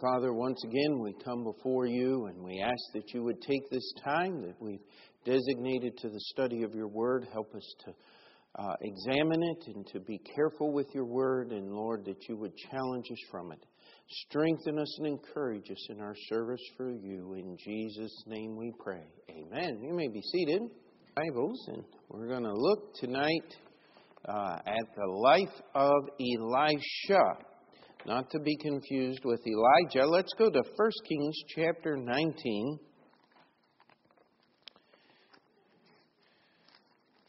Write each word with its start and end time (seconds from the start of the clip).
Father, 0.00 0.32
once 0.32 0.62
again 0.64 1.00
we 1.00 1.12
come 1.24 1.42
before 1.42 1.86
you 1.86 2.26
and 2.26 2.42
we 2.42 2.60
ask 2.60 2.78
that 2.94 3.12
you 3.12 3.24
would 3.24 3.40
take 3.42 3.68
this 3.70 3.92
time 4.04 4.42
that 4.42 4.54
we've 4.60 4.82
designated 5.24 5.96
to 5.98 6.08
the 6.08 6.20
study 6.32 6.62
of 6.62 6.72
your 6.74 6.86
word. 6.86 7.26
Help 7.32 7.52
us 7.54 7.74
to 7.84 7.92
uh, 8.58 8.74
examine 8.82 9.42
it 9.42 9.74
and 9.74 9.86
to 9.88 10.00
be 10.00 10.20
careful 10.36 10.72
with 10.72 10.86
your 10.94 11.04
word, 11.04 11.50
and 11.50 11.72
Lord, 11.72 12.04
that 12.04 12.28
you 12.28 12.36
would 12.36 12.56
challenge 12.70 13.06
us 13.10 13.18
from 13.30 13.50
it. 13.50 13.64
Strengthen 14.28 14.78
us 14.78 14.98
and 14.98 15.08
encourage 15.08 15.70
us 15.70 15.86
in 15.90 16.00
our 16.00 16.14
service 16.28 16.62
for 16.76 16.90
you. 16.90 17.34
In 17.34 17.56
Jesus' 17.58 18.22
name 18.26 18.56
we 18.56 18.72
pray. 18.78 19.04
Amen. 19.30 19.80
You 19.82 19.94
may 19.94 20.08
be 20.08 20.22
seated. 20.22 20.62
Bibles, 21.16 21.68
and 21.68 21.82
we're 22.08 22.28
going 22.28 22.44
to 22.44 22.54
look 22.54 22.94
tonight 22.94 23.56
uh, 24.28 24.58
at 24.64 24.86
the 24.96 25.06
life 25.06 25.60
of 25.74 26.04
Elisha. 26.20 27.47
Not 28.06 28.30
to 28.30 28.38
be 28.38 28.56
confused 28.56 29.24
with 29.24 29.40
Elijah. 29.46 30.08
Let's 30.08 30.32
go 30.38 30.48
to 30.48 30.62
1 30.76 30.90
Kings 31.08 31.36
chapter 31.54 31.96
19. 31.96 32.78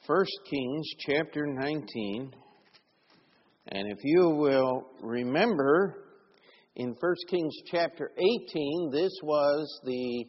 1 0.05 0.25
Kings 0.49 0.87
chapter 0.99 1.45
19. 1.47 2.31
And 3.71 3.91
if 3.91 3.97
you 4.03 4.29
will 4.29 4.83
remember, 5.01 6.05
in 6.75 6.95
1 6.99 7.15
Kings 7.29 7.55
chapter 7.71 8.11
18, 8.17 8.91
this 8.91 9.11
was 9.23 9.81
the 9.83 10.25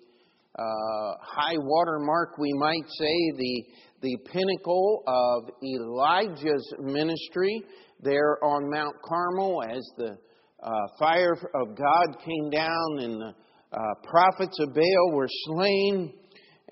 uh, 0.59 1.15
high 1.23 1.59
water 1.59 1.99
mark, 2.01 2.39
we 2.39 2.53
might 2.55 2.89
say, 2.99 3.33
the, 3.37 3.65
the 4.03 4.17
pinnacle 4.33 5.05
of 5.07 5.51
Elijah's 5.63 6.75
ministry 6.81 7.63
there 8.01 8.43
on 8.43 8.71
Mount 8.71 8.97
Carmel 9.05 9.63
as 9.63 9.83
the 9.97 10.17
uh, 10.63 10.71
fire 10.99 11.33
of 11.33 11.77
God 11.77 12.17
came 12.25 12.51
down 12.51 12.99
and 12.99 13.21
the 13.21 13.35
uh, 13.73 13.95
prophets 14.05 14.59
of 14.61 14.75
Baal 14.75 15.13
were 15.13 15.29
slain. 15.47 16.13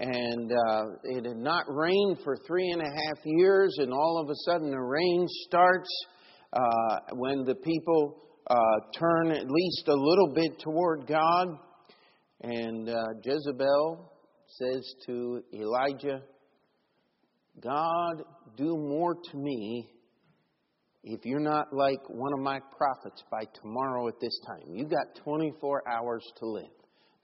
And 0.01 0.53
uh, 0.53 0.83
it 1.05 1.25
had 1.25 1.39
not 1.39 1.65
rained 1.69 2.19
for 2.23 2.37
three 2.47 2.71
and 2.71 2.81
a 2.81 2.85
half 2.85 3.19
years, 3.25 3.75
and 3.79 3.93
all 3.93 4.23
of 4.23 4.31
a 4.31 4.35
sudden 4.45 4.71
the 4.71 4.79
rain 4.79 5.27
starts 5.47 5.89
uh, 6.53 6.99
when 7.15 7.45
the 7.45 7.57
people 7.57 8.23
uh, 8.49 8.55
turn 8.97 9.33
at 9.33 9.51
least 9.51 9.89
a 9.89 9.95
little 9.95 10.33
bit 10.35 10.61
toward 10.61 11.07
God. 11.09 11.49
And 12.43 12.89
uh, 12.89 12.95
Jezebel 13.25 14.13
says 14.47 14.95
to 15.07 15.43
Elijah, 15.53 16.23
God, 17.61 18.23
do 18.57 18.77
more 18.77 19.15
to 19.15 19.37
me 19.37 19.91
if 21.05 21.25
you're 21.25 21.41
not 21.41 21.73
like 21.73 22.01
one 22.09 22.33
of 22.33 22.41
my 22.41 22.61
prophets 22.77 23.23
by 23.31 23.45
tomorrow 23.61 24.09
at 24.09 24.21
this 24.21 24.39
time. 24.47 24.75
You 24.75 24.85
got 24.85 25.23
24 25.23 25.83
hours 25.89 26.25
to 26.39 26.47
live. 26.47 26.71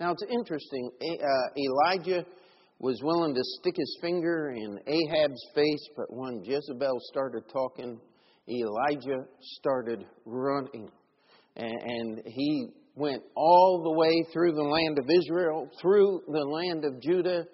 Now 0.00 0.12
it's 0.12 0.24
interesting. 0.30 0.90
Uh, 1.00 1.26
Elijah 1.56 2.24
was 2.78 3.00
willing 3.02 3.34
to 3.34 3.40
stick 3.60 3.74
his 3.76 3.98
finger 4.00 4.52
in 4.54 4.78
Ahab's 4.86 5.46
face, 5.54 5.88
but 5.96 6.06
when 6.08 6.42
Jezebel 6.44 6.98
started 7.10 7.44
talking, 7.52 8.00
Elijah 8.48 9.24
started 9.58 10.04
running. 10.24 10.90
And 11.56 12.20
he 12.26 12.68
went 12.96 13.22
all 13.36 13.82
the 13.82 13.98
way 13.98 14.24
through 14.32 14.52
the 14.52 14.62
land 14.62 14.98
of 14.98 15.06
Israel, 15.08 15.70
through 15.80 16.22
the 16.28 16.44
land 16.44 16.84
of 16.84 17.00
Judah, 17.00 17.44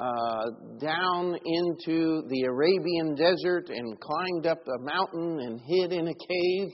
uh, 0.00 0.44
down 0.80 1.36
into 1.44 2.22
the 2.28 2.42
Arabian 2.48 3.14
desert 3.14 3.68
and 3.68 3.98
climbed 4.00 4.46
up 4.46 4.60
a 4.66 4.82
mountain 4.82 5.40
and 5.40 5.60
hid 5.64 5.92
in 5.92 6.08
a 6.08 6.14
cave. 6.14 6.68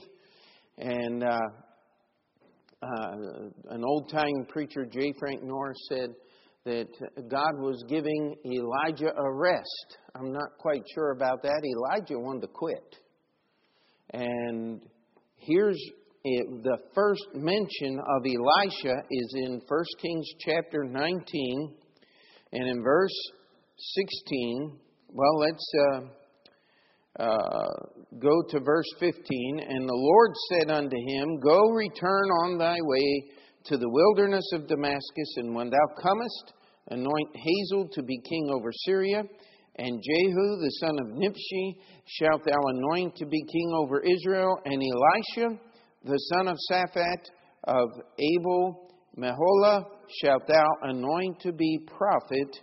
And 0.77 1.23
uh, 1.23 1.39
uh, 2.81 3.15
an 3.69 3.83
old 3.85 4.09
time 4.09 4.45
preacher, 4.47 4.85
J. 4.85 5.13
Frank 5.19 5.43
Norris, 5.43 5.77
said 5.89 6.09
that 6.65 6.87
God 7.29 7.59
was 7.59 7.83
giving 7.87 8.35
Elijah 8.45 9.11
a 9.15 9.33
rest. 9.33 9.97
I'm 10.15 10.31
not 10.31 10.57
quite 10.59 10.83
sure 10.95 11.11
about 11.11 11.43
that. 11.43 11.61
Elijah 11.63 12.19
wanted 12.19 12.41
to 12.41 12.47
quit. 12.47 12.97
And 14.13 14.81
here's 15.37 15.79
it, 16.23 16.63
the 16.63 16.77
first 16.93 17.25
mention 17.33 17.99
of 17.99 18.23
Elisha 18.25 18.95
is 19.09 19.33
in 19.37 19.61
1 19.67 19.85
Kings 20.01 20.27
chapter 20.45 20.83
19 20.83 21.75
and 22.53 22.67
in 22.67 22.83
verse 22.83 23.15
16, 23.77 24.79
well, 25.13 25.39
let's 25.39 25.71
uh, 25.91 27.23
uh, 27.23 27.67
go 28.19 28.43
to 28.49 28.59
verse 28.59 28.87
15. 28.99 29.59
And 29.67 29.87
the 29.87 29.93
Lord 29.93 30.31
said 30.49 30.71
unto 30.71 30.95
him, 31.07 31.39
Go 31.39 31.69
return 31.71 32.29
on 32.43 32.57
thy 32.57 32.77
way 32.81 33.31
to 33.65 33.77
the 33.77 33.89
wilderness 33.89 34.49
of 34.53 34.67
Damascus, 34.67 35.35
and 35.37 35.53
when 35.53 35.69
thou 35.69 36.01
comest, 36.01 36.53
anoint 36.89 37.29
Hazael 37.35 37.89
to 37.93 38.03
be 38.03 38.19
king 38.27 38.49
over 38.51 38.71
Syria, 38.85 39.23
and 39.77 40.03
Jehu 40.03 40.57
the 40.61 40.71
son 40.79 40.97
of 40.99 41.07
Nimshi 41.15 41.77
shalt 42.05 42.43
thou 42.43 42.57
anoint 42.67 43.15
to 43.17 43.25
be 43.25 43.43
king 43.43 43.71
over 43.75 44.01
Israel, 44.01 44.57
and 44.65 44.81
Elisha 44.81 45.59
the 46.03 46.17
son 46.33 46.47
of 46.47 46.57
Shaphat 46.69 47.29
of 47.65 47.89
Abel 48.17 48.91
Meholah 49.17 49.85
shalt 50.21 50.47
thou 50.47 50.67
anoint 50.83 51.39
to 51.41 51.51
be 51.51 51.87
prophet 51.97 52.59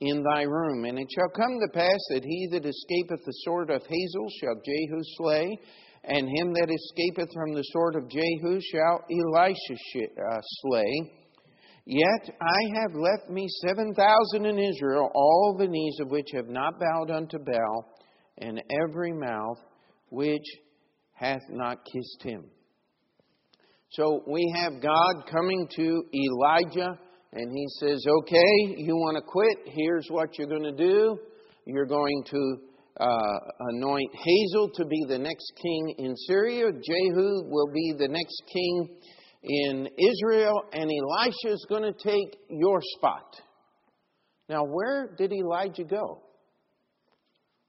in 0.00 0.22
thy 0.22 0.42
room. 0.42 0.84
And 0.84 0.98
it 0.98 1.08
shall 1.14 1.28
come 1.28 1.58
to 1.60 1.72
pass 1.72 2.00
that 2.10 2.24
he 2.24 2.48
that 2.52 2.66
escapeth 2.66 3.24
the 3.24 3.32
sword 3.44 3.70
of 3.70 3.82
Hazael 3.82 4.28
shall 4.40 4.60
Jehu 4.64 5.00
slay, 5.16 5.58
and 6.04 6.28
him 6.28 6.52
that 6.54 6.70
escapeth 6.70 7.32
from 7.32 7.54
the 7.54 7.64
sword 7.72 7.94
of 7.94 8.08
Jehu 8.08 8.60
shall 8.60 9.04
Elisha 9.10 9.74
uh, 10.04 10.40
slay. 10.62 11.12
Yet 11.84 12.36
I 12.40 12.80
have 12.80 12.94
left 12.94 13.28
me 13.28 13.46
seven 13.66 13.92
thousand 13.94 14.46
in 14.46 14.58
Israel, 14.58 15.10
all 15.14 15.56
the 15.58 15.66
knees 15.66 15.98
of 16.00 16.10
which 16.10 16.28
have 16.34 16.48
not 16.48 16.78
bowed 16.78 17.10
unto 17.10 17.38
Baal, 17.38 17.86
and 18.38 18.62
every 18.82 19.12
mouth 19.12 19.58
which 20.10 20.44
hath 21.12 21.42
not 21.50 21.78
kissed 21.84 22.22
him. 22.22 22.44
So 23.92 24.22
we 24.26 24.50
have 24.56 24.80
God 24.80 25.30
coming 25.30 25.68
to 25.76 26.02
Elijah, 26.14 26.98
and 27.34 27.52
he 27.52 27.66
says, 27.78 28.02
Okay, 28.20 28.74
you 28.78 28.96
want 28.96 29.18
to 29.18 29.22
quit? 29.22 29.58
Here's 29.66 30.06
what 30.08 30.38
you're 30.38 30.48
going 30.48 30.62
to 30.62 30.72
do. 30.72 31.18
You're 31.66 31.84
going 31.84 32.24
to 32.30 32.56
uh, 32.98 33.38
anoint 33.68 34.10
Hazael 34.14 34.70
to 34.76 34.86
be 34.86 35.04
the 35.08 35.18
next 35.18 35.52
king 35.60 35.94
in 35.98 36.16
Syria. 36.16 36.72
Jehu 36.72 37.44
will 37.50 37.70
be 37.70 37.92
the 37.98 38.08
next 38.08 38.42
king 38.50 38.96
in 39.42 39.88
Israel, 39.98 40.54
and 40.72 40.90
Elisha 40.90 41.52
is 41.52 41.66
going 41.68 41.82
to 41.82 41.92
take 41.92 42.38
your 42.48 42.80
spot. 42.96 43.42
Now, 44.48 44.64
where 44.64 45.14
did 45.18 45.34
Elijah 45.34 45.84
go? 45.84 46.22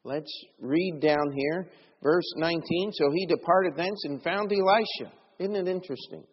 Let's 0.05 0.31
read 0.61 1.01
down 1.01 1.33
here, 1.35 1.67
verse 2.01 2.31
19. 2.37 2.61
So 2.93 3.11
he 3.13 3.25
departed 3.25 3.73
thence 3.75 4.05
and 4.05 4.23
found 4.23 4.53
Elisha 4.53 5.11
isn't 5.43 5.55
it 5.55 5.67
interesting? 5.67 6.23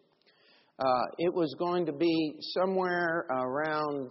Uh, 0.79 1.03
it 1.17 1.33
was 1.33 1.53
going 1.59 1.85
to 1.85 1.91
be 1.91 2.35
somewhere 2.57 3.25
around 3.29 4.09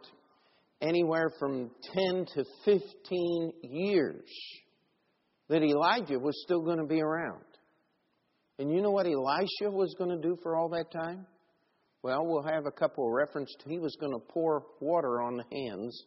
anywhere 0.83 1.31
from 1.38 1.71
10 1.94 2.27
to 2.34 2.44
15 2.65 3.53
years 3.62 4.28
that 5.49 5.62
Elijah 5.62 6.19
was 6.19 6.41
still 6.44 6.62
going 6.62 6.78
to 6.78 6.87
be 6.87 7.00
around. 7.00 7.44
And 8.59 8.71
you 8.71 8.83
know 8.83 8.91
what 8.91 9.06
Elisha 9.06 9.71
was 9.71 9.94
going 9.99 10.10
to 10.10 10.21
do 10.21 10.37
for 10.43 10.55
all 10.55 10.69
that 10.69 10.93
time? 10.93 11.27
Well, 12.03 12.21
we'll 12.25 12.44
have 12.44 12.66
a 12.66 12.71
couple 12.71 13.06
of 13.06 13.12
references. 13.12 13.56
He 13.66 13.78
was 13.78 13.97
going 14.00 14.12
to 14.12 14.33
pour 14.33 14.62
water 14.81 15.22
on 15.22 15.37
the 15.37 15.44
hands 15.50 16.05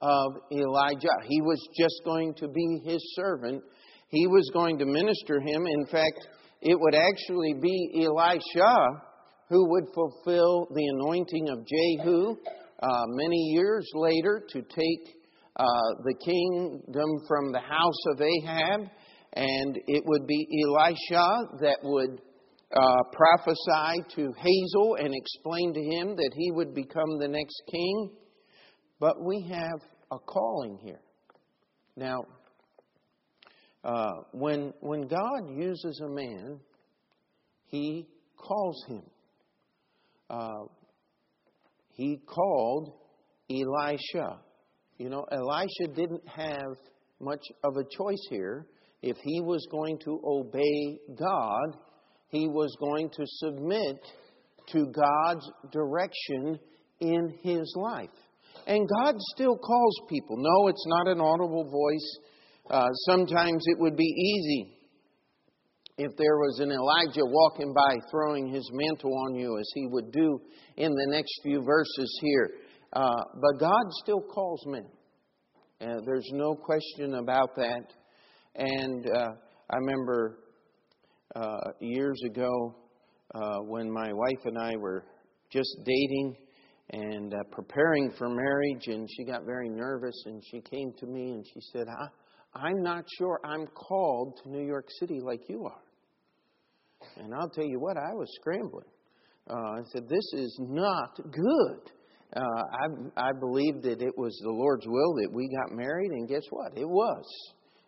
of 0.00 0.32
Elijah. 0.52 1.16
He 1.26 1.40
was 1.40 1.58
just 1.78 2.02
going 2.04 2.34
to 2.34 2.48
be 2.48 2.80
his 2.84 3.00
servant. 3.14 3.62
He 4.08 4.26
was 4.26 4.48
going 4.52 4.78
to 4.78 4.86
minister 4.86 5.40
him. 5.40 5.66
In 5.66 5.86
fact, 5.86 6.28
it 6.60 6.78
would 6.78 6.94
actually 6.94 7.54
be 7.60 8.04
Elisha 8.04 9.02
who 9.48 9.70
would 9.70 9.84
fulfill 9.94 10.68
the 10.74 10.86
anointing 10.86 11.48
of 11.48 11.66
Jehu 11.66 12.36
uh, 12.80 13.04
many 13.06 13.36
years 13.54 13.88
later 13.94 14.42
to 14.50 14.62
take 14.62 15.16
uh, 15.56 15.64
the 16.04 16.14
kingdom 16.24 17.10
from 17.26 17.52
the 17.52 17.60
house 17.60 18.06
of 18.12 18.20
Ahab. 18.20 18.80
And 19.34 19.78
it 19.86 20.02
would 20.06 20.26
be 20.26 20.46
Elisha 20.64 21.58
that 21.60 21.78
would 21.82 22.20
uh, 22.72 23.02
prophesy 23.12 24.04
to 24.16 24.32
Hazael 24.36 24.96
and 24.98 25.14
explain 25.14 25.74
to 25.74 25.80
him 25.80 26.16
that 26.16 26.30
he 26.36 26.50
would 26.52 26.74
become 26.74 27.18
the 27.18 27.28
next 27.28 27.62
king. 27.70 28.10
But 29.00 29.22
we 29.24 29.48
have 29.50 29.80
a 30.10 30.18
calling 30.18 30.78
here. 30.82 31.00
Now, 31.96 32.24
uh, 33.84 34.12
when, 34.32 34.72
when 34.80 35.06
God 35.06 35.48
uses 35.48 36.00
a 36.04 36.08
man, 36.08 36.60
he 37.66 38.08
calls 38.36 38.84
him. 38.88 39.02
Uh, 40.28 40.64
he 41.92 42.18
called 42.26 42.92
Elisha. 43.50 44.40
You 44.98 45.08
know, 45.08 45.24
Elisha 45.30 45.94
didn't 45.94 46.26
have 46.28 46.76
much 47.20 47.44
of 47.64 47.76
a 47.76 47.84
choice 47.96 48.26
here. 48.30 48.66
If 49.02 49.16
he 49.22 49.40
was 49.40 49.66
going 49.70 49.98
to 50.04 50.20
obey 50.24 50.98
God, 51.16 51.76
he 52.28 52.48
was 52.48 52.76
going 52.80 53.10
to 53.10 53.22
submit 53.24 53.96
to 54.72 54.86
God's 54.86 55.50
direction 55.72 56.58
in 57.00 57.34
his 57.42 57.72
life. 57.76 58.10
And 58.66 58.88
God 58.88 59.14
still 59.34 59.56
calls 59.56 60.00
people. 60.08 60.36
No, 60.36 60.68
it's 60.68 60.84
not 60.86 61.08
an 61.08 61.20
audible 61.20 61.64
voice. 61.64 62.18
Uh, 62.70 62.88
sometimes 63.06 63.64
it 63.66 63.78
would 63.78 63.96
be 63.96 64.04
easy 64.04 64.74
if 65.96 66.12
there 66.16 66.36
was 66.36 66.60
an 66.60 66.70
Elijah 66.70 67.24
walking 67.24 67.72
by 67.72 67.96
throwing 68.10 68.46
his 68.46 68.68
mantle 68.72 69.14
on 69.26 69.34
you, 69.34 69.58
as 69.58 69.68
he 69.74 69.86
would 69.86 70.12
do 70.12 70.40
in 70.76 70.92
the 70.92 71.06
next 71.08 71.32
few 71.42 71.62
verses 71.62 72.18
here. 72.22 72.50
Uh, 72.92 73.22
but 73.40 73.58
God 73.58 73.84
still 74.02 74.20
calls 74.20 74.62
men. 74.66 74.86
Uh, 75.80 76.00
there's 76.04 76.28
no 76.32 76.54
question 76.54 77.14
about 77.14 77.54
that. 77.56 77.92
And 78.54 79.06
uh, 79.06 79.28
I 79.70 79.76
remember 79.76 80.40
uh, 81.34 81.70
years 81.80 82.20
ago 82.26 82.76
uh, 83.34 83.58
when 83.60 83.90
my 83.90 84.12
wife 84.12 84.44
and 84.44 84.58
I 84.58 84.76
were 84.76 85.04
just 85.50 85.74
dating 85.84 86.36
and 86.90 87.32
uh, 87.32 87.38
preparing 87.50 88.12
for 88.18 88.28
marriage, 88.28 88.86
and 88.88 89.08
she 89.16 89.24
got 89.24 89.44
very 89.44 89.68
nervous, 89.68 90.22
and 90.26 90.42
she 90.50 90.60
came 90.60 90.92
to 90.98 91.06
me 91.06 91.30
and 91.32 91.44
she 91.46 91.60
said, 91.72 91.86
I, 91.88 92.06
I'm 92.54 92.82
not 92.82 93.04
sure 93.18 93.40
I'm 93.44 93.66
called 93.66 94.40
to 94.42 94.50
New 94.50 94.66
York 94.66 94.86
City 95.00 95.20
like 95.22 95.40
you 95.48 95.64
are. 95.66 95.82
And 97.22 97.34
I'll 97.34 97.50
tell 97.50 97.66
you 97.66 97.78
what, 97.78 97.96
I 97.96 98.12
was 98.14 98.28
scrambling. 98.40 98.86
Uh, 99.48 99.54
I 99.54 99.80
said, 99.92 100.08
This 100.08 100.32
is 100.34 100.56
not 100.60 101.16
good. 101.16 101.92
Uh, 102.36 102.40
I, 102.40 103.28
I 103.28 103.30
believed 103.38 103.82
that 103.84 104.02
it 104.02 104.18
was 104.18 104.38
the 104.42 104.50
Lord's 104.50 104.86
will 104.86 105.14
that 105.14 105.30
we 105.32 105.48
got 105.48 105.74
married, 105.74 106.10
and 106.10 106.28
guess 106.28 106.42
what? 106.50 106.76
It 106.76 106.88
was. 106.88 107.24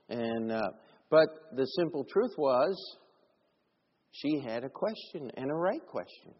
And 0.08 0.50
uh, 0.50 0.70
but 1.10 1.26
the 1.56 1.66
simple 1.66 2.06
truth 2.10 2.32
was, 2.38 2.76
she 4.12 4.40
had 4.40 4.64
a 4.64 4.68
question 4.68 5.30
and 5.36 5.50
a 5.50 5.54
right 5.54 5.84
question. 5.86 6.32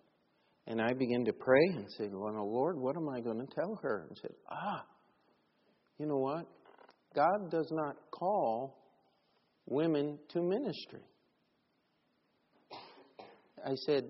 And 0.67 0.81
I 0.81 0.93
began 0.93 1.25
to 1.25 1.33
pray 1.33 1.65
and 1.75 1.87
said, 1.97 2.11
well, 2.13 2.33
Lord, 2.33 2.79
what 2.79 2.97
am 2.97 3.09
I 3.09 3.21
going 3.21 3.39
to 3.39 3.55
tell 3.55 3.79
her? 3.83 4.07
And 4.09 4.17
said, 4.23 4.31
Ah, 4.51 4.85
you 5.99 6.07
know 6.07 6.19
what? 6.19 6.47
God 7.15 7.51
does 7.51 7.69
not 7.73 7.97
call 8.11 8.79
women 9.67 10.19
to 10.31 10.43
ministry. 10.43 11.03
I 13.65 13.75
said, 13.87 14.05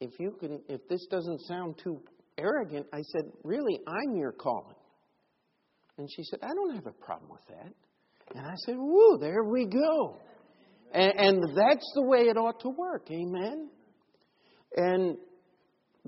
if 0.00 0.12
you 0.18 0.36
can, 0.38 0.60
if 0.68 0.86
this 0.88 1.06
doesn't 1.10 1.40
sound 1.42 1.78
too 1.82 2.00
arrogant, 2.38 2.86
I 2.92 3.02
said, 3.02 3.30
really, 3.42 3.80
I'm 3.86 4.16
your 4.16 4.32
calling. 4.32 4.76
And 5.98 6.08
she 6.14 6.22
said, 6.22 6.38
I 6.42 6.54
don't 6.54 6.74
have 6.76 6.86
a 6.86 6.92
problem 6.92 7.30
with 7.30 7.46
that. 7.48 7.72
And 8.36 8.46
I 8.46 8.54
said, 8.64 8.76
woo, 8.78 9.18
there 9.18 9.42
we 9.42 9.66
go. 9.66 10.20
And, 10.92 11.12
and 11.18 11.42
that's 11.56 11.92
the 11.94 12.02
way 12.02 12.20
it 12.20 12.36
ought 12.36 12.60
to 12.60 12.68
work. 12.68 13.08
Amen. 13.10 13.68
And 14.76 15.16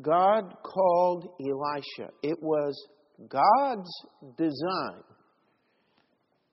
God 0.00 0.54
called 0.62 1.34
Elisha. 1.40 2.12
It 2.22 2.40
was 2.40 2.81
God's 3.28 3.90
design. 4.38 5.02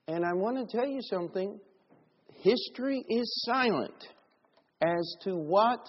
And 0.08 0.24
I 0.24 0.32
want 0.32 0.56
to 0.56 0.76
tell 0.76 0.88
you 0.88 1.00
something 1.02 1.60
history 2.42 3.04
is 3.10 3.44
silent 3.44 4.08
as 4.80 5.16
to 5.24 5.36
what 5.36 5.80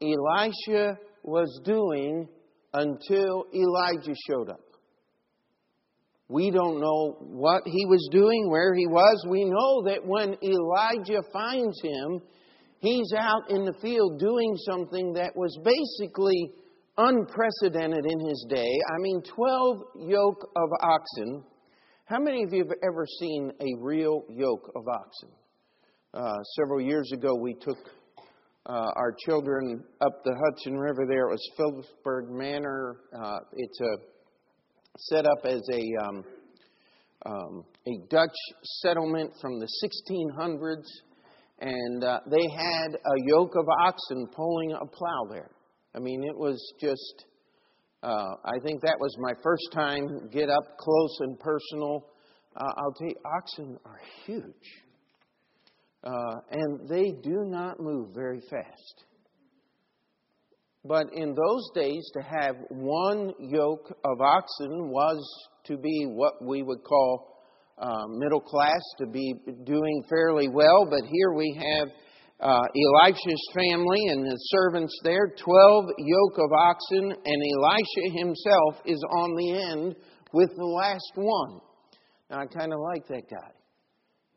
Elisha 0.00 0.96
was 1.22 1.60
doing 1.64 2.26
until 2.72 3.44
Elijah 3.54 4.14
showed 4.26 4.48
up. 4.48 4.60
We 6.28 6.50
don't 6.50 6.80
know 6.80 7.16
what 7.20 7.62
he 7.66 7.84
was 7.86 8.08
doing, 8.10 8.48
where 8.50 8.74
he 8.74 8.86
was. 8.86 9.24
We 9.28 9.44
know 9.44 9.82
that 9.84 10.00
when 10.04 10.36
Elijah 10.42 11.22
finds 11.30 11.78
him, 11.82 12.22
he's 12.78 13.12
out 13.16 13.50
in 13.50 13.64
the 13.64 13.74
field 13.82 14.18
doing 14.18 14.56
something 14.70 15.12
that 15.14 15.36
was 15.36 15.58
basically 15.62 16.52
unprecedented 16.96 18.04
in 18.04 18.20
his 18.28 18.46
day. 18.48 18.70
I 18.94 19.00
mean, 19.00 19.22
12 19.22 19.78
yoke 20.08 20.50
of 20.56 20.68
oxen. 20.80 21.44
How 22.08 22.18
many 22.18 22.42
of 22.42 22.54
you 22.54 22.64
have 22.64 22.74
ever 22.82 23.04
seen 23.20 23.52
a 23.60 23.82
real 23.82 24.24
yoke 24.30 24.72
of 24.74 24.88
oxen? 24.88 25.28
Uh, 26.14 26.42
several 26.56 26.80
years 26.80 27.12
ago, 27.12 27.34
we 27.34 27.52
took 27.60 27.76
uh, 28.64 28.92
our 28.96 29.14
children 29.26 29.84
up 30.00 30.24
the 30.24 30.34
Hudson 30.34 30.78
River 30.78 31.04
there. 31.06 31.28
It 31.28 31.32
was 31.32 31.50
Philipsburg 31.58 32.30
Manor. 32.30 32.96
Uh, 33.14 33.40
it's 33.52 33.78
a 33.82 33.96
set 34.96 35.26
up 35.26 35.44
as 35.44 35.60
a 35.70 35.82
um, 36.02 36.24
um, 37.26 37.64
a 37.86 38.08
Dutch 38.08 38.36
settlement 38.62 39.30
from 39.42 39.60
the 39.60 39.68
1600s, 39.84 40.86
and 41.60 42.04
uh, 42.04 42.20
they 42.30 42.48
had 42.56 42.88
a 42.94 43.16
yoke 43.26 43.52
of 43.54 43.66
oxen 43.82 44.28
pulling 44.34 44.72
a 44.72 44.86
plow 44.86 45.26
there. 45.30 45.50
I 45.94 45.98
mean, 45.98 46.24
it 46.24 46.38
was 46.38 46.58
just. 46.80 47.26
Uh, 48.02 48.34
I 48.44 48.58
think 48.62 48.80
that 48.82 48.96
was 49.00 49.14
my 49.18 49.32
first 49.42 49.68
time 49.72 50.28
get 50.30 50.48
up 50.48 50.76
close 50.78 51.16
and 51.20 51.38
personal. 51.38 52.06
Uh, 52.56 52.72
I'll 52.76 52.92
tell 52.92 53.08
you, 53.08 53.14
oxen 53.36 53.78
are 53.84 54.00
huge, 54.24 54.44
uh, 56.04 56.34
and 56.52 56.88
they 56.88 57.10
do 57.22 57.44
not 57.44 57.80
move 57.80 58.14
very 58.14 58.40
fast. 58.50 59.04
But 60.84 61.06
in 61.12 61.34
those 61.34 61.70
days, 61.74 62.08
to 62.14 62.22
have 62.22 62.54
one 62.70 63.32
yoke 63.40 63.92
of 64.04 64.20
oxen 64.20 64.90
was 64.90 65.48
to 65.64 65.76
be 65.76 66.06
what 66.06 66.34
we 66.40 66.62
would 66.62 66.84
call 66.84 67.36
uh, 67.78 68.06
middle 68.10 68.40
class, 68.40 68.80
to 68.98 69.06
be 69.06 69.34
doing 69.64 70.04
fairly 70.08 70.48
well. 70.48 70.86
But 70.88 71.02
here 71.02 71.32
we 71.34 71.60
have 71.72 71.88
uh, 72.40 72.62
Elisha's 73.02 73.50
family 73.54 74.06
and 74.08 74.24
the 74.24 74.36
servants 74.50 74.96
there, 75.02 75.34
12 75.36 75.84
yoke 75.98 76.38
of 76.38 76.52
oxen, 76.52 77.12
and 77.24 77.42
Elisha 77.56 78.18
himself 78.18 78.76
is 78.86 79.02
on 79.10 79.34
the 79.34 79.52
end 79.52 79.96
with 80.32 80.50
the 80.56 80.64
last 80.64 81.12
one. 81.16 81.60
Now, 82.30 82.40
I 82.40 82.46
kind 82.46 82.72
of 82.72 82.78
like 82.80 83.08
that 83.08 83.28
guy. 83.30 83.50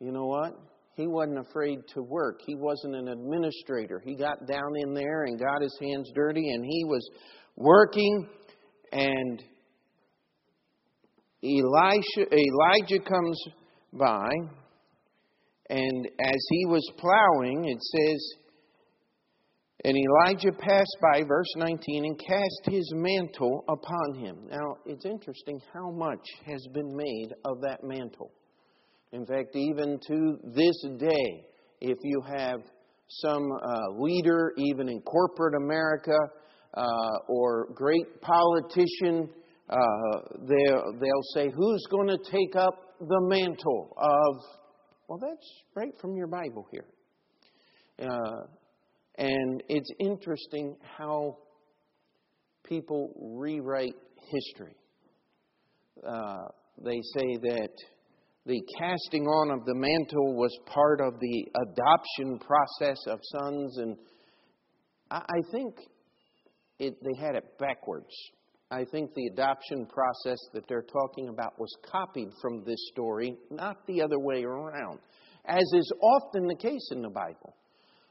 You 0.00 0.10
know 0.10 0.26
what? 0.26 0.52
He 0.96 1.06
wasn't 1.06 1.38
afraid 1.38 1.78
to 1.94 2.02
work. 2.02 2.40
He 2.44 2.54
wasn't 2.54 2.96
an 2.96 3.08
administrator. 3.08 4.02
He 4.04 4.16
got 4.16 4.46
down 4.46 4.72
in 4.84 4.94
there 4.94 5.24
and 5.24 5.38
got 5.38 5.62
his 5.62 5.76
hands 5.80 6.10
dirty, 6.14 6.50
and 6.50 6.64
he 6.64 6.84
was 6.84 7.08
working. 7.56 8.28
And 8.90 9.42
Elijah 11.44 13.00
comes 13.08 13.42
by, 13.92 14.28
and 15.72 16.06
as 16.20 16.46
he 16.50 16.66
was 16.66 16.86
plowing, 16.98 17.64
it 17.64 17.78
says, 17.80 18.34
and 19.86 19.96
Elijah 19.96 20.52
passed 20.52 20.96
by, 21.00 21.22
verse 21.26 21.50
19, 21.56 22.04
and 22.04 22.18
cast 22.18 22.60
his 22.70 22.92
mantle 22.94 23.64
upon 23.68 24.22
him. 24.22 24.36
Now, 24.50 24.76
it's 24.84 25.06
interesting 25.06 25.58
how 25.72 25.90
much 25.90 26.20
has 26.44 26.66
been 26.74 26.94
made 26.94 27.28
of 27.46 27.62
that 27.62 27.82
mantle. 27.82 28.32
In 29.12 29.24
fact, 29.24 29.56
even 29.56 29.98
to 30.08 30.38
this 30.54 30.78
day, 30.98 31.46
if 31.80 31.96
you 32.02 32.22
have 32.36 32.60
some 33.08 33.50
uh, 33.50 33.98
leader, 33.98 34.52
even 34.58 34.90
in 34.90 35.00
corporate 35.00 35.54
America, 35.54 36.18
uh, 36.74 36.82
or 37.28 37.68
great 37.74 38.20
politician, 38.20 39.26
uh, 39.70 39.78
they'll, 40.46 40.92
they'll 41.00 41.28
say, 41.34 41.50
Who's 41.50 41.86
going 41.90 42.08
to 42.08 42.18
take 42.30 42.56
up 42.56 42.74
the 43.00 43.20
mantle 43.22 43.96
of. 43.96 44.61
Well, 45.12 45.20
that's 45.20 45.46
right 45.74 45.92
from 46.00 46.16
your 46.16 46.26
Bible 46.26 46.66
here. 46.70 46.86
Uh, 47.98 48.46
and 49.18 49.62
it's 49.68 49.90
interesting 50.00 50.74
how 50.96 51.36
people 52.64 53.12
rewrite 53.20 53.94
history. 54.30 54.74
Uh, 56.02 56.44
they 56.82 56.98
say 57.14 57.36
that 57.42 57.68
the 58.46 58.58
casting 58.78 59.26
on 59.26 59.50
of 59.50 59.66
the 59.66 59.74
mantle 59.74 60.34
was 60.34 60.58
part 60.64 61.02
of 61.02 61.20
the 61.20 61.46
adoption 61.60 62.38
process 62.38 62.96
of 63.06 63.20
sons, 63.22 63.76
and 63.76 63.98
I 65.10 65.42
think 65.52 65.74
it, 66.78 66.94
they 67.02 67.22
had 67.22 67.34
it 67.34 67.58
backwards. 67.58 68.14
I 68.72 68.86
think 68.90 69.14
the 69.14 69.26
adoption 69.26 69.86
process 69.86 70.38
that 70.54 70.66
they're 70.66 70.86
talking 70.90 71.28
about 71.28 71.58
was 71.58 71.70
copied 71.90 72.28
from 72.40 72.64
this 72.64 72.78
story, 72.92 73.36
not 73.50 73.86
the 73.86 74.00
other 74.00 74.18
way 74.18 74.44
around, 74.44 74.98
as 75.44 75.64
is 75.74 75.92
often 76.00 76.46
the 76.46 76.56
case 76.56 76.88
in 76.90 77.02
the 77.02 77.10
Bible. 77.10 77.54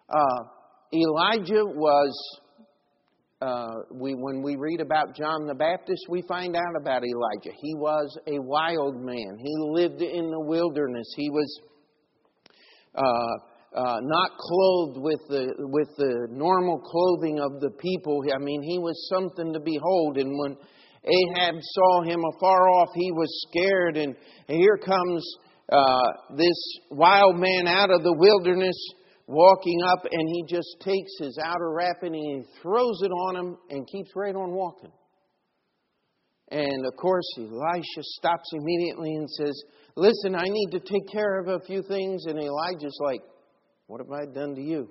Uh, 0.07 0.43
Elijah 0.93 1.65
was 1.65 2.39
uh, 3.41 3.73
we, 3.91 4.13
when 4.13 4.43
we 4.43 4.55
read 4.55 4.81
about 4.81 5.15
John 5.15 5.47
the 5.47 5.55
Baptist, 5.55 6.05
we 6.09 6.21
find 6.27 6.55
out 6.55 6.75
about 6.79 7.01
Elijah. 7.03 7.57
He 7.59 7.73
was 7.73 8.15
a 8.27 8.37
wild 8.37 9.01
man. 9.01 9.39
He 9.39 9.55
lived 9.57 10.03
in 10.03 10.29
the 10.29 10.41
wilderness. 10.41 11.11
He 11.15 11.31
was 11.31 11.61
uh, 12.93 13.50
uh, 13.73 13.99
not 14.01 14.31
clothed 14.37 14.97
with 14.99 15.19
the 15.29 15.47
with 15.59 15.87
the 15.97 16.27
normal 16.29 16.79
clothing 16.79 17.39
of 17.39 17.61
the 17.61 17.71
people. 17.79 18.21
I 18.33 18.37
mean, 18.43 18.61
he 18.61 18.77
was 18.79 19.09
something 19.09 19.53
to 19.53 19.59
behold. 19.59 20.17
And 20.17 20.37
when 20.37 20.57
Ahab 21.03 21.55
saw 21.59 22.03
him 22.03 22.21
afar 22.35 22.69
off, 22.69 22.89
he 22.95 23.11
was 23.11 23.47
scared. 23.49 23.97
And 23.97 24.15
here 24.47 24.77
comes 24.77 25.25
uh, 25.71 26.07
this 26.35 26.79
wild 26.91 27.37
man 27.37 27.67
out 27.67 27.91
of 27.91 28.03
the 28.03 28.15
wilderness 28.17 28.75
walking 29.27 29.79
up, 29.93 30.05
and 30.11 30.27
he 30.27 30.43
just 30.47 30.75
takes 30.81 31.11
his 31.19 31.39
outer 31.41 31.71
wrapping 31.71 32.13
and 32.13 32.43
he 32.43 32.61
throws 32.61 33.01
it 33.01 33.11
on 33.11 33.35
him 33.37 33.57
and 33.69 33.87
keeps 33.87 34.11
right 34.15 34.35
on 34.35 34.51
walking. 34.51 34.91
And 36.51 36.85
of 36.85 36.97
course, 36.97 37.25
Elisha 37.37 38.03
stops 38.03 38.49
immediately 38.51 39.15
and 39.15 39.29
says, 39.29 39.63
Listen, 39.95 40.35
I 40.35 40.43
need 40.43 40.71
to 40.71 40.79
take 40.79 41.07
care 41.11 41.39
of 41.39 41.47
a 41.47 41.65
few 41.65 41.81
things. 41.83 42.25
And 42.25 42.37
Elijah's 42.37 42.97
like, 43.01 43.21
What 43.91 43.99
have 43.99 44.09
I 44.09 44.23
done 44.33 44.55
to 44.55 44.61
you? 44.61 44.89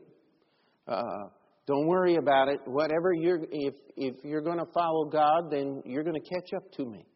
Uh, 0.86 1.30
don't 1.66 1.86
worry 1.86 2.16
about 2.16 2.48
it. 2.48 2.60
Whatever 2.66 3.14
you're, 3.14 3.40
if, 3.50 3.72
if 3.96 4.16
you're 4.22 4.42
going 4.42 4.58
to 4.58 4.66
follow 4.74 5.06
God, 5.06 5.44
then 5.50 5.82
you're 5.86 6.02
going 6.04 6.20
to 6.20 6.28
catch 6.28 6.52
up 6.54 6.70
to 6.72 6.84
me. 6.84 7.06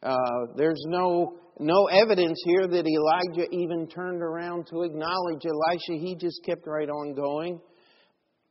Uh, 0.00 0.14
there's 0.56 0.80
no, 0.86 1.34
no 1.58 1.86
evidence 1.86 2.40
here 2.44 2.68
that 2.68 2.86
Elijah 2.86 3.48
even 3.50 3.88
turned 3.88 4.22
around 4.22 4.68
to 4.68 4.82
acknowledge 4.82 5.42
Elisha. 5.44 6.00
He 6.00 6.14
just 6.14 6.40
kept 6.46 6.68
right 6.68 6.88
on 6.88 7.16
going. 7.16 7.58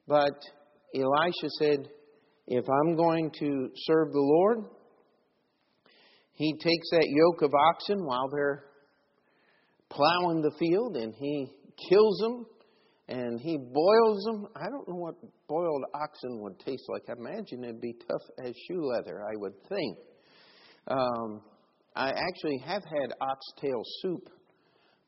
But 0.05 0.35
Elisha 0.93 1.49
said, 1.59 1.87
If 2.47 2.65
I'm 2.67 2.97
going 2.97 3.31
to 3.39 3.69
serve 3.77 4.11
the 4.11 4.19
Lord, 4.19 4.57
he 6.33 6.51
takes 6.51 6.89
that 6.91 7.07
yoke 7.07 7.43
of 7.43 7.53
oxen 7.53 8.05
while 8.05 8.27
they're 8.29 8.65
plowing 9.89 10.41
the 10.41 10.51
field 10.59 10.97
and 10.97 11.13
he 11.17 11.47
kills 11.89 12.17
them 12.17 12.45
and 13.07 13.39
he 13.39 13.57
boils 13.57 14.23
them. 14.23 14.47
I 14.55 14.69
don't 14.69 14.87
know 14.87 14.95
what 14.95 15.15
boiled 15.47 15.83
oxen 15.93 16.41
would 16.41 16.59
taste 16.59 16.83
like. 16.87 17.03
I 17.09 17.13
imagine 17.13 17.63
it'd 17.63 17.81
be 17.81 17.95
tough 18.07 18.21
as 18.45 18.53
shoe 18.67 18.85
leather, 18.85 19.21
I 19.21 19.35
would 19.35 19.53
think. 19.67 19.97
Um, 20.87 21.41
I 21.95 22.09
actually 22.09 22.57
have 22.65 22.83
had 22.83 23.13
oxtail 23.21 23.81
soup, 24.01 24.29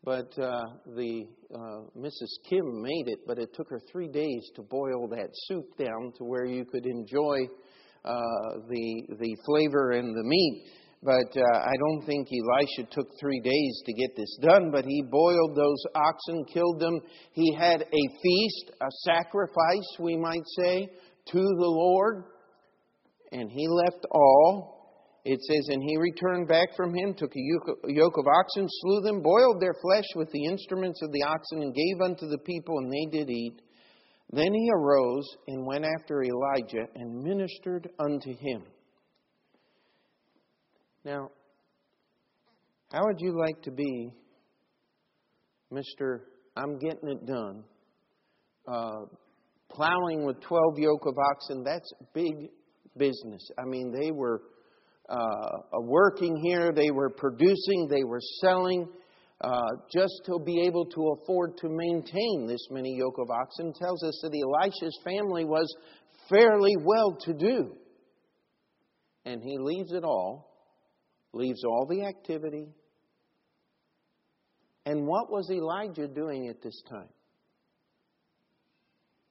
but 0.03 0.37
uh, 0.37 0.63
the 0.95 1.25
uh, 1.53 1.97
Mrs. 1.97 2.49
Kim 2.49 2.81
made 2.81 3.07
it, 3.07 3.19
but 3.25 3.39
it 3.39 3.49
took 3.53 3.69
her 3.69 3.81
three 3.91 4.07
days 4.07 4.49
to 4.55 4.61
boil 4.61 5.07
that 5.09 5.29
soup 5.47 5.65
down 5.77 6.13
to 6.17 6.23
where 6.23 6.45
you 6.45 6.65
could 6.65 6.85
enjoy 6.85 7.37
uh, 8.03 8.59
the 8.69 9.03
the 9.19 9.35
flavor 9.45 9.91
and 9.91 10.15
the 10.15 10.23
meat. 10.23 10.65
But 11.05 11.37
uh, 11.37 11.57
I 11.59 11.73
don't 11.77 12.03
think 12.07 12.27
Elisha 12.33 12.89
took 12.89 13.07
three 13.19 13.39
days 13.39 13.83
to 13.85 13.93
get 13.93 14.15
this 14.17 14.37
done, 14.41 14.71
but 14.71 14.85
he 14.85 15.03
boiled 15.03 15.55
those 15.55 15.77
oxen, 15.93 16.43
killed 16.51 16.79
them. 16.79 16.99
He 17.33 17.53
had 17.53 17.83
a 17.83 18.19
feast, 18.23 18.71
a 18.81 18.89
sacrifice, 19.03 19.99
we 19.99 20.17
might 20.17 20.43
say, 20.57 20.89
to 21.27 21.37
the 21.37 21.69
Lord, 21.69 22.23
and 23.31 23.51
he 23.51 23.67
left 23.67 24.03
all. 24.09 24.73
It 25.25 25.39
says, 25.41 25.69
And 25.69 25.83
he 25.83 25.97
returned 25.97 26.47
back 26.47 26.75
from 26.75 26.95
him, 26.95 27.13
took 27.13 27.33
a 27.35 27.89
yoke 27.91 28.17
of 28.17 28.25
oxen, 28.27 28.67
slew 28.67 29.01
them, 29.01 29.21
boiled 29.21 29.61
their 29.61 29.75
flesh 29.81 30.05
with 30.15 30.31
the 30.31 30.45
instruments 30.45 31.01
of 31.03 31.11
the 31.11 31.23
oxen, 31.23 31.61
and 31.61 31.75
gave 31.75 32.01
unto 32.01 32.27
the 32.27 32.39
people, 32.39 32.79
and 32.79 32.91
they 32.91 33.17
did 33.17 33.29
eat. 33.29 33.61
Then 34.31 34.51
he 34.51 34.69
arose 34.73 35.27
and 35.47 35.67
went 35.67 35.85
after 35.85 36.23
Elijah 36.23 36.87
and 36.95 37.21
ministered 37.23 37.89
unto 37.99 38.31
him. 38.39 38.63
Now, 41.05 41.29
how 42.91 43.05
would 43.05 43.17
you 43.19 43.37
like 43.37 43.61
to 43.61 43.71
be, 43.71 44.11
Mr. 45.71 46.21
I'm 46.57 46.79
getting 46.79 47.09
it 47.09 47.27
done? 47.27 47.63
Uh, 48.67 49.05
plowing 49.69 50.25
with 50.25 50.41
12 50.41 50.79
yoke 50.79 51.05
of 51.05 51.13
oxen, 51.31 51.63
that's 51.63 51.93
big 52.15 52.49
business. 52.97 53.47
I 53.59 53.65
mean, 53.65 53.91
they 53.91 54.09
were 54.09 54.41
uh, 55.07 55.79
working 55.81 56.41
here, 56.43 56.73
they 56.75 56.89
were 56.89 57.11
producing, 57.11 57.87
they 57.87 58.03
were 58.03 58.21
selling. 58.41 58.87
Uh, 59.41 59.61
just 59.93 60.21
to 60.25 60.39
be 60.43 60.61
able 60.61 60.85
to 60.85 61.17
afford 61.21 61.55
to 61.57 61.67
maintain 61.69 62.47
this 62.47 62.67
many 62.71 62.95
yoke 62.97 63.19
of 63.19 63.29
oxen 63.29 63.71
tells 63.79 64.03
us 64.03 64.19
that 64.23 64.31
Elisha's 64.33 64.97
family 65.03 65.45
was 65.45 65.67
fairly 66.29 66.73
well 66.83 67.15
to 67.19 67.33
do. 67.33 67.75
And 69.25 69.43
he 69.43 69.57
leaves 69.59 69.91
it 69.91 70.03
all 70.03 70.54
leaves 71.35 71.63
all 71.65 71.85
the 71.85 72.03
activity. 72.03 72.65
And 74.85 75.05
what 75.05 75.29
was 75.29 75.49
Elijah 75.51 76.07
doing 76.07 76.47
at 76.47 76.61
this 76.61 76.81
time? 76.89 77.09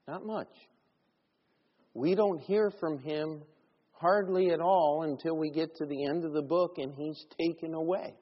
Not 0.07 0.27
much. 0.27 0.51
We 1.95 2.15
don't 2.15 2.41
hear 2.41 2.71
from 2.79 2.99
him 2.99 3.43
hardly 3.93 4.51
at 4.51 4.61
all 4.61 5.05
until 5.05 5.37
we 5.37 5.51
get 5.51 5.75
to 5.77 5.87
the 5.87 6.07
end 6.07 6.25
of 6.25 6.33
the 6.33 6.43
book 6.43 6.75
and 6.77 6.93
he's 6.95 7.25
taken 7.41 7.73
away. 7.73 8.15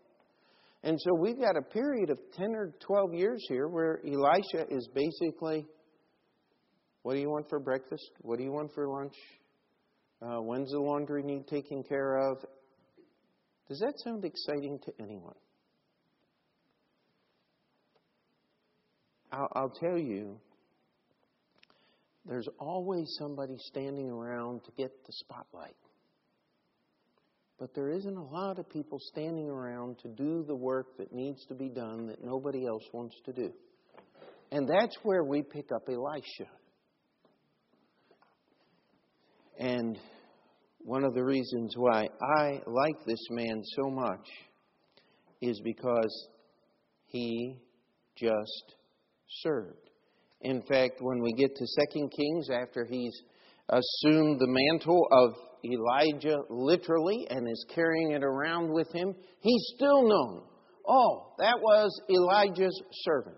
And 0.85 0.99
so 1.01 1.15
we've 1.15 1.41
got 1.41 1.57
a 1.57 1.62
period 1.62 2.11
of 2.11 2.19
10 2.37 2.55
or 2.55 2.73
12 2.87 3.15
years 3.15 3.45
here 3.49 3.69
where 3.69 4.01
Elisha 4.07 4.67
is 4.71 4.89
basically 4.95 5.67
what 7.03 7.15
do 7.15 7.21
you 7.21 7.31
want 7.31 7.49
for 7.49 7.59
breakfast? 7.59 8.12
What 8.21 8.39
do 8.39 8.45
you 8.45 8.53
want 8.53 8.73
for 8.75 8.89
lunch? 8.89 9.15
Uh, 10.21 10.41
when's 10.41 10.71
the 10.71 10.79
laundry 10.79 11.25
need 11.25 11.49
taken 11.49 11.83
care 11.83 12.31
of? 12.31 12.39
Does 13.69 13.78
that 13.81 13.95
sound 14.04 14.25
exciting 14.25 14.78
to 14.85 14.92
anyone? 15.00 15.35
I'll, 19.33 19.49
I'll 19.54 19.71
tell 19.71 19.99
you, 19.99 20.38
there's 22.26 22.49
always 22.59 23.16
somebody 23.19 23.57
standing 23.59 24.11
around 24.11 24.64
to 24.64 24.71
get 24.76 24.90
the 25.07 25.12
spotlight. 25.12 25.76
But 27.59 27.75
there 27.75 27.90
isn't 27.90 28.16
a 28.16 28.25
lot 28.25 28.59
of 28.59 28.69
people 28.69 28.99
standing 29.00 29.49
around 29.49 29.99
to 30.00 30.09
do 30.09 30.45
the 30.47 30.54
work 30.54 30.97
that 30.99 31.12
needs 31.12 31.47
to 31.47 31.54
be 31.54 31.69
done 31.69 32.09
that 32.09 32.23
nobody 32.23 32.66
else 32.66 32.83
wants 32.92 33.16
to 33.25 33.33
do. 33.33 33.52
And 34.50 34.69
that's 34.69 34.97
where 35.02 35.25
we 35.25 35.42
pick 35.42 35.71
up 35.75 35.88
Elisha. 35.88 36.50
And 39.59 39.99
one 40.85 41.05
of 41.05 41.15
the 41.15 41.25
reasons 41.25 41.75
why 41.77 42.09
I 42.39 42.61
like 42.67 43.05
this 43.07 43.25
man 43.31 43.62
so 43.77 43.91
much 43.91 44.27
is 45.41 45.61
because 45.65 46.29
he 47.07 47.57
just 48.17 48.75
served. 49.43 49.91
In 50.41 50.62
fact, 50.62 51.01
when 51.01 51.23
we 51.23 51.33
get 51.33 51.55
to 51.55 51.67
2 51.93 52.09
Kings, 52.17 52.49
after 52.51 52.85
he's 52.85 53.23
assumed 53.69 54.41
the 54.41 54.47
mantle 54.49 55.07
of 55.12 55.35
Elijah 55.65 56.39
literally 56.51 57.27
and 57.31 57.49
is 57.49 57.65
carrying 57.75 58.12
it 58.12 58.25
around 58.25 58.73
with 58.73 58.93
him, 58.93 59.15
he's 59.41 59.73
still 59.77 60.03
known. 60.03 60.43
Oh, 60.87 61.35
that 61.39 61.61
was 61.61 61.91
Elijah's 62.11 62.83
servant. 63.05 63.37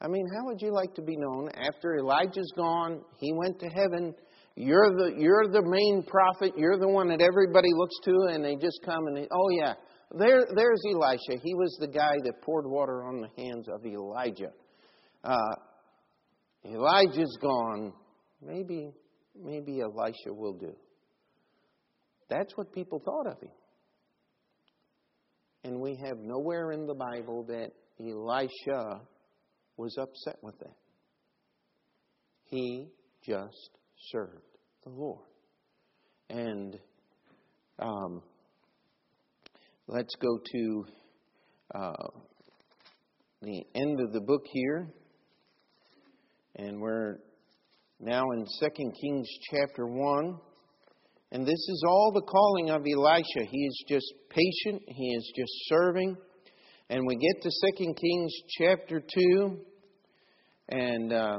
I 0.00 0.08
mean, 0.08 0.26
how 0.36 0.46
would 0.46 0.60
you 0.60 0.72
like 0.72 0.94
to 0.94 1.02
be 1.02 1.16
known 1.16 1.48
after 1.54 1.96
Elijah's 1.96 2.52
gone? 2.56 3.00
He 3.18 3.32
went 3.32 3.58
to 3.60 3.66
heaven. 3.66 4.14
You're 4.56 4.90
the, 4.96 5.12
you're 5.18 5.48
the 5.48 5.62
main 5.62 6.02
prophet. 6.06 6.54
You're 6.56 6.78
the 6.78 6.88
one 6.88 7.08
that 7.08 7.20
everybody 7.20 7.68
looks 7.74 7.96
to, 8.04 8.28
and 8.32 8.42
they 8.42 8.56
just 8.56 8.80
come 8.84 9.06
and, 9.06 9.16
they, 9.16 9.28
oh, 9.30 9.50
yeah, 9.50 9.74
there, 10.12 10.46
there's 10.54 10.80
Elisha. 10.90 11.40
He 11.42 11.54
was 11.54 11.76
the 11.78 11.88
guy 11.88 12.14
that 12.24 12.40
poured 12.42 12.66
water 12.66 13.04
on 13.04 13.20
the 13.20 13.42
hands 13.42 13.68
of 13.68 13.84
Elijah. 13.84 14.52
Uh, 15.22 15.56
Elijah's 16.64 17.36
gone. 17.42 17.92
Maybe, 18.40 18.90
maybe 19.38 19.80
Elisha 19.80 20.32
will 20.32 20.54
do. 20.54 20.74
That's 22.30 22.56
what 22.56 22.72
people 22.72 23.02
thought 23.04 23.26
of 23.26 23.40
him. 23.40 23.50
And 25.64 25.80
we 25.80 25.98
have 26.02 26.16
nowhere 26.18 26.72
in 26.72 26.86
the 26.86 26.94
Bible 26.94 27.44
that 27.48 27.72
Elisha 28.00 29.02
was 29.76 29.96
upset 30.00 30.36
with 30.42 30.58
that. 30.60 30.76
He 32.44 32.88
just 33.22 33.70
served 34.10 34.42
the 34.84 34.90
Lord. 34.90 35.24
And 36.28 36.78
um, 37.78 38.22
let's 39.86 40.14
go 40.16 40.38
to 40.52 40.84
uh, 41.74 42.08
the 43.42 43.62
end 43.74 44.00
of 44.00 44.12
the 44.12 44.20
book 44.20 44.42
here. 44.52 44.88
And 46.56 46.80
we're 46.80 47.18
now 48.00 48.22
in 48.32 48.46
2 48.60 48.68
Kings 49.00 49.28
chapter 49.50 49.86
1. 49.86 50.38
And 51.32 51.44
this 51.44 51.52
is 51.52 51.84
all 51.86 52.12
the 52.14 52.22
calling 52.22 52.70
of 52.70 52.82
Elisha. 52.86 53.48
He 53.50 53.66
is 53.66 53.84
just 53.88 54.12
patient, 54.30 54.82
he 54.86 55.14
is 55.14 55.32
just 55.36 55.52
serving. 55.68 56.16
And 56.88 57.02
we 57.06 57.16
get 57.16 57.42
to 57.42 57.50
2 57.76 57.94
Kings 57.94 58.32
chapter 58.58 59.00
2. 59.00 59.58
And. 60.68 61.12
Uh, 61.12 61.38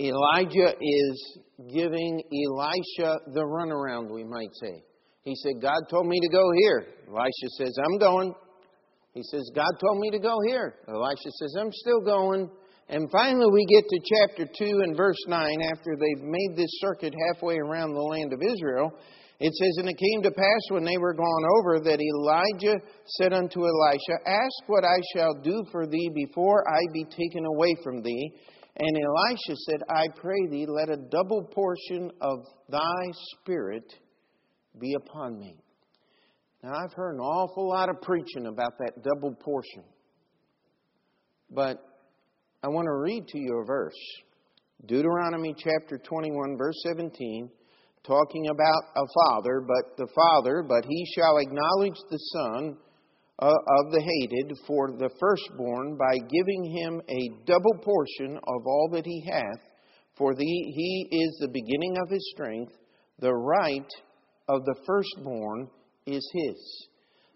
Elijah 0.00 0.74
is 0.80 1.38
giving 1.68 2.22
Elisha 2.32 3.18
the 3.34 3.44
runaround, 3.44 4.10
we 4.10 4.24
might 4.24 4.48
say. 4.54 4.82
He 5.24 5.34
said, 5.36 5.60
God 5.60 5.80
told 5.90 6.06
me 6.06 6.18
to 6.20 6.28
go 6.28 6.50
here. 6.56 6.86
Elisha 7.06 7.48
says, 7.58 7.76
I'm 7.84 7.98
going. 7.98 8.34
He 9.12 9.22
says, 9.30 9.50
God 9.54 9.70
told 9.78 9.98
me 9.98 10.10
to 10.12 10.18
go 10.18 10.36
here. 10.46 10.76
Elisha 10.88 11.30
says, 11.38 11.54
I'm 11.60 11.72
still 11.72 12.00
going. 12.00 12.48
And 12.88 13.10
finally, 13.12 13.46
we 13.52 13.66
get 13.66 13.84
to 13.88 14.00
chapter 14.00 14.52
2 14.58 14.80
and 14.82 14.96
verse 14.96 15.20
9 15.28 15.38
after 15.62 15.96
they've 15.96 16.24
made 16.24 16.56
this 16.56 16.70
circuit 16.80 17.14
halfway 17.28 17.58
around 17.58 17.92
the 17.92 18.00
land 18.00 18.32
of 18.32 18.40
Israel. 18.42 18.92
It 19.38 19.52
says, 19.52 19.76
And 19.78 19.88
it 19.88 19.98
came 19.98 20.22
to 20.22 20.30
pass 20.30 20.62
when 20.70 20.84
they 20.84 20.96
were 20.98 21.14
gone 21.14 21.44
over 21.58 21.80
that 21.80 22.00
Elijah 22.00 22.80
said 23.18 23.32
unto 23.32 23.60
Elisha, 23.60 24.16
Ask 24.26 24.68
what 24.68 24.84
I 24.84 24.96
shall 25.14 25.34
do 25.42 25.62
for 25.70 25.86
thee 25.86 26.10
before 26.14 26.64
I 26.68 26.80
be 26.92 27.04
taken 27.04 27.44
away 27.44 27.76
from 27.84 28.02
thee. 28.02 28.32
And 28.82 28.96
Elisha 28.96 29.56
said, 29.66 29.80
I 29.90 30.06
pray 30.16 30.46
thee, 30.48 30.64
let 30.66 30.88
a 30.88 30.96
double 30.96 31.44
portion 31.52 32.10
of 32.22 32.38
thy 32.70 33.10
spirit 33.12 33.84
be 34.80 34.94
upon 34.94 35.38
me. 35.38 35.54
Now, 36.62 36.70
I've 36.72 36.94
heard 36.94 37.16
an 37.16 37.20
awful 37.20 37.68
lot 37.68 37.90
of 37.90 38.00
preaching 38.00 38.46
about 38.46 38.72
that 38.78 39.02
double 39.02 39.34
portion. 39.34 39.84
But 41.50 41.76
I 42.62 42.68
want 42.68 42.86
to 42.86 42.94
read 42.94 43.28
to 43.28 43.38
you 43.38 43.60
a 43.62 43.66
verse 43.66 43.92
Deuteronomy 44.86 45.54
chapter 45.58 45.98
21, 45.98 46.56
verse 46.56 46.82
17, 46.86 47.50
talking 48.02 48.46
about 48.48 48.82
a 48.96 49.04
father, 49.26 49.60
but 49.60 49.98
the 49.98 50.08
father, 50.14 50.64
but 50.66 50.86
he 50.88 51.04
shall 51.14 51.36
acknowledge 51.36 51.98
the 52.10 52.18
son 52.32 52.78
of 53.40 53.92
the 53.92 54.02
hated 54.02 54.58
for 54.66 54.92
the 54.92 55.10
firstborn 55.18 55.96
by 55.96 56.16
giving 56.28 56.76
him 56.76 57.00
a 57.08 57.46
double 57.46 57.74
portion 57.82 58.36
of 58.36 58.66
all 58.66 58.90
that 58.92 59.06
he 59.06 59.24
hath, 59.26 59.60
for 60.16 60.34
the, 60.34 60.44
he 60.44 61.08
is 61.10 61.38
the 61.40 61.48
beginning 61.48 61.96
of 62.02 62.10
his 62.10 62.30
strength, 62.34 62.72
the 63.18 63.32
right 63.32 63.88
of 64.48 64.64
the 64.64 64.76
firstborn 64.86 65.68
is 66.06 66.28
his. 66.34 66.88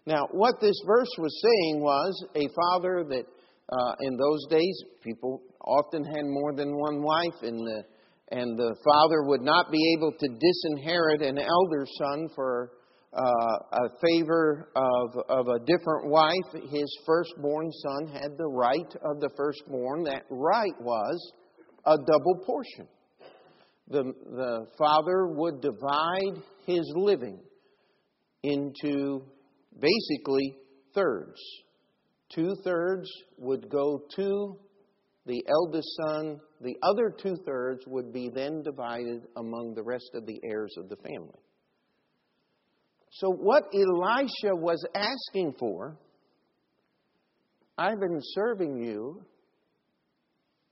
Now, 0.05 0.27
what 0.31 0.61
this 0.61 0.79
verse 0.85 1.09
was 1.17 1.41
saying 1.41 1.81
was 1.81 2.25
a 2.35 2.47
father 2.55 3.03
that 3.09 3.25
uh, 3.71 3.95
in 4.01 4.17
those 4.17 4.45
days, 4.51 4.83
people 5.03 5.41
often 5.61 6.03
had 6.03 6.25
more 6.25 6.53
than 6.53 6.77
one 6.77 7.01
wife, 7.01 7.41
and 7.41 7.57
the, 7.57 7.83
and 8.31 8.57
the 8.57 8.75
father 8.85 9.23
would 9.23 9.41
not 9.41 9.71
be 9.71 9.95
able 9.97 10.11
to 10.11 10.27
disinherit 10.27 11.23
an 11.23 11.39
elder 11.39 11.87
son 11.97 12.29
for 12.35 12.69
uh, 12.69 12.74
Uh, 13.15 13.21
a 13.71 13.89
favor 14.05 14.71
of, 14.75 15.09
of 15.29 15.47
a 15.47 15.59
different 15.59 16.09
wife. 16.09 16.69
His 16.69 16.99
firstborn 17.05 17.71
son 17.71 18.07
had 18.07 18.37
the 18.37 18.47
right 18.47 18.93
of 19.05 19.21
the 19.21 19.29
firstborn. 19.37 20.03
That 20.03 20.23
right 20.29 20.73
was 20.81 21.31
a 21.85 21.95
double 21.95 22.43
portion. 22.45 22.87
The, 23.87 24.03
the 24.31 24.65
father 24.77 25.27
would 25.27 25.61
divide 25.61 26.43
his 26.65 26.91
living 26.93 27.39
into 28.43 29.21
basically 29.79 30.57
thirds. 30.93 31.39
Two 32.33 32.53
thirds 32.65 33.09
would 33.37 33.69
go 33.69 34.01
to 34.17 34.57
the 35.25 35.41
eldest 35.47 35.87
son. 36.03 36.41
The 36.59 36.75
other 36.83 37.13
two 37.17 37.37
thirds 37.45 37.85
would 37.87 38.11
be 38.11 38.29
then 38.33 38.61
divided 38.61 39.21
among 39.37 39.73
the 39.73 39.83
rest 39.83 40.09
of 40.15 40.25
the 40.25 40.39
heirs 40.43 40.75
of 40.77 40.89
the 40.89 40.97
family. 40.97 41.39
So, 43.17 43.29
what 43.29 43.63
Elisha 43.73 44.53
was 44.53 44.85
asking 44.93 45.55
for, 45.57 45.97
I've 47.77 47.99
been 47.99 48.19
serving 48.21 48.75
you. 48.75 49.21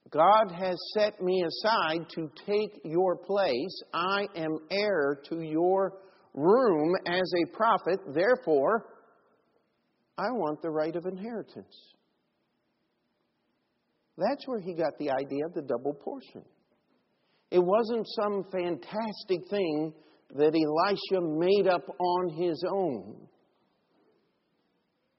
God 0.09 0.51
has 0.51 0.75
set 0.93 1.21
me 1.21 1.41
aside 1.41 2.09
to 2.15 2.29
take 2.45 2.81
your 2.83 3.15
place. 3.15 3.81
I 3.93 4.27
am 4.35 4.59
heir 4.69 5.21
to 5.29 5.39
your 5.39 5.93
room 6.33 6.93
as 7.07 7.31
a 7.41 7.55
prophet. 7.55 8.00
Therefore, 8.13 8.88
I 10.17 10.29
want 10.31 10.62
the 10.62 10.69
right 10.69 10.95
of 10.97 11.05
inheritance. 11.05 11.95
That's 14.17 14.45
where 14.47 14.59
he 14.59 14.73
got 14.73 14.97
the 15.00 15.12
idea 15.12 15.45
of 15.45 15.53
the 15.53 15.62
double 15.62 15.93
portion. 15.93 16.43
It 17.51 17.63
wasn't 17.63 18.05
some 18.21 18.43
fantastic 18.51 19.50
thing 19.50 19.93
that 20.33 20.55
Elisha 20.55 21.21
made 21.21 21.67
up 21.67 21.83
on 21.99 22.29
his 22.29 22.63
own. 22.69 23.27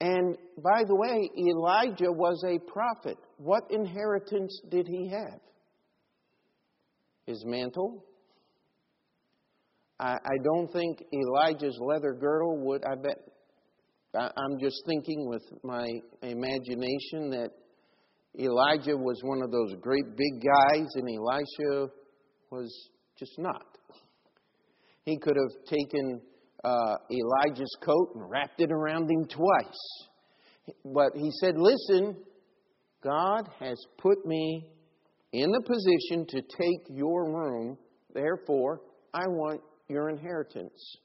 And 0.00 0.37
by 0.62 0.83
the 0.87 0.94
way, 0.94 1.30
Elijah 1.38 2.12
was 2.12 2.44
a 2.47 2.59
prophet. 2.71 3.16
What 3.38 3.62
inheritance 3.71 4.61
did 4.71 4.87
he 4.87 5.09
have? 5.09 5.40
His 7.26 7.42
mantle? 7.47 8.04
I, 9.99 10.14
I 10.14 10.37
don't 10.42 10.71
think 10.73 11.02
Elijah's 11.12 11.78
leather 11.80 12.12
girdle 12.12 12.59
would, 12.66 12.85
I 12.85 12.97
bet 12.97 13.18
I'm 14.17 14.60
just 14.60 14.82
thinking 14.86 15.28
with 15.28 15.43
my 15.65 15.89
imagination 16.23 17.30
that 17.30 17.50
Elijah 18.39 18.97
was 18.97 19.21
one 19.23 19.43
of 19.43 19.50
those 19.50 19.75
great 19.80 20.17
big 20.17 20.41
guys 20.41 20.86
and 20.95 21.08
Elisha 21.08 21.91
was 22.50 22.91
just 23.19 23.32
not. 23.39 23.67
He 25.04 25.19
could 25.19 25.36
have 25.36 25.64
taken 25.67 26.21
uh, 26.64 26.97
Elijah's 27.10 27.76
coat 27.82 28.12
and 28.14 28.28
wrapped 28.30 28.60
it 28.60 28.73
around 28.73 29.10
him 29.10 29.26
twice. 29.26 30.08
But 30.84 31.12
he 31.14 31.30
said, 31.40 31.56
Listen, 31.58 32.17
God 33.02 33.49
has 33.60 33.78
put 33.99 34.25
me 34.25 34.71
in 35.32 35.50
the 35.50 35.60
position 35.60 36.26
to 36.28 36.40
take 36.56 36.86
your 36.88 37.30
room, 37.30 37.76
therefore, 38.14 38.80
I 39.12 39.26
want 39.26 39.60
your 39.88 40.08
inheritance. 40.08 40.97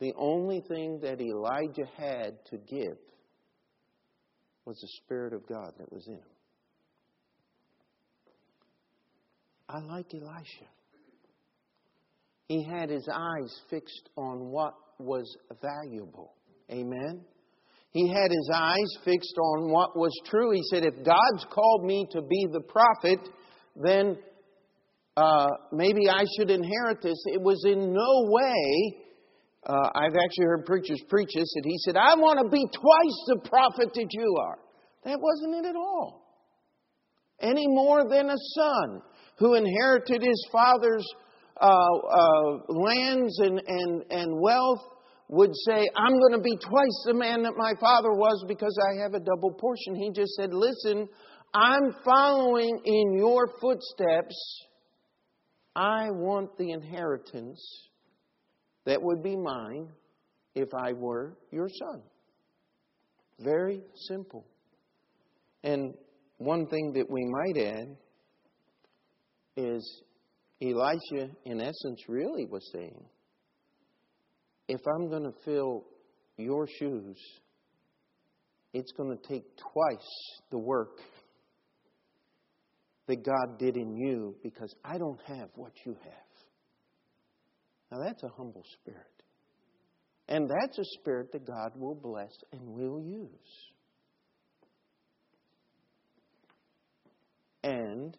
The 0.00 0.12
only 0.16 0.62
thing 0.66 1.00
that 1.02 1.20
Elijah 1.20 1.88
had 1.96 2.38
to 2.46 2.56
give 2.56 2.96
was 4.64 4.78
the 4.80 4.88
Spirit 5.04 5.32
of 5.32 5.46
God 5.46 5.72
that 5.78 5.92
was 5.92 6.06
in 6.06 6.14
him. 6.14 6.20
I 9.68 9.80
like 9.80 10.12
Elisha. 10.14 10.66
He 12.52 12.62
had 12.62 12.90
his 12.90 13.08
eyes 13.10 13.60
fixed 13.70 14.10
on 14.14 14.50
what 14.50 14.74
was 14.98 15.24
valuable. 15.62 16.34
Amen? 16.70 17.24
He 17.92 18.08
had 18.08 18.30
his 18.30 18.50
eyes 18.54 18.98
fixed 19.06 19.38
on 19.38 19.70
what 19.70 19.96
was 19.96 20.12
true. 20.26 20.50
He 20.50 20.62
said, 20.68 20.84
If 20.84 20.96
God's 20.96 21.46
called 21.50 21.86
me 21.86 22.06
to 22.10 22.20
be 22.20 22.46
the 22.52 22.60
prophet, 22.60 23.20
then 23.74 24.18
uh, 25.16 25.46
maybe 25.72 26.10
I 26.10 26.24
should 26.36 26.50
inherit 26.50 27.00
this. 27.00 27.16
It 27.24 27.40
was 27.40 27.64
in 27.64 27.90
no 27.90 28.28
way 28.28 28.98
uh, 29.64 29.88
I've 29.94 30.16
actually 30.22 30.44
heard 30.44 30.66
preachers 30.66 31.00
preach 31.08 31.30
this, 31.34 31.50
that 31.54 31.64
he 31.64 31.78
said, 31.78 31.96
I 31.96 32.16
want 32.16 32.38
to 32.42 32.50
be 32.50 32.66
twice 32.70 33.18
the 33.28 33.48
prophet 33.48 33.94
that 33.94 34.08
you 34.10 34.36
are. 34.42 34.58
That 35.06 35.18
wasn't 35.18 35.64
it 35.64 35.70
at 35.70 35.76
all. 35.76 36.20
Any 37.40 37.66
more 37.66 38.06
than 38.10 38.28
a 38.28 38.36
son 38.54 39.00
who 39.38 39.54
inherited 39.54 40.22
his 40.22 40.48
father's 40.52 41.06
uh, 41.62 41.66
uh, 41.66 42.58
lands 42.68 43.38
and, 43.38 43.62
and, 43.66 44.04
and 44.10 44.40
wealth 44.40 44.82
would 45.28 45.52
say, 45.66 45.88
I'm 45.96 46.18
going 46.18 46.32
to 46.32 46.40
be 46.42 46.56
twice 46.56 47.02
the 47.06 47.14
man 47.14 47.42
that 47.44 47.54
my 47.56 47.72
father 47.80 48.12
was 48.12 48.44
because 48.48 48.76
I 48.90 49.02
have 49.02 49.14
a 49.14 49.20
double 49.20 49.52
portion. 49.52 49.94
He 49.94 50.10
just 50.10 50.32
said, 50.34 50.50
Listen, 50.52 51.08
I'm 51.54 51.94
following 52.04 52.80
in 52.84 53.14
your 53.16 53.48
footsteps. 53.60 54.66
I 55.74 56.10
want 56.10 56.58
the 56.58 56.72
inheritance 56.72 57.88
that 58.84 59.00
would 59.00 59.22
be 59.22 59.36
mine 59.36 59.88
if 60.54 60.68
I 60.74 60.92
were 60.92 61.38
your 61.50 61.68
son. 61.68 62.02
Very 63.38 63.80
simple. 64.08 64.44
And 65.64 65.94
one 66.38 66.66
thing 66.66 66.92
that 66.94 67.08
we 67.08 67.24
might 67.24 67.56
add 67.56 67.96
is 69.56 70.02
Elisha, 70.62 71.28
in 71.44 71.60
essence, 71.60 72.04
really 72.08 72.46
was 72.46 72.70
saying, 72.72 73.04
if 74.68 74.80
I'm 74.86 75.10
going 75.10 75.24
to 75.24 75.34
fill 75.44 75.84
your 76.36 76.68
shoes, 76.78 77.18
it's 78.72 78.92
going 78.92 79.16
to 79.16 79.28
take 79.28 79.44
twice 79.56 80.40
the 80.50 80.58
work 80.58 80.98
that 83.08 83.24
God 83.24 83.58
did 83.58 83.76
in 83.76 83.96
you 83.96 84.36
because 84.42 84.72
I 84.84 84.98
don't 84.98 85.20
have 85.26 85.48
what 85.56 85.72
you 85.84 85.96
have. 86.04 86.12
Now, 87.90 87.98
that's 88.04 88.22
a 88.22 88.28
humble 88.28 88.64
spirit. 88.80 89.06
And 90.28 90.48
that's 90.48 90.78
a 90.78 90.84
spirit 91.00 91.32
that 91.32 91.44
God 91.44 91.72
will 91.76 91.96
bless 91.96 92.32
and 92.52 92.60
will 92.62 93.02
use. 93.02 93.28
And 97.64 98.16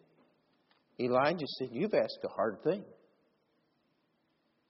Elijah 1.00 1.46
said, 1.58 1.68
You've 1.72 1.94
asked 1.94 2.20
a 2.24 2.28
hard 2.28 2.62
thing. 2.62 2.84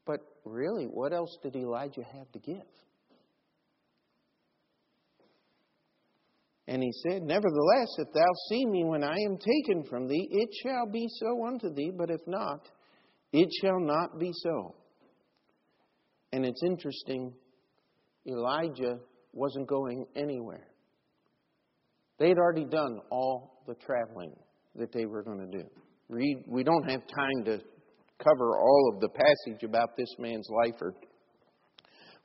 But 0.07 0.21
really, 0.45 0.85
what 0.85 1.13
else 1.13 1.37
did 1.43 1.57
Elijah 1.57 2.05
have 2.13 2.31
to 2.33 2.39
give? 2.39 2.63
And 6.67 6.83
he 6.83 6.93
said, 7.07 7.23
Nevertheless, 7.23 7.89
if 7.99 8.09
thou 8.15 8.31
see 8.49 8.65
me 8.65 8.85
when 8.85 9.05
I 9.05 9.17
am 9.27 9.37
taken 9.37 9.85
from 9.89 10.09
thee, 10.09 10.29
it 10.31 10.49
shall 10.63 10.87
be 10.91 11.07
so 11.09 11.47
unto 11.47 11.73
thee, 11.75 11.93
but 11.97 12.11
if 12.11 12.21
not, 12.27 12.69
it 13.33 13.49
shall 13.61 13.81
not 13.81 14.19
be 14.19 14.31
so. 14.33 14.75
And 16.33 16.47
it's 16.47 16.63
interesting, 16.65 17.35
Elijah 18.27 18.99
wasn't 19.33 19.69
going 19.69 20.07
anywhere. 20.17 20.69
They'd 22.19 22.39
already 22.39 22.65
done 22.65 23.01
all 23.11 23.63
the 23.67 23.75
traveling 23.75 24.35
that 24.77 24.93
they 24.93 25.05
were 25.05 25.23
going 25.23 25.51
to 25.51 25.59
do. 25.59 25.65
Read, 26.09 26.45
we 26.47 26.63
don't 26.65 26.89
have 26.91 27.01
time 27.01 27.45
to 27.47 27.61
cover 28.19 28.59
all 28.59 28.93
of 28.95 29.01
the 29.01 29.09
passage 29.09 29.63
about 29.65 29.97
this 29.97 30.09
man's 30.19 30.49
life, 30.65 30.81
or 30.81 30.95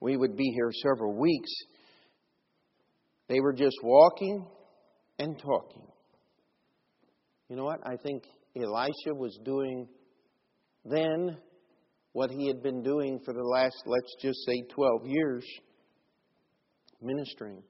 we 0.02 0.18
would 0.18 0.36
be 0.36 0.52
here 0.56 0.72
several 0.84 1.18
weeks. 1.18 1.50
They 3.28 3.39
were 3.39 3.54
just 3.54 3.78
walking 3.84 4.46
and 5.18 5.38
talking. 5.39 5.88
You 7.50 7.56
know 7.56 7.63
what? 7.63 7.80
I 7.86 7.96
think 7.96 8.24
Elisha 8.56 9.13
was 9.13 9.38
doing 9.44 9.88
then 10.86 11.38
what 12.13 12.32
he 12.32 12.48
had 12.48 12.62
been 12.63 12.82
doing 12.82 13.20
for 13.24 13.34
the 13.34 13.44
last, 13.44 13.76
let's 13.86 14.15
just 14.22 14.39
say, 14.46 14.63
12 14.74 15.06
years 15.06 15.46
ministering 17.02 17.62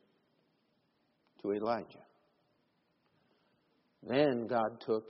to 1.42 1.52
Elijah. 1.52 2.06
Then 4.04 4.48
God 4.48 4.82
took 4.86 5.04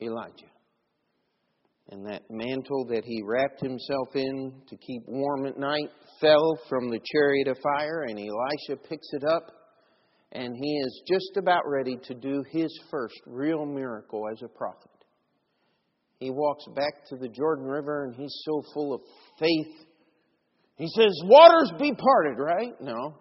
Elijah. 0.00 0.50
And 1.90 2.04
that 2.06 2.22
mantle 2.30 2.84
that 2.88 3.04
he 3.04 3.22
wrapped 3.24 3.60
himself 3.60 4.08
in 4.14 4.52
to 4.68 4.76
keep 4.76 5.02
warm 5.06 5.46
at 5.46 5.58
night 5.58 5.90
fell 6.20 6.58
from 6.68 6.90
the 6.90 7.00
chariot 7.12 7.46
of 7.46 7.58
fire, 7.62 8.06
and 8.08 8.18
Elisha 8.18 8.82
picks 8.88 9.06
it 9.12 9.22
up, 9.24 9.52
and 10.32 10.52
he 10.56 10.78
is 10.78 11.02
just 11.08 11.36
about 11.36 11.62
ready 11.66 11.96
to 12.04 12.14
do 12.14 12.42
his 12.50 12.76
first 12.90 13.20
real 13.26 13.64
miracle 13.64 14.24
as 14.32 14.42
a 14.42 14.48
prophet. 14.48 14.90
He 16.18 16.30
walks 16.30 16.64
back 16.74 17.06
to 17.10 17.16
the 17.16 17.28
Jordan 17.28 17.66
River, 17.66 18.04
and 18.04 18.14
he's 18.16 18.34
so 18.44 18.62
full 18.74 18.94
of 18.94 19.00
faith. 19.38 19.86
He 20.76 20.88
says, 20.88 21.12
Waters 21.24 21.72
be 21.78 21.92
parted, 21.92 22.38
right? 22.38 22.72
No. 22.80 23.14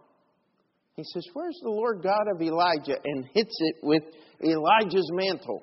He 0.96 1.04
says, 1.14 1.26
Where's 1.34 1.60
the 1.62 1.70
Lord 1.70 2.02
God 2.02 2.28
of 2.34 2.42
Elijah? 2.42 2.98
And 3.04 3.26
hits 3.34 3.56
it 3.60 3.76
with 3.84 4.04
Elijah's 4.44 5.10
mantle. 5.14 5.62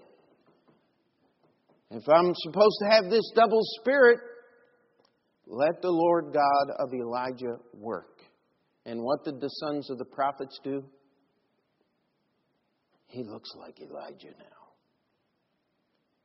If 1.95 2.09
I'm 2.09 2.33
supposed 2.35 2.77
to 2.83 2.89
have 2.91 3.11
this 3.11 3.31
double 3.35 3.61
spirit, 3.81 4.19
let 5.47 5.83
the 5.83 5.91
Lord 5.91 6.33
God 6.33 6.75
of 6.79 6.89
Elijah 6.95 7.59
work. 7.75 8.21
And 8.87 9.03
what 9.03 9.25
did 9.25 9.41
the 9.41 9.49
sons 9.49 9.91
of 9.91 9.99
the 9.99 10.07
prophets 10.07 10.59
do? 10.65 10.83
He 13.09 13.23
looks 13.25 13.51
like 13.59 13.79
Elijah 13.79 14.35
now, 14.39 14.73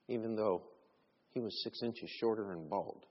even 0.07 0.37
though 0.37 0.63
he 1.33 1.41
was 1.41 1.61
six 1.65 1.79
inches 1.83 2.09
shorter 2.21 2.53
and 2.53 2.69
bald. 2.69 3.05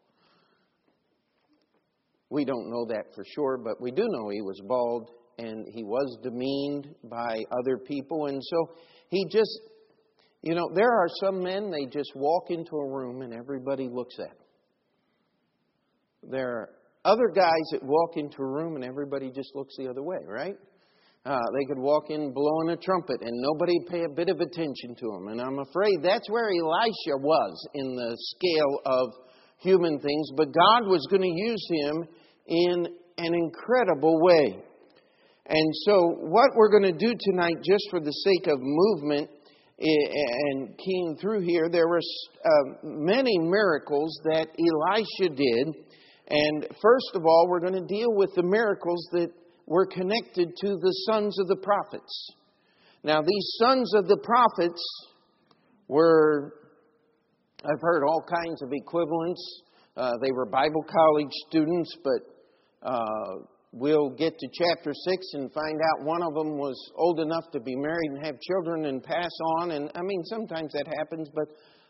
We 2.31 2.47
don't 2.47 2.71
know 2.71 2.87
that 2.87 3.15
for 3.15 3.25
sure, 3.35 3.59
but 3.59 3.83
we 3.83 3.91
do 3.91 4.03
know 4.09 4.31
he 4.31 4.41
was 4.41 4.61
bald 4.67 5.11
and 5.39 5.67
he 5.75 5.85
was 5.85 6.19
demeaned 6.23 6.95
by 7.05 7.45
other 7.53 7.77
people. 7.77 8.27
And 8.27 8.43
so 8.43 8.77
he 9.11 9.27
just, 9.31 9.61
you 10.43 10.55
know, 10.55 10.71
there 10.75 10.91
are 10.91 11.09
some 11.21 11.43
men, 11.43 11.71
they 11.71 11.87
just 11.87 12.13
walk 12.15 12.51
into 12.51 12.77
a 12.77 12.87
room 12.87 13.23
and 13.23 13.33
everybody 13.35 13.89
looks 13.91 14.15
at 14.19 14.29
them. 14.29 14.47
There 16.31 16.49
are 16.49 16.71
other 17.05 17.29
guys 17.35 17.67
that 17.73 17.83
walk 17.83 18.17
into 18.17 18.39
a 18.43 18.47
room 18.47 18.77
and 18.77 18.85
everybody 18.85 19.31
just 19.31 19.55
looks 19.55 19.75
the 19.79 19.89
other 19.89 20.03
way, 20.03 20.19
right? 20.27 20.57
Uh, 21.25 21.39
they 21.59 21.65
could 21.67 21.79
walk 21.79 22.05
in 22.11 22.33
blowing 22.33 22.71
a 22.71 22.77
trumpet 22.77 23.21
and 23.21 23.33
nobody 23.41 23.75
pay 23.89 24.05
a 24.05 24.15
bit 24.15 24.29
of 24.29 24.41
attention 24.41 24.95
to 24.97 25.07
them. 25.07 25.29
And 25.29 25.41
I'm 25.41 25.59
afraid 25.59 25.99
that's 26.03 26.31
where 26.31 26.49
Elisha 26.51 27.19
was 27.19 27.69
in 27.75 27.97
the 27.97 28.17
scale 28.37 28.81
of 28.85 29.09
human 29.59 29.99
things. 29.99 30.31
But 30.37 30.55
God 30.55 30.87
was 30.87 31.05
going 31.11 31.23
to 31.23 31.29
use 31.29 31.67
him 31.69 32.05
in 32.47 32.87
an 33.19 33.35
incredible 33.35 34.21
way. 34.23 34.63
And 35.49 35.75
so, 35.85 36.17
what 36.23 36.51
we're 36.55 36.71
going 36.71 36.93
to 36.93 37.07
do 37.07 37.13
tonight, 37.19 37.57
just 37.63 37.85
for 37.91 38.01
the 38.01 38.13
sake 38.13 38.47
of 38.47 38.59
movement 38.61 39.31
and 39.79 40.69
came 40.79 41.17
through 41.21 41.41
here, 41.41 41.69
there 41.71 41.89
were 41.89 42.01
uh, 42.01 42.79
many 42.83 43.39
miracles 43.39 44.19
that 44.25 44.49
Elisha 44.59 45.35
did. 45.35 45.75
And 46.29 46.67
first 46.83 47.11
of 47.15 47.23
all, 47.25 47.47
we're 47.49 47.61
going 47.61 47.75
to 47.75 47.87
deal 47.87 48.15
with 48.15 48.31
the 48.35 48.43
miracles 48.43 49.07
that 49.13 49.31
were 49.67 49.87
connected 49.87 50.49
to 50.63 50.69
the 50.77 50.93
sons 51.11 51.39
of 51.39 51.49
the 51.49 51.57
prophets. 51.57 52.31
Now, 53.05 53.21
these 53.21 53.57
sons 53.59 53.93
of 53.95 54.09
the 54.09 54.17
prophets 54.17 54.83
were, 55.89 56.55
I've 57.65 57.81
heard 57.81 58.03
all 58.05 58.25
kinds 58.29 58.63
of 58.63 58.71
equivalents. 58.73 59.63
Uh, 59.97 60.13
they 60.23 60.33
were 60.33 60.47
Bible 60.47 60.85
college 60.85 61.33
students, 61.49 61.97
but 62.03 62.89
uh, 62.89 63.45
we'll 63.77 64.09
get 64.09 64.39
to 64.39 64.49
chapter 64.53 64.93
6 64.95 65.27
and 65.35 65.53
find 65.53 65.81
out 65.81 66.07
one 66.07 66.23
of 66.23 66.33
them 66.33 66.57
was 66.57 66.77
old 66.97 67.21
enough 67.21 67.51
to 67.53 67.61
be 67.61 67.77
married 67.77 68.11
and 68.13 68.25
have 68.25 68.41
children 68.41 68.87
and 68.87 69.03
pass 69.03 69.31
on. 69.61 69.73
And 69.73 69.91
I 69.95 70.01
mean, 70.01 70.23
sometimes 70.25 70.73
that 70.73 70.87
happens, 70.99 71.29
but 71.35 71.49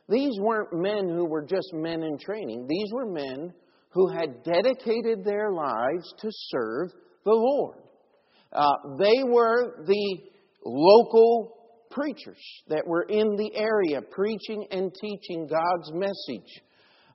these 0.09 0.33
weren't 0.41 0.73
men 0.73 1.09
who 1.09 1.25
were 1.25 1.45
just 1.45 1.73
men 1.73 2.03
in 2.03 2.19
training. 2.19 2.67
These 2.69 2.93
were 2.93 3.07
men 3.07 3.53
who 3.91 4.09
had 4.09 4.43
dedicated 4.43 5.25
their 5.25 5.53
lives 5.53 6.13
to 6.19 6.29
serve 6.51 6.91
the 7.25 7.33
Lord. 7.33 7.79
Uh, 8.53 8.73
they 8.99 9.23
were 9.25 9.85
the 9.87 10.19
local 10.65 11.57
preachers 11.93 12.43
that 12.69 12.83
were 12.85 13.05
in 13.05 13.37
the 13.37 13.53
area 13.55 14.03
preaching 14.03 14.67
and 14.73 14.93
teaching 15.01 15.47
God's 15.49 15.93
message. 15.93 16.63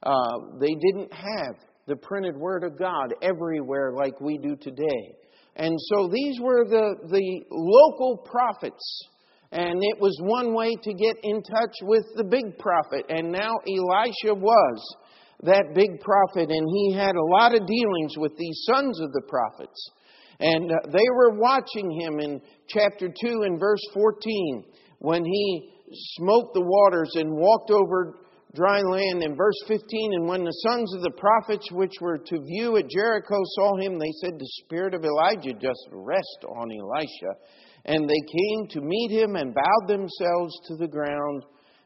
Uh, 0.01 0.57
they 0.59 0.73
didn't 0.73 1.13
have 1.13 1.55
the 1.91 1.97
printed 1.97 2.37
Word 2.37 2.63
of 2.63 2.79
God 2.79 3.13
everywhere 3.21 3.91
like 3.91 4.21
we 4.21 4.37
do 4.37 4.55
today. 4.55 5.15
And 5.57 5.75
so 5.89 6.07
these 6.07 6.39
were 6.39 6.63
the, 6.63 6.95
the 7.09 7.41
local 7.51 8.15
prophets. 8.15 9.07
And 9.51 9.83
it 9.83 9.99
was 9.99 10.17
one 10.21 10.53
way 10.53 10.73
to 10.81 10.93
get 10.93 11.17
in 11.23 11.43
touch 11.43 11.75
with 11.81 12.05
the 12.15 12.23
big 12.23 12.57
prophet. 12.57 13.03
And 13.09 13.29
now 13.29 13.55
Elisha 13.67 14.33
was 14.33 14.95
that 15.43 15.75
big 15.75 15.99
prophet, 15.99 16.49
and 16.49 16.65
he 16.73 16.93
had 16.93 17.17
a 17.17 17.25
lot 17.25 17.53
of 17.53 17.67
dealings 17.67 18.13
with 18.15 18.37
these 18.37 18.63
sons 18.71 19.01
of 19.01 19.11
the 19.11 19.23
prophets. 19.27 19.91
And 20.39 20.71
uh, 20.71 20.75
they 20.93 21.09
were 21.13 21.37
watching 21.37 21.91
him 21.99 22.21
in 22.21 22.41
chapter 22.69 23.09
2 23.09 23.41
and 23.43 23.59
verse 23.59 23.81
14 23.93 24.63
when 24.99 25.25
he 25.25 25.73
smote 26.15 26.53
the 26.53 26.61
waters 26.61 27.11
and 27.15 27.29
walked 27.33 27.69
over 27.69 28.15
dry 28.53 28.81
land. 28.81 29.23
In 29.23 29.35
verse 29.35 29.59
15, 29.67 30.13
and 30.13 30.27
when 30.27 30.43
the 30.43 30.61
sons 30.67 30.93
of 30.95 31.01
the 31.01 31.17
prophets 31.17 31.71
which 31.71 31.93
were 32.01 32.17
to 32.17 32.39
view 32.39 32.77
at 32.77 32.89
Jericho 32.89 33.37
saw 33.55 33.77
him, 33.77 33.97
they 33.97 34.11
said, 34.21 34.33
The 34.33 34.51
spirit 34.63 34.93
of 34.93 35.03
Elijah 35.03 35.53
just 35.53 35.87
rest 35.91 36.45
on 36.47 36.69
Elisha. 36.71 37.39
And 37.85 38.07
they 38.07 38.13
came 38.13 38.67
to 38.69 38.81
meet 38.81 39.11
him 39.11 39.35
and 39.35 39.55
bowed 39.55 39.87
themselves 39.87 40.53
to 40.67 40.75
the 40.77 40.87
ground 40.87 41.45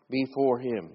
before 0.09 0.59
him. 0.59 0.91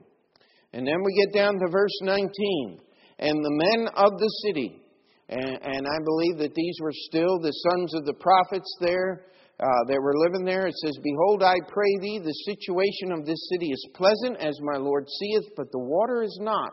And 0.73 0.87
then 0.87 1.03
we 1.05 1.25
get 1.25 1.39
down 1.39 1.55
to 1.55 1.71
verse 1.71 1.99
19. 2.03 2.81
And 3.19 3.45
the 3.45 3.51
men 3.51 3.89
of 3.97 4.11
the 4.19 4.31
city, 4.47 4.83
and, 5.29 5.59
and 5.63 5.87
I 5.87 5.99
believe 6.05 6.39
that 6.39 6.55
these 6.55 6.77
were 6.81 6.93
still 6.93 7.39
the 7.39 7.53
sons 7.53 7.95
of 7.95 8.05
the 8.05 8.15
prophets 8.15 8.77
there 8.81 9.27
uh, 9.61 9.85
that 9.89 10.01
were 10.01 10.15
living 10.17 10.45
there. 10.45 10.67
It 10.67 10.75
says, 10.77 10.97
Behold, 11.03 11.43
I 11.43 11.57
pray 11.69 11.99
thee, 12.01 12.19
the 12.19 12.55
situation 12.55 13.13
of 13.13 13.27
this 13.27 13.49
city 13.53 13.67
is 13.67 13.89
pleasant, 13.95 14.39
as 14.39 14.59
my 14.63 14.79
Lord 14.79 15.07
seeth, 15.09 15.51
but 15.57 15.71
the 15.73 15.79
water 15.79 16.23
is 16.23 16.39
not, 16.41 16.73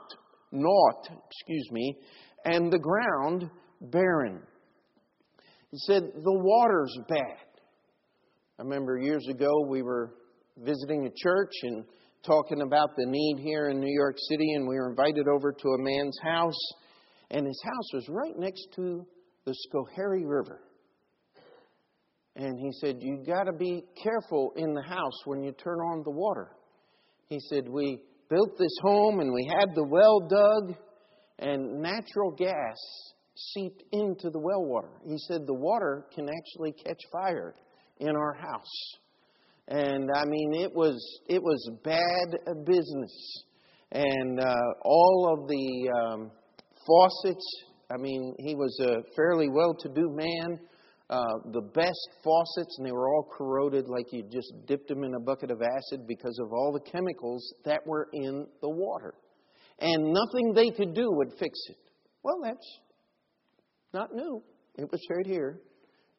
naught, 0.52 1.10
excuse 1.30 1.70
me, 1.72 1.98
and 2.46 2.72
the 2.72 2.80
ground 2.80 3.50
barren. 3.82 4.42
He 5.72 5.78
said, 5.86 6.04
The 6.04 6.40
water's 6.40 6.98
bad. 7.10 7.38
I 8.60 8.64
remember 8.64 8.98
years 8.98 9.28
ago 9.30 9.68
we 9.68 9.82
were 9.82 10.16
visiting 10.58 11.06
a 11.06 11.12
church 11.16 11.52
and 11.64 11.84
talking 12.26 12.62
about 12.62 12.90
the 12.98 13.06
need 13.06 13.38
here 13.44 13.70
in 13.70 13.80
New 13.80 13.94
York 13.94 14.16
City, 14.30 14.54
and 14.54 14.68
we 14.68 14.76
were 14.76 14.90
invited 14.90 15.28
over 15.28 15.52
to 15.52 15.68
a 15.70 15.78
man's 15.78 16.18
house 16.24 16.58
and 17.30 17.46
his 17.46 17.62
house 17.64 17.94
was 17.94 18.10
right 18.10 18.38
next 18.38 18.68
to 18.76 19.06
the 19.46 19.54
Schoharie 19.54 20.26
River. 20.26 20.62
And 22.38 22.60
he 22.60 22.72
said, 22.72 22.98
You 23.02 23.24
got 23.26 23.46
to 23.46 23.54
be 23.54 23.84
careful 24.02 24.54
in 24.56 24.76
the 24.76 24.84
house 24.84 25.26
when 25.26 25.42
you 25.42 25.52
turn 25.54 25.80
on 25.80 26.04
the 26.04 26.12
water. 26.12 26.52
He 27.30 27.40
said, 27.50 27.68
We 27.68 28.00
built 28.30 28.58
this 28.60 28.78
home 28.82 29.20
and 29.20 29.34
we 29.34 29.52
had 29.58 29.74
the 29.74 29.84
well 29.84 30.20
dug, 30.20 30.78
and 31.40 31.82
natural 31.82 32.32
gas 32.38 32.78
seeped 33.36 33.84
into 33.92 34.30
the 34.30 34.40
well 34.40 34.64
water. 34.64 34.92
He 35.04 35.18
said, 35.28 35.48
The 35.48 35.56
water 35.56 36.06
can 36.14 36.30
actually 36.30 36.74
catch 36.74 37.00
fire 37.12 37.56
in 38.00 38.16
our 38.16 38.36
house. 38.36 38.94
And 39.68 40.08
I 40.16 40.24
mean, 40.26 40.54
it 40.54 40.72
was 40.74 40.96
it 41.28 41.42
was 41.42 41.72
bad 41.84 42.66
business, 42.66 43.44
and 43.92 44.40
uh, 44.40 44.56
all 44.86 45.34
of 45.34 45.48
the 45.48 45.90
um, 45.90 46.32
faucets. 46.86 47.64
I 47.90 47.98
mean, 47.98 48.36
he 48.38 48.54
was 48.54 48.78
a 48.82 49.02
fairly 49.16 49.50
well 49.50 49.74
to 49.80 49.90
do 49.90 50.10
man. 50.12 50.60
Uh, 51.10 51.24
the 51.54 51.62
best 51.74 52.10
faucets, 52.22 52.76
and 52.78 52.86
they 52.86 52.92
were 52.92 53.08
all 53.08 53.30
corroded 53.38 53.88
like 53.88 54.12
you 54.12 54.24
just 54.30 54.52
dipped 54.66 54.90
them 54.90 55.06
in 55.06 55.14
a 55.16 55.20
bucket 55.20 55.50
of 55.50 55.62
acid 55.62 56.06
because 56.06 56.38
of 56.44 56.52
all 56.52 56.74
the 56.74 56.92
chemicals 56.92 57.54
that 57.64 57.80
were 57.86 58.10
in 58.14 58.46
the 58.62 58.70
water. 58.70 59.14
And 59.80 60.14
nothing 60.14 60.54
they 60.54 60.70
could 60.70 60.94
do 60.94 61.08
would 61.10 61.32
fix 61.40 61.58
it. 61.70 61.78
Well, 62.24 62.40
that's 62.44 62.80
not 63.94 64.14
new. 64.14 64.44
It 64.78 64.92
was 64.92 65.00
right 65.10 65.26
here. 65.26 65.62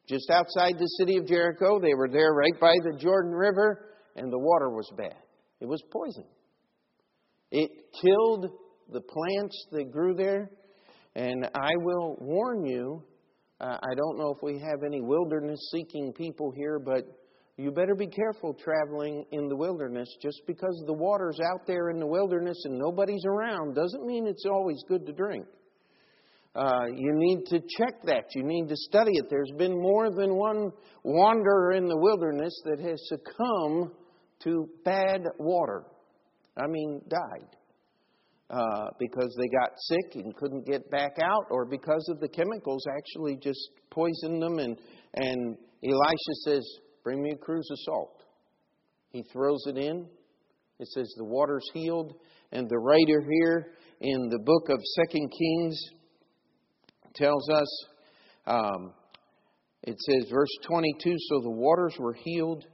Just 0.07 0.31
outside 0.31 0.73
the 0.79 0.87
city 0.99 1.17
of 1.17 1.27
Jericho. 1.27 1.79
They 1.79 1.93
were 1.93 2.09
there 2.09 2.33
right 2.33 2.59
by 2.59 2.73
the 2.83 2.97
Jordan 2.97 3.31
River. 3.31 3.85
and 4.15 4.33
the 4.33 4.39
water 4.39 4.69
was 4.71 4.91
bad. 4.97 5.15
It 5.61 5.67
was 5.67 5.83
poison. 5.91 6.25
It 7.51 7.69
killed 8.01 8.47
the 8.91 9.01
plants 9.01 9.67
that 9.71 9.91
grew 9.91 10.15
there. 10.15 10.49
And 11.15 11.45
I 11.53 11.69
will 11.77 12.17
warn 12.19 12.65
you 12.65 13.03
uh, 13.61 13.77
I 13.81 13.95
don't 13.95 14.17
know 14.17 14.33
if 14.35 14.41
we 14.41 14.59
have 14.59 14.83
any 14.85 15.01
wilderness 15.01 15.59
seeking 15.71 16.13
people 16.13 16.51
here, 16.55 16.79
but 16.79 17.03
you 17.57 17.71
better 17.71 17.95
be 17.95 18.07
careful 18.07 18.53
traveling 18.53 19.25
in 19.31 19.49
the 19.49 19.55
wilderness. 19.55 20.07
Just 20.21 20.41
because 20.47 20.81
the 20.87 20.93
water's 20.93 21.39
out 21.51 21.67
there 21.67 21.89
in 21.89 21.99
the 21.99 22.07
wilderness 22.07 22.57
and 22.63 22.79
nobody's 22.79 23.25
around 23.25 23.75
doesn't 23.75 24.05
mean 24.05 24.27
it's 24.27 24.45
always 24.45 24.81
good 24.87 25.05
to 25.05 25.11
drink. 25.11 25.45
Uh, 26.55 26.85
you 26.95 27.11
need 27.13 27.45
to 27.47 27.59
check 27.77 28.01
that. 28.05 28.25
You 28.33 28.43
need 28.43 28.69
to 28.69 28.75
study 28.75 29.11
it. 29.13 29.25
There's 29.29 29.51
been 29.57 29.79
more 29.79 30.09
than 30.09 30.35
one 30.35 30.71
wanderer 31.03 31.73
in 31.73 31.87
the 31.87 31.97
wilderness 31.97 32.53
that 32.63 32.79
has 32.79 32.99
succumbed 33.07 33.91
to 34.43 34.69
bad 34.85 35.25
water. 35.37 35.83
I 36.57 36.67
mean, 36.67 37.01
died. 37.09 37.55
Uh, 38.49 38.87
because 38.97 39.31
they 39.39 39.47
got 39.47 39.69
sick 39.77 40.15
and 40.15 40.35
couldn't 40.35 40.65
get 40.65 40.89
back 40.89 41.17
out, 41.21 41.45
or 41.51 41.67
because 41.67 42.03
of 42.09 42.19
the 42.19 42.27
chemicals 42.27 42.83
actually 42.97 43.35
just 43.35 43.59
poisoned 43.91 44.41
them. 44.41 44.57
And, 44.57 44.75
and 45.13 45.55
Elisha 45.83 46.33
says, 46.45 46.67
Bring 47.03 47.21
me 47.21 47.31
a 47.33 47.37
cruse 47.37 47.69
of 47.69 47.77
salt. 47.85 48.23
He 49.11 49.23
throws 49.31 49.63
it 49.67 49.77
in. 49.77 50.07
It 50.79 50.87
says 50.87 51.13
the 51.17 51.25
water's 51.25 51.65
healed. 51.73 52.13
And 52.51 52.67
the 52.67 52.79
writer 52.79 53.21
here 53.29 53.73
in 54.01 54.29
the 54.29 54.39
book 54.39 54.69
of 54.69 54.79
Second 54.95 55.29
Kings 55.29 55.79
tells 57.15 57.49
us, 57.49 57.85
um, 58.47 58.93
it 59.83 59.95
says, 59.99 60.29
verse 60.31 60.49
22 60.67 61.15
So 61.29 61.41
the 61.41 61.51
waters 61.51 61.95
were 61.99 62.15
healed 62.15 62.65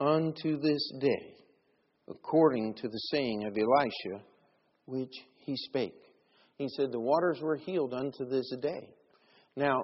unto 0.00 0.60
this 0.60 0.92
day, 1.00 1.34
according 2.08 2.74
to 2.74 2.88
the 2.88 3.00
saying 3.12 3.44
of 3.46 3.56
Elisha 3.56 4.24
which 4.92 5.14
he 5.38 5.56
spake. 5.56 6.00
He 6.58 6.68
said, 6.76 6.92
The 6.92 7.00
waters 7.00 7.40
were 7.42 7.56
healed 7.56 7.94
unto 7.94 8.28
this 8.28 8.52
day. 8.60 8.88
Now, 9.56 9.78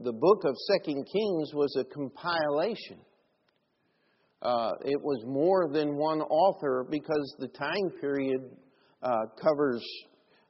the 0.00 0.12
book 0.12 0.44
of 0.44 0.54
Second 0.72 1.06
Kings 1.12 1.52
was 1.54 1.76
a 1.78 1.84
compilation. 1.84 2.98
Uh, 4.40 4.72
it 4.84 5.00
was 5.02 5.22
more 5.26 5.68
than 5.72 5.96
one 5.96 6.20
author 6.20 6.86
because 6.88 7.36
the 7.38 7.48
time 7.48 8.00
period 8.00 8.40
uh, 9.02 9.26
covers 9.42 9.84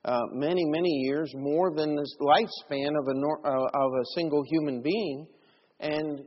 uh, 0.04 0.20
many, 0.32 0.64
many 0.66 0.90
years, 1.06 1.32
more 1.34 1.74
than 1.74 1.96
the 1.96 2.06
lifespan 2.20 2.90
of 2.90 3.08
a, 3.08 3.48
uh, 3.48 3.68
of 3.74 3.92
a 3.92 4.04
single 4.14 4.42
human 4.48 4.82
being. 4.82 5.26
And 5.80 6.20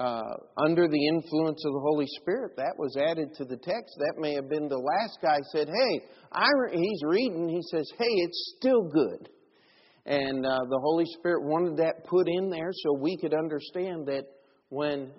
uh, 0.00 0.32
under 0.56 0.88
the 0.88 1.06
influence 1.08 1.62
of 1.66 1.72
the 1.74 1.80
Holy 1.80 2.06
Spirit, 2.20 2.52
that 2.56 2.72
was 2.78 2.96
added 2.96 3.34
to 3.36 3.44
the 3.44 3.58
text. 3.58 3.94
That 3.98 4.14
may 4.16 4.32
have 4.32 4.48
been 4.48 4.66
the 4.66 4.78
last 4.78 5.18
guy 5.20 5.38
said, 5.52 5.68
"Hey, 5.68 6.04
I 6.32 6.48
he's 6.72 7.02
reading." 7.04 7.50
He 7.50 7.60
says, 7.70 7.86
"Hey, 7.98 8.08
it's 8.08 8.54
still 8.56 8.88
good," 8.88 9.28
and 10.06 10.46
uh, 10.46 10.58
the 10.70 10.80
Holy 10.82 11.04
Spirit 11.18 11.44
wanted 11.44 11.76
that 11.76 12.06
put 12.06 12.28
in 12.28 12.48
there 12.48 12.70
so 12.72 12.94
we 12.94 13.18
could 13.18 13.34
understand 13.34 14.06
that 14.06 14.24
when 14.70 15.12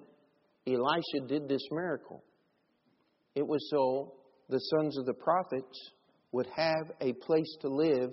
Elisha 0.65 1.27
did 1.27 1.47
this 1.47 1.63
miracle, 1.71 2.23
it 3.35 3.45
was 3.45 3.69
so 3.69 4.15
the 4.49 4.59
sons 4.59 4.97
of 4.97 5.05
the 5.05 5.13
prophets 5.13 5.91
would 6.31 6.47
have 6.55 6.91
a 7.01 7.13
place 7.13 7.55
to 7.61 7.67
live 7.67 8.09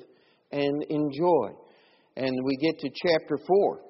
and 0.53 0.83
enjoy. 0.91 1.49
And 2.17 2.37
we 2.45 2.57
get 2.57 2.79
to 2.81 2.91
chapter 2.91 3.39
four. 3.47 3.81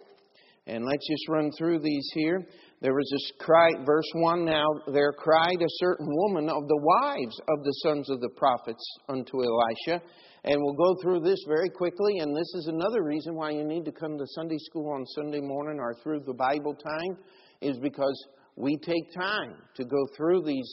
And 0.69 0.85
let's 0.85 1.09
just 1.09 1.27
run 1.29 1.51
through 1.57 1.81
these 1.81 2.11
here. 2.13 2.47
There 2.81 2.95
was 2.95 3.09
this 3.11 3.33
cry, 3.41 3.71
verse 3.85 4.09
1 4.15 4.45
now, 4.45 4.67
there 4.87 5.13
cried 5.13 5.61
a 5.61 5.77
certain 5.81 6.07
woman 6.09 6.49
of 6.49 6.69
the 6.69 6.81
wives 6.81 7.41
of 7.49 7.65
the 7.65 7.73
sons 7.83 8.09
of 8.09 8.21
the 8.21 8.29
prophets 8.37 8.85
unto 9.09 9.43
Elisha. 9.43 10.01
And 10.45 10.61
we'll 10.63 10.75
go 10.75 10.95
through 11.03 11.21
this 11.21 11.43
very 11.49 11.71
quickly, 11.71 12.19
and 12.21 12.37
this 12.37 12.55
is 12.55 12.69
another 12.69 13.03
reason 13.03 13.35
why 13.35 13.51
you 13.51 13.65
need 13.65 13.85
to 13.87 13.93
come 13.93 14.17
to 14.17 14.25
Sunday 14.29 14.59
school 14.59 14.93
on 14.93 15.05
Sunday 15.07 15.41
morning 15.41 15.81
or 15.81 15.93
through 16.05 16.21
the 16.21 16.35
Bible 16.35 16.75
time, 16.75 17.19
is 17.61 17.77
because 17.79 18.29
we 18.55 18.77
take 18.77 19.13
time 19.13 19.57
to 19.75 19.85
go 19.85 20.07
through 20.17 20.45
these 20.45 20.71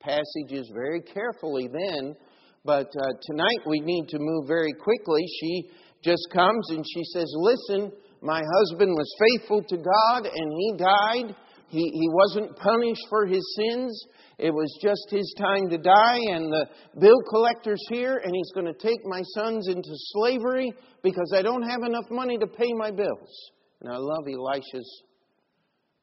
passages 0.00 0.68
very 0.74 1.00
carefully 1.00 1.68
then. 1.72 2.16
But 2.64 2.88
uh, 2.88 3.12
tonight 3.22 3.60
we 3.68 3.78
need 3.78 4.08
to 4.08 4.18
move 4.18 4.48
very 4.48 4.72
quickly. 4.72 5.24
She 5.40 5.70
just 6.02 6.26
comes 6.34 6.70
and 6.70 6.84
she 6.92 7.04
says, 7.12 7.32
Listen, 7.36 7.92
my 8.26 8.42
husband 8.58 8.90
was 8.92 9.14
faithful 9.18 9.62
to 9.62 9.76
God 9.76 10.26
and 10.26 10.52
he 10.58 10.72
died. 10.76 11.36
He, 11.68 11.78
he 11.78 12.08
wasn't 12.10 12.56
punished 12.56 13.06
for 13.08 13.24
his 13.26 13.42
sins. 13.56 14.06
It 14.38 14.50
was 14.50 14.78
just 14.82 15.06
his 15.10 15.34
time 15.38 15.70
to 15.70 15.78
die, 15.78 16.18
and 16.28 16.52
the 16.52 16.66
bill 17.00 17.18
collector's 17.30 17.82
here, 17.88 18.20
and 18.22 18.34
he's 18.34 18.52
going 18.52 18.66
to 18.66 18.74
take 18.74 19.00
my 19.04 19.22
sons 19.34 19.66
into 19.68 19.90
slavery 20.12 20.72
because 21.02 21.32
I 21.34 21.42
don't 21.42 21.62
have 21.62 21.82
enough 21.82 22.04
money 22.10 22.36
to 22.36 22.46
pay 22.46 22.70
my 22.76 22.90
bills. 22.90 23.50
And 23.80 23.90
I 23.90 23.96
love 23.96 24.26
Elisha's 24.28 25.02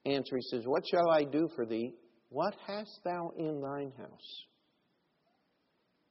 answer. 0.05 0.38
He 0.38 0.41
says, 0.49 0.63
What 0.65 0.83
shall 0.89 1.09
I 1.12 1.23
do 1.25 1.47
for 1.55 1.65
thee? 1.65 1.93
What 2.29 2.55
hast 2.65 2.99
thou 3.03 3.31
in 3.38 3.62
thine 3.62 3.91
house? 3.97 4.45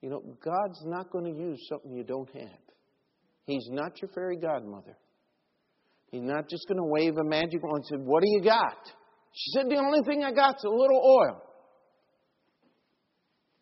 You 0.00 0.10
know, 0.10 0.22
God's 0.44 0.82
not 0.84 1.10
going 1.10 1.24
to 1.24 1.40
use 1.40 1.66
something 1.68 1.92
you 1.92 2.04
don't 2.04 2.30
have. 2.34 2.60
He's 3.46 3.68
not 3.70 4.00
your 4.00 4.10
fairy 4.14 4.36
godmother. 4.36 4.96
He's 6.12 6.22
not 6.22 6.48
just 6.48 6.68
going 6.68 6.76
to 6.76 6.84
wave 6.84 7.16
a 7.16 7.24
magic 7.24 7.62
wand 7.62 7.76
and 7.76 7.86
say, 7.86 7.96
What 8.04 8.22
do 8.22 8.28
you 8.28 8.42
got? 8.42 8.76
She 9.32 9.50
said, 9.52 9.68
The 9.68 9.76
only 9.76 10.00
thing 10.06 10.22
I 10.22 10.30
got's 10.30 10.62
a 10.62 10.68
little 10.68 11.00
oil. 11.02 11.42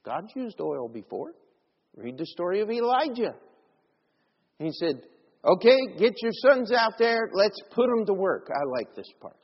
God's 0.04 0.32
used 0.34 0.60
oil 0.60 0.88
before. 0.88 1.32
Read 1.96 2.18
the 2.18 2.26
story 2.26 2.60
of 2.60 2.68
Elijah. 2.68 3.34
He 4.58 4.70
said, 4.72 4.96
Okay, 5.44 5.76
get 5.96 6.12
your 6.20 6.32
sons 6.48 6.72
out 6.72 6.94
there. 6.98 7.30
Let's 7.32 7.56
put 7.70 7.86
them 7.86 8.04
to 8.06 8.14
work. 8.14 8.50
I 8.50 8.64
like 8.78 8.96
this 8.96 9.10
part. 9.20 9.36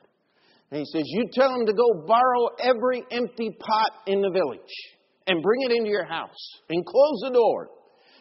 And 0.69 0.79
he 0.79 0.85
says, 0.85 1.03
You 1.05 1.29
tell 1.31 1.49
them 1.49 1.65
to 1.65 1.73
go 1.73 2.05
borrow 2.05 2.49
every 2.59 3.03
empty 3.09 3.51
pot 3.57 3.91
in 4.05 4.21
the 4.21 4.31
village 4.31 4.59
and 5.27 5.41
bring 5.41 5.61
it 5.61 5.71
into 5.77 5.89
your 5.89 6.05
house 6.05 6.59
and 6.69 6.85
close 6.85 7.21
the 7.23 7.31
door. 7.31 7.69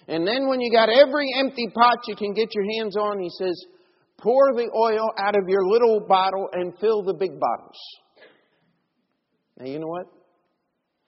And 0.07 0.25
then 0.25 0.47
when 0.47 0.61
you 0.61 0.71
got 0.71 0.89
every 0.89 1.27
empty 1.37 1.67
pot 1.75 1.99
you 2.07 2.15
can 2.15 2.35
get 2.35 2.55
your 2.55 2.65
hands 2.79 2.97
on, 2.97 3.19
he 3.19 3.31
says, 3.37 3.67
pour 4.19 4.55
the 4.55 4.71
oil 4.75 5.11
out 5.19 5.37
of 5.37 5.49
your 5.49 5.67
little 5.67 6.01
bottle 6.07 6.49
and 6.53 6.73
fill 6.81 7.03
the 7.03 7.15
big 7.15 7.39
bottles. 7.39 7.77
Now, 9.59 9.67
you 9.67 9.79
know 9.79 9.87
what? 9.87 10.07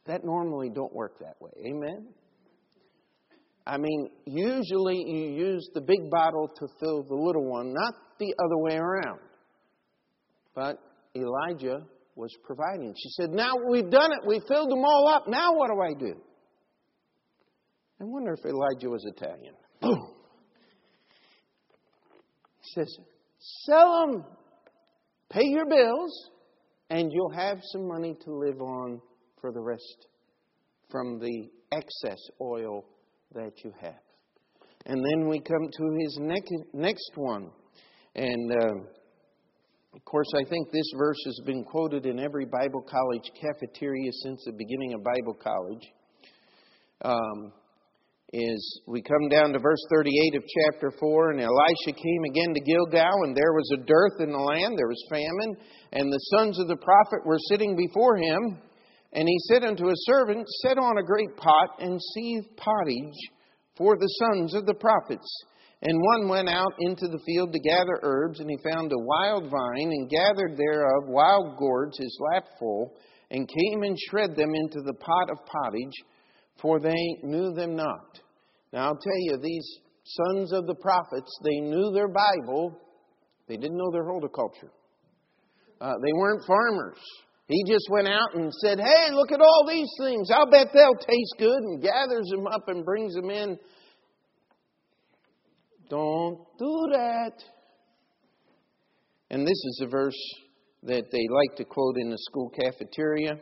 That 0.07 0.25
normally 0.25 0.71
don't 0.71 0.93
work 0.95 1.19
that 1.21 1.37
way. 1.41 1.51
Amen? 1.67 2.09
I 3.67 3.77
mean, 3.77 4.09
usually 4.25 5.05
you 5.07 5.31
use 5.47 5.69
the 5.75 5.83
big 5.83 6.11
bottle 6.11 6.49
to 6.49 6.67
fill 6.81 7.03
the 7.03 7.15
little 7.15 7.45
one, 7.45 7.75
not 7.75 7.93
the 8.19 8.35
other 8.43 8.57
way 8.57 8.77
around. 8.77 9.21
But 10.55 10.79
Elijah 11.15 11.83
was 12.17 12.35
providing. 12.45 12.95
She 12.97 13.11
said, 13.11 13.31
Now 13.31 13.53
we've 13.71 13.91
done 13.91 14.11
it. 14.13 14.27
We 14.27 14.41
filled 14.49 14.71
them 14.71 14.85
all 14.85 15.09
up. 15.09 15.29
Now 15.29 15.55
what 15.55 15.69
do 15.69 15.81
I 15.81 15.93
do? 15.93 16.19
I 18.01 18.05
wonder 18.05 18.33
if 18.33 18.45
Elijah 18.45 18.89
was 18.89 19.05
Italian. 19.05 19.55
Boom. 19.83 20.15
Says, 22.75 22.99
Sell 23.39 24.07
them, 24.07 24.25
pay 25.31 25.45
your 25.45 25.67
bills, 25.67 26.31
and 26.91 27.13
you'll 27.13 27.33
have 27.33 27.59
some 27.73 27.87
money 27.87 28.17
to 28.25 28.33
live 28.33 28.61
on 28.61 29.01
for 29.41 29.53
the 29.53 29.61
rest 29.61 30.07
from 30.91 31.19
the 31.21 31.49
excess 31.73 32.19
oil 32.41 32.85
that 33.35 33.53
you 33.65 33.73
have. 33.81 33.95
And 34.87 35.05
then 35.05 35.29
we 35.29 35.39
come 35.41 35.69
to 35.71 35.97
his 36.01 36.19
next 36.73 37.13
one. 37.15 37.51
And 38.15 38.53
uh, 38.53 38.75
of 39.95 40.05
course, 40.05 40.29
I 40.35 40.49
think 40.49 40.71
this 40.71 40.91
verse 40.97 41.19
has 41.27 41.41
been 41.45 41.65
quoted 41.65 42.07
in 42.07 42.19
every 42.19 42.47
Bible 42.47 42.83
college 42.83 43.31
cafeteria 43.41 44.11
since 44.23 44.43
the 44.45 44.53
beginning 44.53 44.95
of 44.95 45.05
Bible 45.05 45.35
college. 45.35 45.93
Um, 47.05 47.53
is 48.33 48.83
we 48.87 49.01
come 49.01 49.29
down 49.31 49.53
to 49.53 49.59
verse 49.59 49.81
38 49.91 50.37
of 50.37 50.43
chapter 50.65 50.93
4 51.01 51.31
and 51.31 51.41
Elisha 51.41 51.97
came 51.97 52.25
again 52.29 52.53
to 52.53 52.61
Gilgal 52.61 53.25
and 53.25 53.35
there 53.35 53.55
was 53.55 53.71
a 53.73 53.85
dearth 53.85 54.21
in 54.21 54.33
the 54.33 54.39
land 54.39 54.77
there 54.77 54.89
was 54.89 55.03
famine 55.09 55.57
and 55.93 56.13
the 56.13 56.21
sons 56.37 56.61
of 56.61 56.69
the 56.69 56.77
prophet 56.77 57.25
were 57.25 57.39
sitting 57.49 57.75
before 57.75 58.19
him. 58.19 58.59
And 59.15 59.27
he 59.27 59.39
said 59.49 59.65
unto 59.65 59.87
his 59.87 60.05
servant 60.05 60.47
set 60.63 60.77
on 60.77 60.99
a 60.99 61.03
great 61.03 61.35
pot 61.39 61.81
and 61.81 61.99
seethe 62.15 62.45
pottage 62.59 63.17
for 63.79 63.97
the 63.97 64.15
sons 64.21 64.55
of 64.55 64.67
the 64.67 64.75
prophets. 64.75 65.27
And 65.81 65.99
one 65.99 66.29
went 66.29 66.51
out 66.51 66.75
into 66.81 67.09
the 67.09 67.21
field 67.25 67.55
to 67.55 67.59
gather 67.61 67.99
herbs 68.03 68.41
and 68.41 68.51
he 68.51 68.59
found 68.71 68.93
a 68.93 68.99
wild 68.99 69.45
vine 69.45 69.91
and 69.91 70.11
gathered 70.11 70.59
thereof 70.59 71.05
wild 71.07 71.57
gourds 71.57 71.97
his 71.97 72.15
lapful 72.33 72.93
and 73.31 73.49
came 73.49 73.85
and 73.85 73.97
shred 74.11 74.37
them 74.37 74.55
into 74.55 74.83
the 74.85 74.95
pot 74.95 75.31
of 75.31 75.39
pottage 75.47 75.97
for 76.61 76.81
they 76.81 77.19
knew 77.23 77.53
them 77.55 77.77
not. 77.77 78.21
Now 78.73 78.89
I'll 78.89 78.99
tell 78.99 79.19
you, 79.19 79.39
these 79.39 79.79
sons 80.05 80.53
of 80.53 80.67
the 80.67 80.75
prophets, 80.75 81.39
they 81.45 81.61
knew 81.61 81.91
their 81.93 82.09
Bible, 82.09 82.79
they 83.49 83.57
didn't 83.57 83.77
know 83.77 83.91
their 83.93 84.05
horticulture. 84.05 84.71
Uh, 85.81 85.95
they 86.05 86.13
weren't 86.13 86.45
farmers. 86.47 86.99
He 87.47 87.65
just 87.67 87.89
went 87.91 88.09
out 88.09 88.35
and 88.35 88.53
said, 88.53 88.79
Hey, 88.79 89.11
look 89.13 89.33
at 89.33 89.41
all 89.41 89.65
these 89.67 89.91
things. 90.01 90.29
I'll 90.31 90.51
bet 90.51 90.69
they'll 90.75 90.95
taste 90.95 91.35
good, 91.39 91.59
and 91.59 91.83
gathers 91.83 92.29
them 92.31 92.47
up 92.47 92.69
and 92.69 92.85
brings 92.85 93.15
them 93.15 93.31
in. 93.31 93.59
Don't 95.89 96.39
do 96.59 96.89
that. 96.93 97.33
And 99.31 99.47
this 99.47 99.53
is 99.53 99.83
a 99.85 99.89
verse 99.89 100.19
that 100.83 101.05
they 101.11 101.27
like 101.31 101.57
to 101.57 101.65
quote 101.65 101.97
in 101.99 102.11
the 102.11 102.19
school 102.19 102.51
cafeteria. 102.51 103.39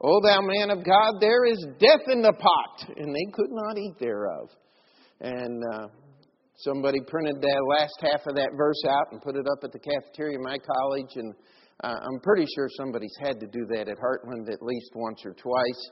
O 0.00 0.20
thou 0.22 0.40
man 0.40 0.70
of 0.70 0.84
God, 0.84 1.14
there 1.20 1.44
is 1.44 1.58
death 1.80 2.06
in 2.06 2.22
the 2.22 2.32
pot, 2.32 2.94
and 2.96 3.14
they 3.14 3.32
could 3.32 3.50
not 3.50 3.76
eat 3.76 3.94
thereof. 3.98 4.48
And 5.20 5.62
uh, 5.74 5.88
somebody 6.58 6.98
printed 7.08 7.40
that 7.40 7.76
last 7.78 7.98
half 8.00 8.26
of 8.26 8.36
that 8.36 8.50
verse 8.56 8.80
out 8.86 9.10
and 9.10 9.20
put 9.20 9.34
it 9.34 9.46
up 9.50 9.64
at 9.64 9.72
the 9.72 9.80
cafeteria 9.80 10.38
of 10.38 10.44
my 10.44 10.56
college, 10.58 11.16
and 11.16 11.34
uh, 11.82 11.96
I'm 12.00 12.20
pretty 12.22 12.46
sure 12.54 12.68
somebody's 12.76 13.16
had 13.20 13.40
to 13.40 13.46
do 13.46 13.66
that 13.70 13.88
at 13.88 13.96
Heartland 13.98 14.52
at 14.52 14.62
least 14.62 14.92
once 14.94 15.22
or 15.24 15.34
twice, 15.34 15.90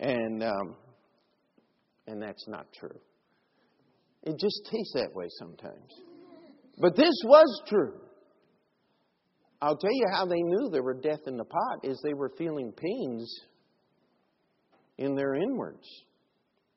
and 0.00 0.42
um, 0.42 0.76
and 2.06 2.20
that's 2.22 2.46
not 2.48 2.66
true. 2.78 2.98
It 4.22 4.38
just 4.38 4.68
tastes 4.70 4.92
that 4.94 5.14
way 5.14 5.26
sometimes. 5.38 5.92
But 6.78 6.94
this 6.96 7.14
was 7.24 7.62
true. 7.68 7.94
I'll 9.66 9.76
tell 9.76 9.92
you 9.92 10.06
how 10.12 10.24
they 10.26 10.40
knew 10.42 10.68
there 10.70 10.84
were 10.84 10.94
death 10.94 11.26
in 11.26 11.36
the 11.36 11.44
pot 11.44 11.80
is 11.82 12.00
they 12.04 12.14
were 12.14 12.30
feeling 12.38 12.72
pains 12.72 13.40
in 14.96 15.16
their 15.16 15.34
inwards. 15.34 15.84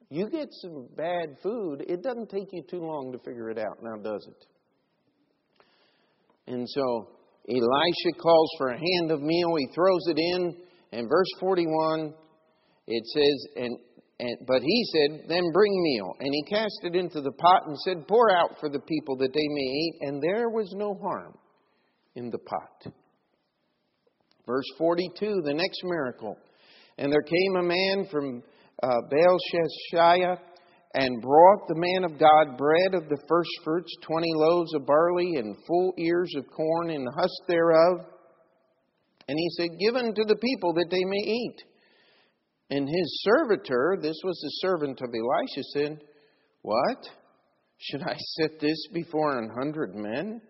You 0.10 0.28
get 0.28 0.48
some 0.64 0.88
bad 0.98 1.38
food, 1.44 1.86
it 1.88 2.02
doesn't 2.02 2.32
take 2.32 2.48
you 2.52 2.64
too 2.68 2.80
long 2.80 3.12
to 3.12 3.20
figure 3.20 3.52
it 3.52 3.60
out, 3.60 3.78
now 3.84 4.02
does 4.02 4.28
it? 4.28 4.46
And 6.52 6.68
so 6.68 7.10
Elisha 7.48 8.20
calls 8.20 8.50
for 8.58 8.70
a 8.70 8.80
hand 8.80 9.12
of 9.12 9.22
meal, 9.22 9.54
he 9.56 9.68
throws 9.76 10.08
it 10.08 10.18
in, 10.18 10.56
and 10.92 11.08
verse 11.08 11.30
41 11.40 12.12
it 12.88 13.04
says, 13.06 13.64
and, 13.66 13.78
and 14.20 14.48
but 14.48 14.64
he 14.64 14.84
said, 14.86 15.30
Then 15.30 15.44
bring 15.54 15.84
meal. 15.84 16.12
And 16.22 16.34
he 16.34 16.44
cast 16.50 16.80
it 16.82 16.96
into 16.96 17.22
the 17.22 17.34
pot 17.34 17.68
and 17.68 17.78
said, 17.86 18.08
Pour 18.08 18.36
out 18.36 18.60
for 18.60 18.68
the 18.68 18.80
people 18.80 19.16
that 19.18 19.32
they 19.32 19.48
may 19.48 19.62
eat. 19.62 19.98
And 20.02 20.20
there 20.24 20.50
was 20.50 20.74
no 20.76 20.96
harm 20.96 21.38
in 22.20 22.30
the 22.30 22.38
pot. 22.38 22.94
Verse 24.46 24.66
42, 24.78 25.42
the 25.44 25.54
next 25.54 25.80
miracle. 25.84 26.38
And 26.98 27.12
there 27.12 27.22
came 27.22 27.56
a 27.58 27.64
man 27.64 28.08
from 28.12 28.44
uh, 28.84 28.88
Baal 29.10 29.38
Sheshiah 29.54 30.38
and 30.96 31.22
brought 31.22 31.68
the 31.68 31.76
man 31.76 32.04
of 32.04 32.20
God 32.20 32.58
bread 32.58 32.94
of 32.94 33.10
the 33.10 33.22
first 33.28 33.50
fruits, 33.64 33.96
twenty 34.02 34.32
loaves 34.34 34.74
of 34.74 34.86
barley, 34.86 35.36
and 35.36 35.56
full 35.68 35.94
ears 36.00 36.34
of 36.36 36.46
corn, 36.50 36.90
and 36.90 37.06
the 37.06 37.12
husk 37.16 37.48
thereof. 37.48 38.08
And 39.28 39.38
he 39.38 39.50
said, 39.52 39.80
Give 39.80 39.96
unto 39.96 40.26
the 40.26 40.36
people 40.36 40.74
that 40.74 40.88
they 40.90 41.04
may 41.06 41.32
eat. 41.32 41.64
And 42.72 42.88
his 42.90 43.24
servitor, 43.24 43.98
this 44.02 44.20
was 44.24 44.40
the 44.42 44.68
servant 44.68 45.00
of 45.02 45.10
Elisha, 45.14 45.64
said, 45.74 46.02
What? 46.64 47.08
Should 47.78 48.02
I 48.02 48.16
set 48.18 48.60
this 48.60 48.88
before 48.92 49.38
an 49.38 49.52
hundred 49.56 49.94
men? 49.94 50.42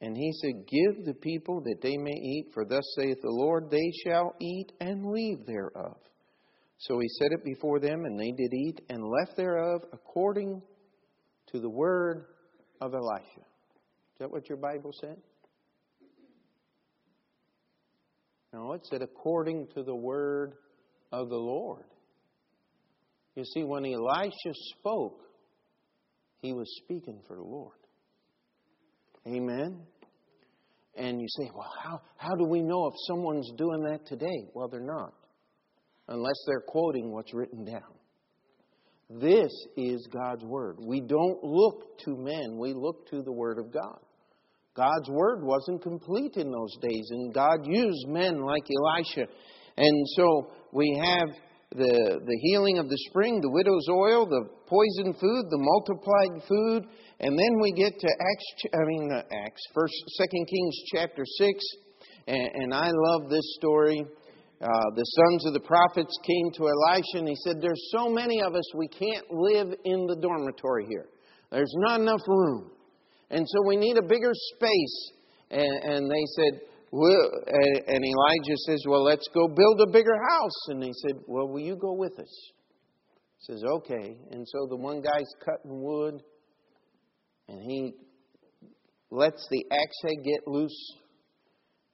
And 0.00 0.16
he 0.16 0.32
said, 0.42 0.66
Give 0.66 1.04
the 1.04 1.14
people 1.14 1.62
that 1.62 1.80
they 1.82 1.96
may 1.96 2.12
eat, 2.12 2.50
for 2.52 2.64
thus 2.64 2.84
saith 2.96 3.18
the 3.22 3.30
Lord, 3.30 3.70
they 3.70 3.90
shall 4.04 4.34
eat 4.40 4.72
and 4.80 5.06
leave 5.06 5.46
thereof. 5.46 5.96
So 6.78 6.98
he 6.98 7.08
set 7.18 7.32
it 7.32 7.44
before 7.44 7.80
them, 7.80 8.04
and 8.04 8.20
they 8.20 8.32
did 8.32 8.52
eat 8.52 8.80
and 8.90 9.02
left 9.02 9.36
thereof 9.36 9.80
according 9.92 10.60
to 11.52 11.60
the 11.60 11.70
word 11.70 12.26
of 12.80 12.92
Elisha. 12.92 13.40
Is 13.40 14.18
that 14.18 14.30
what 14.30 14.48
your 14.48 14.58
Bible 14.58 14.90
said? 15.00 15.16
No, 18.52 18.72
it 18.72 18.86
said 18.86 19.02
according 19.02 19.68
to 19.74 19.82
the 19.82 19.94
word 19.94 20.54
of 21.12 21.28
the 21.28 21.36
Lord. 21.36 21.84
You 23.34 23.44
see, 23.44 23.64
when 23.64 23.84
Elisha 23.84 24.52
spoke, 24.78 25.20
he 26.40 26.52
was 26.52 26.66
speaking 26.84 27.20
for 27.26 27.36
the 27.36 27.42
Lord. 27.42 27.76
Amen. 29.26 29.80
And 30.96 31.20
you 31.20 31.26
say, 31.28 31.50
well, 31.54 31.72
how, 31.82 32.00
how 32.16 32.34
do 32.36 32.44
we 32.44 32.62
know 32.62 32.86
if 32.86 32.94
someone's 33.08 33.50
doing 33.58 33.82
that 33.82 34.06
today? 34.06 34.48
Well, 34.54 34.68
they're 34.68 34.80
not, 34.80 35.12
unless 36.08 36.36
they're 36.46 36.64
quoting 36.66 37.12
what's 37.12 37.34
written 37.34 37.64
down. 37.64 37.82
This 39.10 39.52
is 39.76 40.08
God's 40.12 40.44
Word. 40.44 40.78
We 40.80 41.00
don't 41.00 41.42
look 41.42 41.98
to 42.04 42.16
men, 42.16 42.58
we 42.58 42.72
look 42.72 43.08
to 43.10 43.22
the 43.22 43.32
Word 43.32 43.58
of 43.58 43.72
God. 43.72 44.00
God's 44.74 45.08
Word 45.08 45.42
wasn't 45.42 45.82
complete 45.82 46.36
in 46.36 46.50
those 46.50 46.76
days, 46.80 47.08
and 47.10 47.32
God 47.32 47.60
used 47.64 48.08
men 48.08 48.40
like 48.40 48.64
Elisha. 48.84 49.30
And 49.76 50.06
so 50.16 50.50
we 50.72 51.00
have 51.02 51.28
the, 51.74 52.20
the 52.24 52.38
healing 52.42 52.78
of 52.78 52.88
the 52.88 52.98
spring, 53.10 53.40
the 53.40 53.50
widow's 53.50 53.88
oil, 53.90 54.26
the 54.26 54.48
poison 54.66 55.12
food, 55.14 55.44
the 55.50 55.58
multiplied 55.58 56.42
food, 56.48 56.86
and 57.20 57.38
then 57.38 57.60
we 57.60 57.72
get 57.72 57.98
to 57.98 58.06
Acts, 58.06 58.66
I 58.72 58.84
mean, 58.86 59.10
uh, 59.12 59.22
Acts, 59.44 59.62
First, 59.74 59.94
Second 60.16 60.46
Kings 60.46 60.76
chapter 60.94 61.24
6, 61.24 61.64
and, 62.28 62.50
and 62.54 62.74
I 62.74 62.90
love 62.92 63.28
this 63.30 63.56
story. 63.58 64.04
Uh, 64.60 64.66
the 64.94 65.04
sons 65.04 65.46
of 65.46 65.52
the 65.52 65.60
prophets 65.60 66.16
came 66.24 66.50
to 66.52 66.68
Elisha 66.68 67.18
and 67.18 67.28
he 67.28 67.36
said, 67.44 67.56
There's 67.60 67.90
so 67.90 68.08
many 68.08 68.40
of 68.40 68.54
us, 68.54 68.64
we 68.74 68.88
can't 68.88 69.26
live 69.30 69.68
in 69.84 70.06
the 70.06 70.16
dormitory 70.16 70.86
here. 70.88 71.08
There's 71.50 71.74
not 71.76 72.00
enough 72.00 72.22
room. 72.26 72.70
And 73.30 73.44
so 73.46 73.66
we 73.66 73.76
need 73.76 73.98
a 73.98 74.02
bigger 74.02 74.32
space. 74.54 75.12
And, 75.50 75.92
and 75.94 76.10
they 76.10 76.24
said, 76.36 76.60
and 76.92 78.04
Elijah 78.04 78.56
says, 78.66 78.82
Well, 78.88 79.04
let's 79.04 79.28
go 79.34 79.48
build 79.48 79.80
a 79.80 79.90
bigger 79.90 80.16
house. 80.30 80.68
And 80.68 80.82
they 80.82 80.92
said, 80.92 81.20
Well, 81.26 81.48
will 81.48 81.60
you 81.60 81.76
go 81.76 81.92
with 81.92 82.18
us? 82.18 82.50
He 83.38 83.52
says, 83.52 83.62
Okay. 83.64 84.16
And 84.30 84.46
so 84.46 84.66
the 84.68 84.76
one 84.76 85.00
guy's 85.00 85.30
cutting 85.44 85.82
wood 85.82 86.22
and 87.48 87.62
he 87.62 87.94
lets 89.10 89.46
the 89.50 89.64
axe 89.70 89.96
head 90.02 90.24
get 90.24 90.48
loose, 90.48 90.94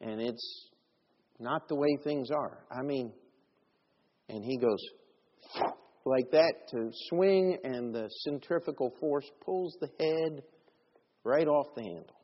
and 0.00 0.20
it's 0.20 0.70
not 1.38 1.68
the 1.68 1.76
way 1.76 1.88
things 2.02 2.31
are. 2.31 2.64
I 2.70 2.83
mean, 2.83 3.12
and 4.28 4.44
he 4.44 4.57
goes 4.57 4.78
like 6.05 6.31
that 6.33 6.55
to 6.70 6.90
swing, 7.09 7.59
and 7.64 7.94
the 7.94 8.09
centrifugal 8.22 8.92
force 8.98 9.31
pulls 9.44 9.76
the 9.81 9.88
head 10.00 10.42
right 11.24 11.46
off 11.46 11.66
the 11.76 11.83
handle. 11.83 12.16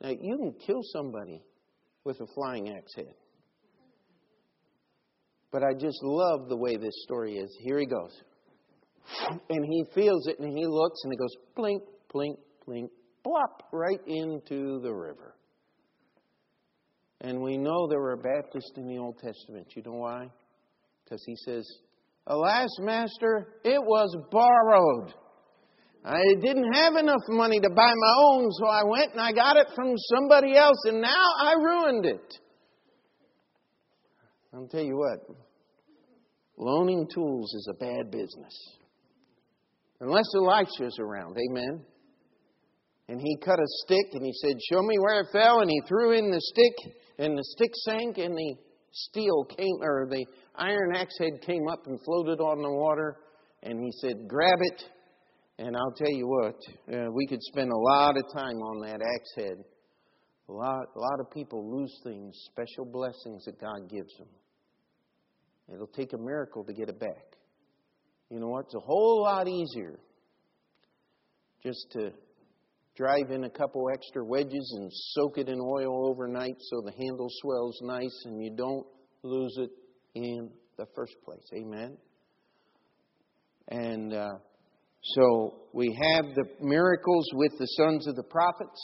Now, 0.00 0.10
you 0.10 0.36
can 0.36 0.54
kill 0.66 0.80
somebody 0.92 1.40
with 2.04 2.20
a 2.20 2.26
flying 2.34 2.70
axe 2.76 2.94
head. 2.94 3.14
But 5.50 5.62
I 5.62 5.72
just 5.72 5.98
love 6.02 6.48
the 6.48 6.56
way 6.56 6.76
this 6.76 6.94
story 7.04 7.36
is. 7.36 7.56
Here 7.60 7.78
he 7.78 7.86
goes. 7.86 8.12
And 9.48 9.64
he 9.64 9.84
feels 9.94 10.26
it 10.26 10.38
and 10.38 10.56
he 10.56 10.66
looks 10.66 11.00
and 11.04 11.12
he 11.12 11.16
goes 11.16 11.36
blink, 11.54 11.82
plink, 12.12 12.36
plink, 12.66 12.88
plop, 13.22 13.68
right 13.72 14.00
into 14.06 14.80
the 14.80 14.92
river. 14.92 15.36
And 17.20 17.40
we 17.40 17.56
know 17.56 17.86
there 17.88 18.00
were 18.00 18.16
Baptists 18.16 18.72
in 18.76 18.88
the 18.88 18.98
Old 18.98 19.18
Testament. 19.18 19.68
You 19.76 19.82
know 19.82 19.98
why? 19.98 20.26
Because 21.04 21.22
he 21.24 21.36
says, 21.44 21.66
Alas, 22.26 22.68
Master, 22.80 23.54
it 23.64 23.80
was 23.82 24.14
borrowed. 24.30 25.14
I 26.04 26.20
didn't 26.40 26.70
have 26.74 26.96
enough 26.96 27.22
money 27.28 27.60
to 27.60 27.70
buy 27.70 27.92
my 27.96 28.14
own, 28.18 28.50
so 28.52 28.66
I 28.66 28.82
went 28.84 29.12
and 29.12 29.20
I 29.20 29.32
got 29.32 29.56
it 29.56 29.68
from 29.74 29.94
somebody 29.96 30.54
else, 30.54 30.76
and 30.84 31.00
now 31.00 31.24
I 31.40 31.54
ruined 31.54 32.04
it. 32.04 32.38
I'll 34.52 34.68
tell 34.68 34.82
you 34.82 34.96
what, 34.96 35.36
loaning 36.58 37.08
tools 37.12 37.54
is 37.54 37.68
a 37.70 37.78
bad 37.78 38.10
business. 38.10 38.54
Unless 40.00 40.26
Elisha's 40.36 40.98
around, 41.00 41.38
amen? 41.38 41.84
And 43.08 43.20
he 43.20 43.36
cut 43.44 43.58
a 43.58 43.66
stick 43.84 44.06
and 44.12 44.24
he 44.24 44.32
said, 44.32 44.56
Show 44.70 44.82
me 44.82 44.98
where 44.98 45.20
it 45.20 45.28
fell. 45.32 45.60
And 45.60 45.70
he 45.70 45.80
threw 45.88 46.12
in 46.12 46.30
the 46.30 46.40
stick, 46.40 46.92
and 47.18 47.36
the 47.36 47.44
stick 47.56 47.70
sank, 47.84 48.18
and 48.18 48.36
the 48.36 48.56
steel 48.92 49.44
came, 49.44 49.76
or 49.82 50.06
the 50.10 50.24
iron 50.56 50.94
axe 50.94 51.16
head 51.18 51.40
came 51.46 51.68
up 51.68 51.86
and 51.86 51.98
floated 52.04 52.40
on 52.40 52.62
the 52.62 52.70
water. 52.70 53.16
And 53.62 53.80
he 53.82 53.90
said, 54.00 54.28
Grab 54.28 54.58
it. 54.60 54.84
And 55.58 55.76
I'll 55.76 55.94
tell 55.96 56.10
you 56.10 56.26
what, 56.26 56.56
uh, 56.92 57.10
we 57.12 57.26
could 57.26 57.42
spend 57.42 57.70
a 57.70 57.76
lot 57.76 58.16
of 58.16 58.24
time 58.34 58.56
on 58.56 58.80
that 58.80 59.00
axe 59.00 59.34
head. 59.36 59.64
A 60.48 60.52
lot, 60.52 60.86
a 60.94 60.98
lot 60.98 61.20
of 61.20 61.30
people 61.30 61.78
lose 61.78 61.96
things, 62.02 62.36
special 62.50 62.84
blessings 62.84 63.44
that 63.44 63.60
God 63.60 63.88
gives 63.88 64.12
them. 64.18 64.28
It'll 65.72 65.86
take 65.86 66.12
a 66.12 66.18
miracle 66.18 66.64
to 66.64 66.72
get 66.72 66.88
it 66.88 66.98
back. 66.98 67.36
You 68.30 68.40
know 68.40 68.48
what? 68.48 68.64
It's 68.66 68.74
a 68.74 68.80
whole 68.80 69.22
lot 69.22 69.48
easier 69.48 70.00
just 71.62 71.86
to 71.92 72.10
drive 72.96 73.30
in 73.30 73.44
a 73.44 73.50
couple 73.50 73.88
extra 73.92 74.24
wedges 74.24 74.74
and 74.78 74.90
soak 74.92 75.38
it 75.38 75.48
in 75.48 75.58
oil 75.60 76.08
overnight 76.08 76.56
so 76.58 76.82
the 76.84 76.92
handle 76.92 77.28
swells 77.40 77.78
nice 77.82 78.22
and 78.26 78.42
you 78.42 78.54
don't 78.56 78.86
lose 79.22 79.56
it 79.58 79.70
in 80.14 80.50
the 80.76 80.86
first 80.94 81.14
place. 81.24 81.44
Amen? 81.54 81.96
And 83.68 84.12
uh, 84.12 84.34
so 85.04 85.54
we 85.72 85.96
have 86.14 86.34
the 86.34 86.44
miracles 86.60 87.26
with 87.34 87.52
the 87.58 87.66
sons 87.66 88.06
of 88.06 88.16
the 88.16 88.22
prophets. 88.22 88.80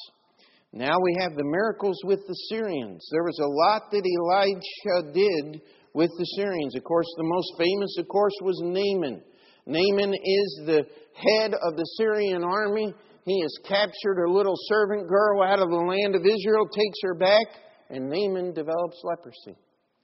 Now 0.73 0.95
we 1.03 1.17
have 1.21 1.37
the 1.37 1.45
miracles 1.45 1.99
with 2.05 2.21
the 2.29 2.35
Syrians. 2.51 3.07
There 3.11 3.25
was 3.25 3.39
a 3.41 3.49
lot 3.49 3.91
that 3.91 4.05
Elijah 4.07 5.13
did 5.13 5.63
with 5.95 6.11
the 6.19 6.25
Syrians. 6.37 6.77
Of 6.77 6.85
course, 6.85 7.07
the 7.17 7.25
most 7.25 7.53
famous, 7.59 7.97
of 7.99 8.09
course, 8.09 8.35
was 8.43 8.61
Naaman. 8.63 9.23
Naaman 9.67 10.15
is 10.15 10.61
the 10.67 10.85
head 11.15 11.55
of 11.55 11.77
the 11.77 11.87
Syrian 11.97 12.45
army. 12.45 12.95
He 13.25 13.41
has 13.41 13.59
captured 13.67 14.25
a 14.25 14.33
little 14.33 14.57
servant 14.69 15.09
girl 15.09 15.43
out 15.43 15.59
of 15.59 15.71
the 15.71 15.77
land 15.77 16.15
of 16.15 16.23
Israel, 16.23 16.67
takes 16.67 16.99
her 17.03 17.15
back, 17.15 17.47
and 17.89 18.09
Naaman 18.09 18.53
develops 18.53 19.01
leprosy. 19.05 19.59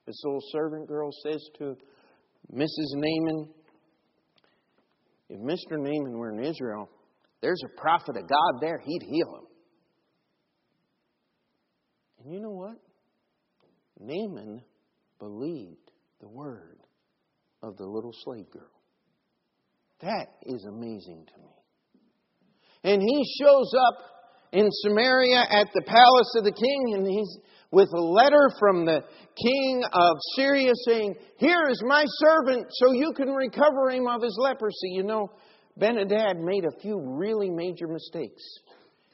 This 0.05 0.21
little 0.23 0.43
servant 0.51 0.87
girl 0.87 1.11
says 1.23 1.43
to 1.59 1.75
Mrs. 2.53 2.95
Naaman, 2.95 3.49
If 5.29 5.39
Mr. 5.39 5.77
Naaman 5.77 6.17
were 6.17 6.31
in 6.31 6.43
Israel, 6.43 6.89
there's 7.41 7.61
a 7.65 7.81
prophet 7.81 8.15
of 8.17 8.27
God 8.27 8.61
there, 8.61 8.79
he'd 8.79 9.03
heal 9.03 9.35
him. 9.35 9.47
And 12.23 12.33
you 12.33 12.41
know 12.41 12.51
what? 12.51 12.77
Naaman 13.99 14.61
believed 15.19 15.91
the 16.21 16.29
word 16.29 16.79
of 17.61 17.77
the 17.77 17.85
little 17.85 18.13
slave 18.23 18.49
girl. 18.51 18.63
That 20.01 20.27
is 20.45 20.65
amazing 20.65 21.25
to 21.33 21.41
me. 21.41 21.49
And 22.83 23.01
he 23.01 23.35
shows 23.41 23.71
up 23.87 23.97
in 24.53 24.67
Samaria 24.71 25.41
at 25.49 25.67
the 25.73 25.81
palace 25.81 26.35
of 26.37 26.43
the 26.43 26.51
king, 26.51 26.93
and 26.95 27.07
he's 27.07 27.37
with 27.71 27.89
a 27.93 28.01
letter 28.01 28.49
from 28.59 28.85
the 28.85 29.01
king 29.35 29.83
of 29.91 30.17
Syria 30.35 30.71
saying, 30.85 31.15
Here 31.37 31.67
is 31.69 31.81
my 31.85 32.05
servant, 32.05 32.67
so 32.69 32.93
you 32.93 33.13
can 33.13 33.29
recover 33.29 33.89
him 33.91 34.07
of 34.07 34.21
his 34.21 34.37
leprosy. 34.39 34.89
You 34.91 35.03
know, 35.03 35.31
Benhadad 35.79 36.39
made 36.39 36.65
a 36.65 36.79
few 36.79 36.99
really 36.99 37.49
major 37.49 37.87
mistakes. 37.87 38.43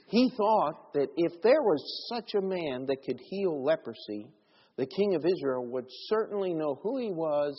He 0.07 0.31
thought 0.37 0.93
that 0.93 1.07
if 1.17 1.41
there 1.41 1.61
was 1.61 2.07
such 2.13 2.35
a 2.35 2.41
man 2.41 2.85
that 2.87 3.03
could 3.05 3.19
heal 3.29 3.63
leprosy, 3.63 4.27
the 4.77 4.85
king 4.85 5.15
of 5.15 5.25
Israel 5.25 5.65
would 5.71 5.85
certainly 6.07 6.53
know 6.53 6.79
who 6.83 6.99
he 6.99 7.11
was 7.11 7.55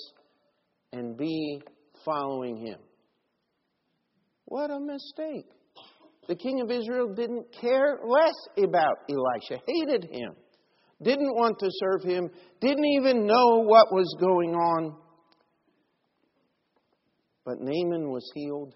and 0.93 1.17
be 1.17 1.61
following 2.05 2.57
him. 2.65 2.79
What 4.45 4.71
a 4.71 4.79
mistake. 4.79 5.47
The 6.29 6.37
king 6.37 6.61
of 6.61 6.71
Israel 6.71 7.13
didn't 7.15 7.47
care 7.61 7.99
less 8.07 8.35
about 8.57 8.99
Elisha, 9.11 9.63
hated 9.67 10.05
him, 10.11 10.35
didn't 11.05 11.35
want 11.35 11.59
to 11.61 11.69
serve 11.71 12.03
him, 12.03 12.31
didn't 12.61 12.85
even 12.85 13.27
know 13.27 13.63
what 13.65 13.93
was 13.93 14.17
going 14.19 14.55
on. 14.55 14.97
But 17.45 17.61
Naaman 17.61 18.11
was 18.11 18.29
healed. 18.35 18.75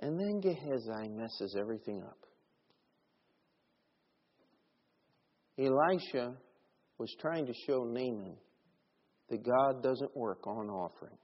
And 0.00 0.18
then 0.18 0.40
Gehazi 0.40 1.08
messes 1.10 1.56
everything 1.58 2.02
up. 2.02 2.18
Elisha 5.58 6.34
was 6.98 7.14
trying 7.20 7.46
to 7.46 7.52
show 7.66 7.84
Naaman 7.84 8.36
that 9.28 9.44
God 9.44 9.82
doesn't 9.82 10.16
work 10.16 10.46
on 10.46 10.68
offerings. 10.68 11.18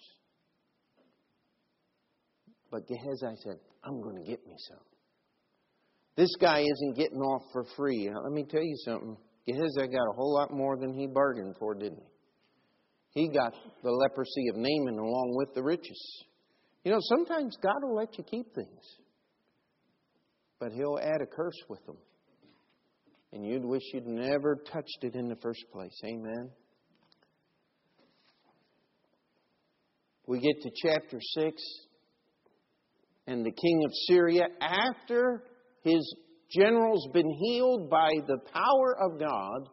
But 2.70 2.86
Gehazi 2.86 3.36
said, 3.42 3.58
I'm 3.82 4.02
going 4.02 4.16
to 4.16 4.28
get 4.28 4.46
me 4.46 4.54
some. 4.68 4.78
This 6.16 6.34
guy 6.40 6.60
isn't 6.60 6.96
getting 6.96 7.18
off 7.18 7.42
for 7.52 7.64
free. 7.76 8.08
Now, 8.08 8.22
let 8.22 8.32
me 8.32 8.44
tell 8.44 8.62
you 8.62 8.76
something. 8.84 9.16
Gehazi 9.46 9.88
got 9.92 10.08
a 10.10 10.16
whole 10.16 10.34
lot 10.34 10.52
more 10.52 10.76
than 10.76 10.92
he 10.92 11.06
bargained 11.06 11.56
for, 11.58 11.74
didn't 11.74 12.02
he? 13.12 13.22
He 13.22 13.28
got 13.28 13.54
the 13.82 13.90
leprosy 13.90 14.48
of 14.50 14.56
Naaman 14.56 14.98
along 14.98 15.32
with 15.36 15.54
the 15.54 15.62
riches. 15.62 16.24
You 16.84 16.92
know, 16.92 16.98
sometimes 17.00 17.56
God 17.62 17.76
will 17.82 17.96
let 17.96 18.18
you 18.18 18.24
keep 18.24 18.54
things, 18.54 18.84
but 20.60 20.70
He'll 20.72 20.98
add 21.00 21.22
a 21.22 21.26
curse 21.26 21.58
with 21.68 21.84
them. 21.86 21.96
And 23.32 23.44
you'd 23.44 23.64
wish 23.64 23.82
you'd 23.92 24.06
never 24.06 24.56
touched 24.70 24.98
it 25.02 25.14
in 25.14 25.28
the 25.28 25.36
first 25.36 25.64
place. 25.72 25.98
Amen. 26.04 26.50
We 30.26 30.40
get 30.40 30.60
to 30.62 30.70
chapter 30.82 31.18
6, 31.20 31.62
and 33.26 33.44
the 33.46 33.52
king 33.52 33.82
of 33.84 33.90
Syria, 34.08 34.44
after 34.60 35.42
his 35.82 36.14
general's 36.50 37.08
been 37.12 37.30
healed 37.30 37.90
by 37.90 38.10
the 38.26 38.38
power 38.52 38.96
of 39.00 39.18
God, 39.18 39.68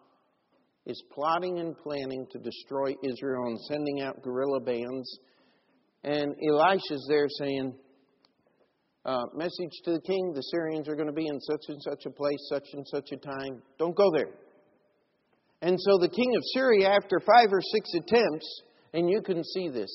is 0.86 1.01
plotting 1.13 1.59
and 1.59 1.78
planning 1.78 2.26
to 2.32 2.39
destroy 2.39 2.93
Israel 3.03 3.45
and 3.47 3.59
sending 3.61 4.01
out 4.01 4.21
guerrilla 4.21 4.59
bands. 4.59 5.19
And 6.03 6.36
Elisha's 6.49 7.05
there 7.09 7.28
saying, 7.39 7.74
uh, 9.05 9.24
Message 9.34 9.71
to 9.86 9.93
the 9.93 10.01
king 10.01 10.34
the 10.34 10.41
Syrians 10.41 10.89
are 10.89 10.95
going 10.95 11.07
to 11.07 11.13
be 11.13 11.28
in 11.28 11.39
such 11.39 11.61
and 11.69 11.82
such 11.82 12.05
a 12.05 12.09
place, 12.09 12.39
such 12.49 12.67
and 12.74 12.86
such 12.88 13.11
a 13.11 13.17
time. 13.17 13.61
Don't 13.78 13.95
go 13.95 14.11
there. 14.13 14.32
And 15.61 15.80
so 15.80 15.97
the 15.97 16.09
king 16.09 16.36
of 16.36 16.41
Syria, 16.53 16.89
after 16.89 17.19
five 17.19 17.47
or 17.51 17.61
six 17.61 17.89
attempts, 17.95 18.61
and 18.93 19.09
you 19.09 19.21
can 19.21 19.41
see 19.43 19.69
this, 19.69 19.91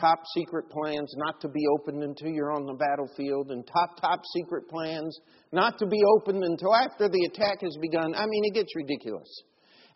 top 0.00 0.20
secret 0.34 0.70
plans 0.70 1.12
not 1.18 1.40
to 1.42 1.48
be 1.48 1.60
opened 1.78 2.02
until 2.02 2.28
you're 2.28 2.52
on 2.52 2.64
the 2.64 2.74
battlefield, 2.74 3.50
and 3.50 3.66
top, 3.66 4.00
top 4.00 4.22
secret 4.34 4.68
plans 4.68 5.18
not 5.52 5.78
to 5.78 5.86
be 5.86 6.00
opened 6.16 6.42
until 6.42 6.74
after 6.74 7.08
the 7.08 7.28
attack 7.30 7.60
has 7.60 7.76
begun. 7.80 8.14
I 8.14 8.24
mean, 8.26 8.44
it 8.44 8.54
gets 8.54 8.74
ridiculous. 8.74 9.28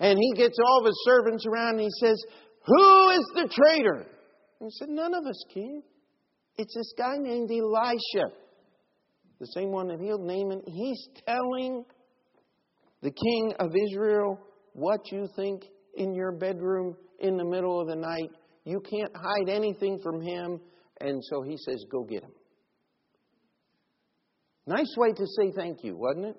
And 0.00 0.18
he 0.18 0.32
gets 0.36 0.58
all 0.64 0.80
of 0.80 0.86
his 0.86 1.00
servants 1.04 1.46
around 1.46 1.74
and 1.74 1.80
he 1.80 1.90
says, 2.00 2.22
Who 2.66 3.10
is 3.10 3.24
the 3.34 3.48
traitor? 3.48 4.06
And 4.60 4.70
he 4.70 4.76
said, 4.78 4.88
None 4.88 5.14
of 5.14 5.24
us, 5.24 5.44
king. 5.52 5.82
It's 6.56 6.74
this 6.74 6.92
guy 6.96 7.16
named 7.18 7.50
Elisha, 7.50 8.32
the 9.40 9.46
same 9.54 9.72
one 9.72 9.88
that 9.88 10.00
healed 10.00 10.22
Naaman. 10.22 10.62
He's 10.66 11.08
telling 11.26 11.84
the 13.02 13.10
king 13.10 13.54
of 13.58 13.70
Israel 13.90 14.38
what 14.72 15.00
you 15.10 15.28
think 15.36 15.62
in 15.96 16.14
your 16.14 16.32
bedroom 16.32 16.96
in 17.20 17.36
the 17.36 17.44
middle 17.44 17.80
of 17.80 17.88
the 17.88 17.96
night 17.96 18.30
you 18.64 18.80
can't 18.80 19.12
hide 19.14 19.48
anything 19.48 19.98
from 20.02 20.20
him. 20.20 20.60
And 21.00 21.22
so 21.24 21.42
he 21.42 21.56
says, 21.56 21.84
Go 21.90 22.04
get 22.04 22.22
him. 22.22 22.32
Nice 24.66 24.94
way 24.96 25.12
to 25.12 25.26
say 25.26 25.52
thank 25.54 25.84
you, 25.84 25.96
wasn't 25.96 26.26
it? 26.26 26.36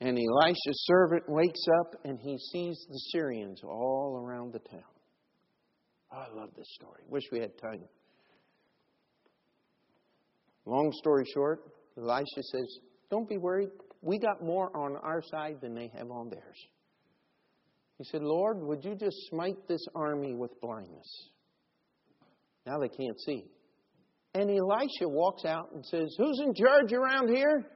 And 0.00 0.16
Elisha's 0.16 0.84
servant 0.86 1.24
wakes 1.28 1.64
up 1.80 1.94
and 2.04 2.18
he 2.20 2.38
sees 2.52 2.86
the 2.88 2.98
Syrians 3.12 3.60
all 3.64 4.20
around 4.24 4.52
the 4.52 4.60
town. 4.60 4.82
Oh, 6.12 6.18
I 6.18 6.40
love 6.40 6.50
this 6.56 6.68
story. 6.74 7.02
Wish 7.08 7.24
we 7.30 7.40
had 7.40 7.56
time. 7.58 7.82
Long 10.64 10.92
story 10.92 11.24
short, 11.34 11.60
Elisha 11.96 12.42
says, 12.42 12.78
Don't 13.10 13.28
be 13.28 13.38
worried. 13.38 13.70
We 14.02 14.18
got 14.18 14.42
more 14.42 14.74
on 14.76 14.96
our 14.96 15.22
side 15.22 15.56
than 15.60 15.74
they 15.74 15.90
have 15.96 16.10
on 16.10 16.30
theirs. 16.30 16.58
He 17.98 18.04
said, 18.04 18.22
Lord, 18.22 18.62
would 18.62 18.84
you 18.84 18.94
just 18.94 19.16
smite 19.28 19.66
this 19.66 19.84
army 19.94 20.34
with 20.34 20.60
blindness? 20.60 21.30
Now 22.64 22.78
they 22.78 22.88
can't 22.88 23.18
see. 23.20 23.44
And 24.34 24.48
Elisha 24.48 25.08
walks 25.08 25.44
out 25.44 25.70
and 25.74 25.84
says, 25.84 26.14
Who's 26.16 26.40
in 26.44 26.54
charge 26.54 26.92
around 26.92 27.34
here? 27.34 27.66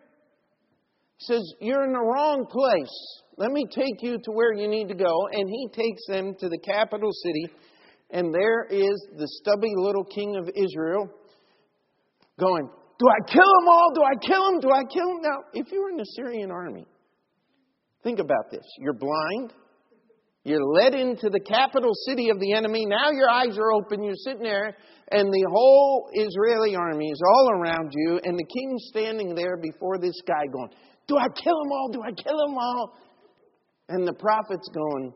He 1.17 1.25
says, 1.25 1.43
You're 1.61 1.85
in 1.85 1.93
the 1.93 1.99
wrong 1.99 2.47
place. 2.49 3.23
Let 3.37 3.51
me 3.51 3.65
take 3.75 4.03
you 4.03 4.19
to 4.23 4.31
where 4.33 4.55
you 4.55 4.69
need 4.69 4.89
to 4.89 4.95
go. 4.95 5.27
And 5.33 5.49
he 5.49 5.69
takes 5.73 6.03
them 6.07 6.35
to 6.39 6.49
the 6.49 6.59
capital 6.59 7.11
city. 7.11 7.47
And 8.11 8.33
there 8.33 8.65
is 8.71 9.07
the 9.17 9.27
stubby 9.27 9.73
little 9.77 10.05
king 10.05 10.37
of 10.37 10.49
Israel 10.55 11.09
going, 12.39 12.69
Do 12.99 13.07
I 13.09 13.33
kill 13.33 13.43
them 13.43 13.69
all? 13.69 13.93
Do 13.95 14.03
I 14.03 14.15
kill 14.25 14.45
them? 14.53 14.61
Do 14.61 14.71
I 14.71 14.83
kill 14.85 15.09
them? 15.09 15.23
Now, 15.23 15.39
if 15.55 15.73
you 15.73 15.83
were 15.83 15.91
in 15.91 15.97
the 15.97 16.13
Syrian 16.15 16.53
army, 16.53 16.87
think 18.05 18.21
about 18.21 18.51
this. 18.53 18.65
You're 18.79 18.93
blind. 18.93 19.53
You're 20.45 20.65
led 20.65 20.95
into 20.95 21.31
the 21.31 21.39
capital 21.39 21.93
city 22.07 22.29
of 22.31 22.41
the 22.41 22.53
enemy. 22.55 22.85
Now 22.85 23.11
your 23.13 23.31
eyes 23.31 23.57
are 23.57 23.73
open. 23.73 24.03
You're 24.03 24.15
sitting 24.17 24.43
there, 24.43 24.77
and 25.13 25.33
the 25.33 25.47
whole 25.49 26.11
Israeli 26.13 26.75
army 26.75 27.11
is 27.11 27.23
all 27.25 27.51
around 27.53 27.93
you, 27.95 28.21
and 28.25 28.37
the 28.37 28.45
king's 28.45 28.87
standing 28.89 29.37
there 29.37 29.57
before 29.57 29.99
this 29.99 30.21
guy 30.27 30.45
going, 30.53 30.71
Do 31.07 31.17
I 31.17 31.29
kill 31.29 31.55
them 31.63 31.71
all? 31.71 31.91
Do 31.93 32.03
I 32.03 32.11
kill 32.11 32.37
them 32.39 32.57
all? 32.59 32.99
And 33.89 34.07
the 34.07 34.15
prophet's 34.15 34.69
going, 34.75 35.15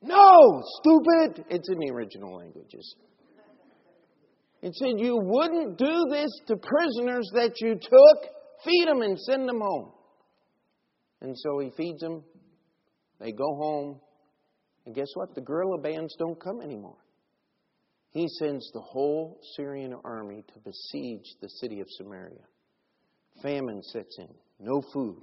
No, 0.00 0.62
stupid. 0.80 1.44
It's 1.50 1.68
in 1.68 1.78
the 1.78 1.92
original 1.92 2.36
languages. 2.36 2.94
It 4.62 4.74
said, 4.76 4.94
You 4.96 5.18
wouldn't 5.22 5.76
do 5.76 6.06
this 6.10 6.30
to 6.46 6.56
prisoners 6.56 7.30
that 7.34 7.52
you 7.60 7.74
took. 7.74 8.30
Feed 8.64 8.88
them 8.88 9.02
and 9.02 9.18
send 9.18 9.46
them 9.46 9.60
home. 9.60 9.92
And 11.22 11.36
so 11.36 11.58
he 11.58 11.70
feeds 11.76 12.00
them 12.00 12.24
they 13.20 13.32
go 13.32 13.54
home, 13.54 14.00
and 14.86 14.94
guess 14.94 15.08
what? 15.14 15.34
The 15.34 15.42
guerrilla 15.42 15.78
bands 15.78 16.14
don't 16.18 16.40
come 16.42 16.60
anymore. 16.60 16.96
He 18.12 18.26
sends 18.38 18.68
the 18.72 18.80
whole 18.80 19.38
Syrian 19.56 19.94
army 20.04 20.44
to 20.52 20.60
besiege 20.64 21.26
the 21.40 21.48
city 21.48 21.80
of 21.80 21.86
Samaria. 21.90 22.42
Famine 23.42 23.82
sets 23.82 24.18
in, 24.18 24.28
no 24.58 24.82
food. 24.92 25.22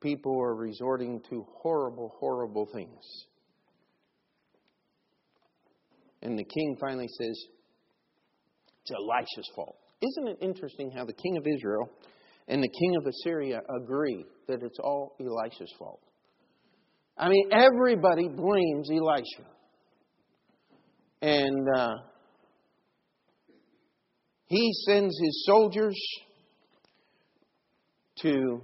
People 0.00 0.38
are 0.40 0.54
resorting 0.54 1.22
to 1.30 1.46
horrible, 1.62 2.14
horrible 2.20 2.68
things. 2.72 3.02
And 6.22 6.38
the 6.38 6.44
king 6.44 6.76
finally 6.80 7.08
says, 7.08 7.44
It's 8.82 8.92
Elisha's 8.92 9.50
fault. 9.56 9.76
Isn't 10.02 10.28
it 10.28 10.38
interesting 10.40 10.90
how 10.90 11.04
the 11.04 11.14
king 11.14 11.36
of 11.36 11.46
Israel 11.46 11.90
and 12.48 12.62
the 12.62 12.68
king 12.68 12.96
of 12.96 13.06
Assyria 13.06 13.60
agree 13.80 14.24
that 14.48 14.62
it's 14.62 14.78
all 14.78 15.16
Elisha's 15.20 15.72
fault? 15.78 16.00
I 17.16 17.28
mean, 17.28 17.50
everybody 17.52 18.28
blames 18.28 18.90
Elisha. 18.90 19.48
And 21.22 21.68
uh, 21.74 21.94
he 24.46 24.72
sends 24.86 25.18
his 25.18 25.46
soldiers 25.46 25.96
to 28.20 28.60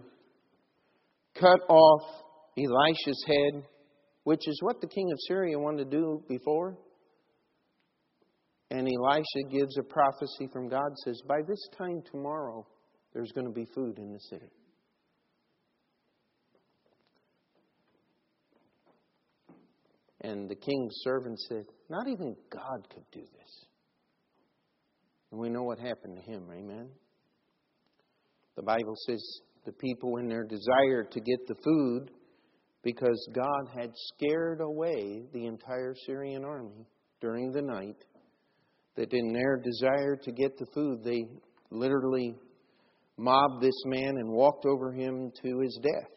cut 1.38 1.60
off 1.68 2.02
Elisha's 2.58 3.24
head, 3.26 3.62
which 4.24 4.46
is 4.46 4.60
what 4.62 4.80
the 4.80 4.88
king 4.88 5.10
of 5.10 5.18
Syria 5.26 5.58
wanted 5.58 5.90
to 5.90 5.96
do 5.96 6.22
before. 6.28 6.76
And 8.70 8.86
Elisha 8.86 9.48
gives 9.50 9.76
a 9.78 9.82
prophecy 9.82 10.48
from 10.52 10.68
God 10.68 10.90
says, 11.04 11.20
By 11.26 11.40
this 11.48 11.68
time 11.76 12.02
tomorrow, 12.10 12.66
there's 13.12 13.32
going 13.32 13.46
to 13.46 13.52
be 13.52 13.66
food 13.74 13.98
in 13.98 14.12
the 14.12 14.20
city. 14.20 14.50
And 20.22 20.48
the 20.50 20.54
king's 20.54 20.94
servant 21.02 21.38
said, 21.48 21.64
Not 21.88 22.06
even 22.08 22.36
God 22.52 22.88
could 22.92 23.04
do 23.10 23.20
this. 23.20 23.66
And 25.30 25.40
we 25.40 25.48
know 25.48 25.62
what 25.62 25.78
happened 25.78 26.16
to 26.16 26.30
him, 26.30 26.48
amen? 26.52 26.88
The 28.56 28.62
Bible 28.62 28.94
says 29.06 29.40
the 29.64 29.72
people, 29.72 30.16
in 30.16 30.28
their 30.28 30.44
desire 30.44 31.04
to 31.04 31.20
get 31.20 31.46
the 31.46 31.54
food, 31.64 32.10
because 32.82 33.28
God 33.34 33.68
had 33.74 33.90
scared 34.14 34.60
away 34.60 35.22
the 35.32 35.46
entire 35.46 35.94
Syrian 36.06 36.44
army 36.44 36.86
during 37.20 37.52
the 37.52 37.62
night, 37.62 38.04
that 38.96 39.12
in 39.12 39.32
their 39.32 39.56
desire 39.58 40.16
to 40.16 40.32
get 40.32 40.58
the 40.58 40.66
food, 40.74 41.04
they 41.04 41.24
literally 41.70 42.34
mobbed 43.20 43.62
this 43.62 43.82
man 43.84 44.16
and 44.16 44.30
walked 44.30 44.64
over 44.64 44.92
him 44.92 45.30
to 45.42 45.60
his 45.60 45.78
death. 45.82 46.10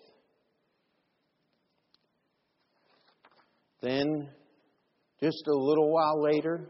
Then, 3.82 4.30
just 5.20 5.44
a 5.48 5.54
little 5.54 5.92
while 5.92 6.24
later, 6.24 6.70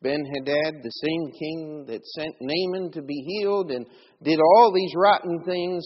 Ben 0.00 0.24
Hadad, 0.24 0.82
the 0.82 0.90
same 0.90 1.32
king 1.32 1.84
that 1.88 2.06
sent 2.06 2.36
Naaman 2.40 2.92
to 2.92 3.02
be 3.02 3.24
healed 3.26 3.72
and 3.72 3.84
did 4.22 4.38
all 4.38 4.72
these 4.72 4.92
rotten 4.94 5.42
things, 5.44 5.84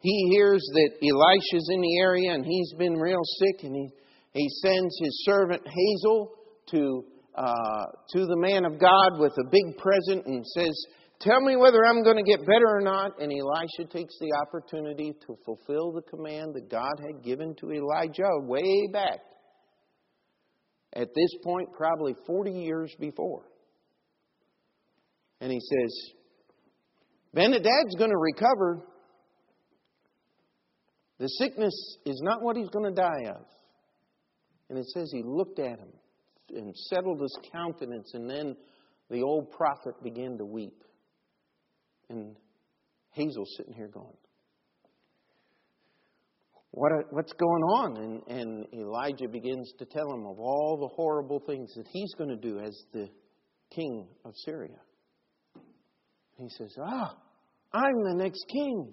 he 0.00 0.28
hears 0.32 0.62
that 0.72 0.90
Elisha's 1.00 1.70
in 1.72 1.80
the 1.80 1.98
area 2.00 2.32
and 2.32 2.44
he's 2.44 2.74
been 2.76 2.94
real 2.94 3.22
sick, 3.38 3.62
and 3.62 3.76
he, 3.76 3.88
he 4.32 4.48
sends 4.60 4.98
his 5.00 5.24
servant 5.24 5.62
Hazael 5.64 6.30
to, 6.72 7.04
uh, 7.36 7.84
to 8.14 8.26
the 8.26 8.36
man 8.36 8.64
of 8.64 8.80
God 8.80 9.20
with 9.20 9.32
a 9.38 9.48
big 9.50 9.78
present 9.78 10.26
and 10.26 10.44
says, 10.44 10.74
Tell 11.20 11.40
me 11.40 11.56
whether 11.56 11.78
I'm 11.84 12.02
going 12.02 12.16
to 12.16 12.22
get 12.22 12.40
better 12.40 12.66
or 12.66 12.80
not. 12.80 13.20
And 13.20 13.32
Elisha 13.32 13.90
takes 13.90 14.14
the 14.18 14.32
opportunity 14.42 15.12
to 15.26 15.36
fulfill 15.44 15.92
the 15.92 16.02
command 16.02 16.54
that 16.54 16.70
God 16.70 16.94
had 17.00 17.24
given 17.24 17.54
to 17.60 17.72
Elijah 17.72 18.28
way 18.42 18.88
back 18.92 19.20
at 20.94 21.08
this 21.14 21.30
point, 21.42 21.72
probably 21.72 22.14
40 22.26 22.52
years 22.52 22.94
before. 23.00 23.44
And 25.40 25.50
he 25.50 25.60
says, 25.60 26.12
Ben-Hadad's 27.34 27.96
going 27.98 28.10
to 28.10 28.16
recover. 28.16 28.86
The 31.18 31.26
sickness 31.26 31.98
is 32.06 32.20
not 32.22 32.42
what 32.42 32.56
he's 32.56 32.68
going 32.68 32.94
to 32.94 33.00
die 33.00 33.30
of. 33.30 33.44
And 34.70 34.78
it 34.78 34.86
says 34.86 35.10
he 35.12 35.22
looked 35.24 35.58
at 35.58 35.78
him 35.78 35.92
and 36.50 36.74
settled 36.88 37.20
his 37.20 37.36
countenance, 37.52 38.12
and 38.14 38.30
then 38.30 38.56
the 39.10 39.22
old 39.22 39.50
prophet 39.50 39.94
began 40.02 40.38
to 40.38 40.44
weep. 40.44 40.82
And 42.08 42.36
Hazael's 43.10 43.54
sitting 43.56 43.74
here 43.74 43.88
going, 43.88 44.16
what 46.74 46.90
what's 47.10 47.32
going 47.34 47.62
on? 47.62 47.96
And, 47.96 48.22
and 48.26 48.66
Elijah 48.74 49.28
begins 49.28 49.72
to 49.78 49.84
tell 49.84 50.12
him 50.12 50.26
of 50.26 50.40
all 50.40 50.76
the 50.80 50.92
horrible 50.94 51.40
things 51.46 51.72
that 51.76 51.86
he's 51.92 52.12
going 52.18 52.30
to 52.30 52.36
do 52.36 52.58
as 52.58 52.76
the 52.92 53.08
king 53.72 54.08
of 54.24 54.32
Syria. 54.44 54.78
And 56.38 56.50
he 56.50 56.56
says, 56.58 56.74
Ah, 56.84 57.14
I'm 57.72 58.02
the 58.02 58.14
next 58.16 58.44
king. 58.52 58.92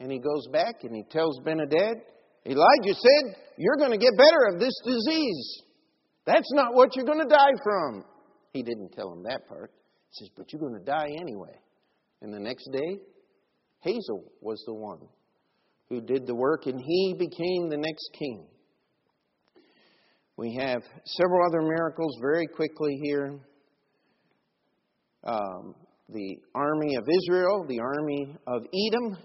And 0.00 0.10
he 0.10 0.18
goes 0.18 0.46
back 0.50 0.76
and 0.82 0.96
he 0.96 1.02
tells 1.10 1.38
Ben-Hadad, 1.44 1.96
Elijah 2.46 2.94
said, 2.94 3.36
You're 3.58 3.76
going 3.76 3.90
to 3.90 3.98
get 3.98 4.12
better 4.16 4.54
of 4.54 4.60
this 4.60 4.72
disease. 4.82 5.62
That's 6.24 6.50
not 6.54 6.74
what 6.74 6.96
you're 6.96 7.04
going 7.04 7.20
to 7.20 7.28
die 7.28 7.52
from. 7.62 8.04
He 8.54 8.62
didn't 8.62 8.92
tell 8.92 9.12
him 9.12 9.24
that 9.24 9.46
part. 9.46 9.72
He 10.10 10.24
says, 10.24 10.30
But 10.36 10.52
you're 10.52 10.60
going 10.60 10.78
to 10.78 10.84
die 10.84 11.08
anyway. 11.20 11.56
And 12.22 12.32
the 12.32 12.40
next 12.40 12.68
day, 12.72 12.98
Hazael 13.80 14.24
was 14.40 14.62
the 14.66 14.74
one 14.74 15.00
who 15.88 16.00
did 16.00 16.26
the 16.26 16.34
work, 16.34 16.66
and 16.66 16.80
he 16.80 17.14
became 17.18 17.68
the 17.68 17.76
next 17.76 18.10
king. 18.18 18.46
We 20.36 20.54
have 20.60 20.82
several 21.04 21.46
other 21.48 21.62
miracles 21.62 22.16
very 22.20 22.46
quickly 22.46 22.98
here. 23.02 23.40
Um, 25.24 25.74
the 26.08 26.36
army 26.54 26.96
of 26.96 27.04
Israel, 27.08 27.66
the 27.68 27.80
army 27.80 28.36
of 28.46 28.62
Edom, 28.62 29.18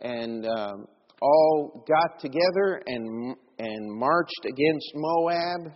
and 0.00 0.46
um, 0.46 0.86
all 1.20 1.84
got 1.86 2.20
together 2.20 2.82
and, 2.86 3.36
and 3.58 3.92
marched 3.92 4.44
against 4.44 4.92
Moab. 4.94 5.72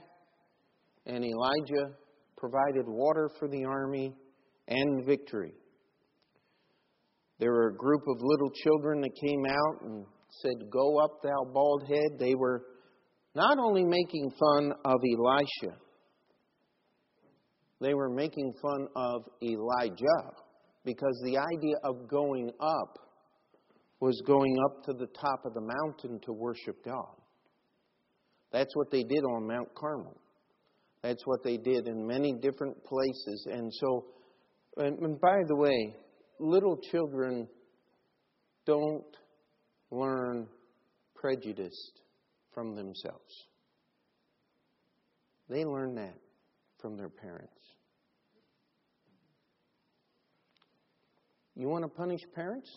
And 1.07 1.25
Elijah 1.25 1.95
provided 2.37 2.87
water 2.87 3.31
for 3.39 3.49
the 3.49 3.65
army 3.65 4.15
and 4.69 5.07
victory. 5.07 5.55
There 7.39 7.53
were 7.53 7.69
a 7.69 7.77
group 7.77 8.03
of 8.09 8.17
little 8.21 8.51
children 8.65 9.01
that 9.03 9.11
came 9.23 9.45
out 9.47 9.83
and 9.83 10.07
said, 10.43 10.71
Go 10.71 10.99
up, 10.99 11.23
thou 11.23 11.53
bald 11.53 11.85
head. 11.89 12.19
They 12.19 12.35
were 12.35 12.65
not 13.35 13.59
only 13.59 13.85
making 13.85 14.31
fun 14.31 14.73
of 14.85 15.01
Elisha, 15.05 15.77
they 17.81 17.93
were 17.93 18.09
making 18.09 18.55
fun 18.63 18.89
of 18.97 19.23
Elijah 19.43 20.33
because 20.85 21.21
the 21.25 21.37
idea 21.37 21.75
of 21.85 22.09
going 22.09 22.51
up 22.61 22.99
was 24.01 24.23
going 24.27 24.57
up 24.65 24.85
to 24.85 24.93
the 24.93 25.09
top 25.21 25.45
of 25.45 25.53
the 25.53 25.61
mountain 25.61 26.21
to 26.25 26.33
worship 26.33 26.83
God. 26.85 27.17
That's 28.53 28.75
what 28.75 28.91
they 28.91 29.03
did 29.03 29.25
on 29.25 29.47
Mount 29.47 29.75
Carmel. 29.75 30.17
That's 31.07 31.25
what 31.25 31.45
they 31.45 31.57
did 31.57 31.87
in 31.87 32.05
many 32.05 32.33
different 32.33 32.83
places. 32.85 33.47
And 33.49 33.73
so, 33.75 34.07
and 34.77 35.21
by 35.21 35.39
the 35.47 35.55
way, 35.55 35.95
little 36.41 36.77
children 36.91 37.47
don't 38.67 39.05
learn 39.93 40.49
prejudice 41.15 41.93
from 42.53 42.75
themselves. 42.75 43.47
They 45.49 45.65
learn 45.65 45.95
that 45.95 46.17
from 46.81 46.97
their 46.97 47.09
parents. 47.09 47.53
You 51.55 51.69
want 51.69 51.85
to 51.85 51.89
punish 51.89 52.23
parents? 52.35 52.69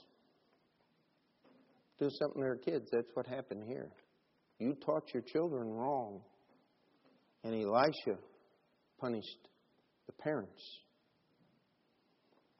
Do 1.98 2.12
something 2.12 2.44
to 2.44 2.46
their 2.46 2.58
kids. 2.58 2.90
That's 2.92 3.10
what 3.16 3.26
happened 3.26 3.64
here. 3.68 3.90
You 4.60 4.76
taught 4.86 5.16
your 5.16 5.24
children 5.24 5.72
wrong. 5.72 6.22
And 7.44 7.54
Elisha 7.54 8.20
punished 9.00 9.48
the 10.08 10.14
parents 10.14 10.62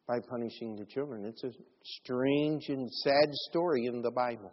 by 0.08 0.20
punishing 0.30 0.76
the 0.76 0.86
children. 0.86 1.26
It's 1.26 1.44
a 1.44 1.52
strange 1.84 2.64
and 2.70 2.90
sad 2.90 3.30
story 3.50 3.86
in 3.86 4.02
the 4.02 4.12
Bible. 4.12 4.52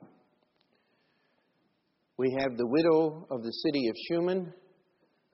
We 2.19 2.37
have 2.41 2.57
the 2.57 2.67
widow 2.67 3.27
of 3.31 3.43
the 3.43 3.53
city 3.53 3.89
of 3.89 3.95
Shunem 4.09 4.53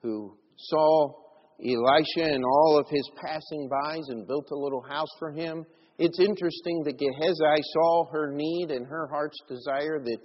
who 0.01 0.37
saw 0.57 1.13
Elisha 1.59 2.33
and 2.33 2.43
all 2.43 2.77
of 2.77 2.87
his 2.89 3.09
passing 3.25 3.69
bys 3.69 4.03
and 4.09 4.27
built 4.27 4.47
a 4.51 4.55
little 4.55 4.83
house 4.89 5.09
for 5.17 5.31
him. 5.31 5.65
It's 5.97 6.19
interesting 6.19 6.83
that 6.83 6.97
Gehazi 6.97 7.63
saw 7.73 8.05
her 8.11 8.31
need 8.33 8.71
and 8.71 8.85
her 8.87 9.07
heart's 9.07 9.39
desire 9.47 9.99
that 10.03 10.19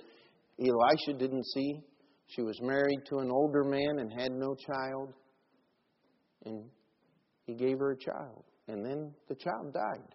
Elisha 0.58 1.18
didn't 1.18 1.44
see. 1.46 1.80
She 2.28 2.42
was 2.42 2.58
married 2.60 3.00
to 3.08 3.18
an 3.18 3.30
older 3.30 3.64
man 3.64 3.98
and 3.98 4.12
had 4.12 4.32
no 4.32 4.54
child. 4.54 5.14
And 6.44 6.64
he 7.46 7.54
gave 7.54 7.78
her 7.78 7.92
a 7.92 7.98
child. 7.98 8.44
And 8.68 8.84
then 8.84 9.12
the 9.28 9.34
child 9.34 9.72
died, 9.72 10.14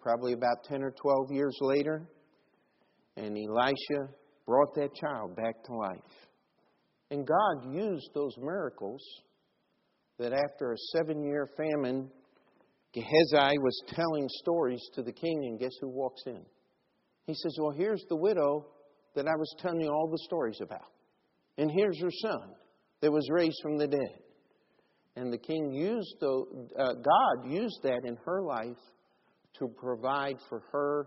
probably 0.00 0.34
about 0.34 0.64
10 0.64 0.82
or 0.82 0.90
12 0.90 1.32
years 1.32 1.56
later. 1.62 2.06
And 3.16 3.36
Elisha 3.36 4.12
brought 4.46 4.74
that 4.74 4.94
child 4.94 5.34
back 5.34 5.64
to 5.64 5.74
life. 5.74 5.98
And 7.10 7.26
God 7.26 7.74
used 7.74 8.10
those 8.14 8.36
miracles 8.38 9.02
that 10.18 10.32
after 10.32 10.72
a 10.72 10.76
seven 10.94 11.24
year 11.24 11.48
famine, 11.56 12.10
Gehazi 12.92 13.58
was 13.58 13.82
telling 13.88 14.28
stories 14.42 14.82
to 14.94 15.02
the 15.02 15.12
king, 15.12 15.46
and 15.46 15.58
guess 15.58 15.72
who 15.80 15.88
walks 15.88 16.22
in? 16.26 16.44
He 17.26 17.34
says, 17.34 17.56
Well, 17.60 17.72
here's 17.76 18.04
the 18.08 18.16
widow 18.16 18.66
that 19.14 19.26
I 19.26 19.36
was 19.36 19.54
telling 19.58 19.80
you 19.80 19.88
all 19.88 20.08
the 20.08 20.18
stories 20.24 20.60
about. 20.60 20.90
And 21.58 21.70
here's 21.70 22.00
her 22.00 22.10
son 22.10 22.54
that 23.00 23.12
was 23.12 23.28
raised 23.30 23.58
from 23.62 23.76
the 23.78 23.86
dead. 23.86 24.20
And 25.16 25.32
the 25.32 25.38
king 25.38 25.72
used 25.72 26.14
the, 26.20 26.44
uh, 26.78 26.92
God 26.94 27.50
used 27.50 27.80
that 27.82 28.00
in 28.04 28.16
her 28.24 28.42
life 28.42 28.78
to 29.58 29.68
provide 29.76 30.36
for 30.48 30.62
her 30.72 31.06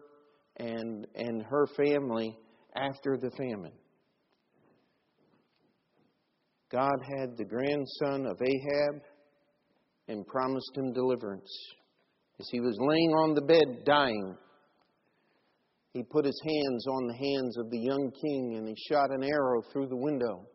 and, 0.57 1.07
and 1.15 1.43
her 1.43 1.67
family 1.77 2.37
after 2.75 3.17
the 3.17 3.31
famine. 3.37 3.71
God 6.71 6.97
had 7.17 7.37
the 7.37 7.45
grandson 7.45 8.25
of 8.25 8.41
Ahab 8.41 9.01
and 10.07 10.25
promised 10.27 10.71
him 10.75 10.91
deliverance. 10.91 11.51
As 12.39 12.47
he 12.51 12.59
was 12.59 12.75
laying 12.79 13.11
on 13.11 13.35
the 13.35 13.41
bed 13.41 13.85
dying, 13.85 14.35
he 15.93 16.01
put 16.01 16.25
his 16.25 16.41
hands 16.43 16.87
on 16.87 17.07
the 17.07 17.13
hands 17.13 17.57
of 17.57 17.69
the 17.69 17.77
young 17.77 18.11
king 18.19 18.55
and 18.57 18.67
he 18.67 18.75
shot 18.89 19.11
an 19.11 19.23
arrow 19.23 19.61
through 19.71 19.87
the 19.87 19.95
window. 19.95 20.47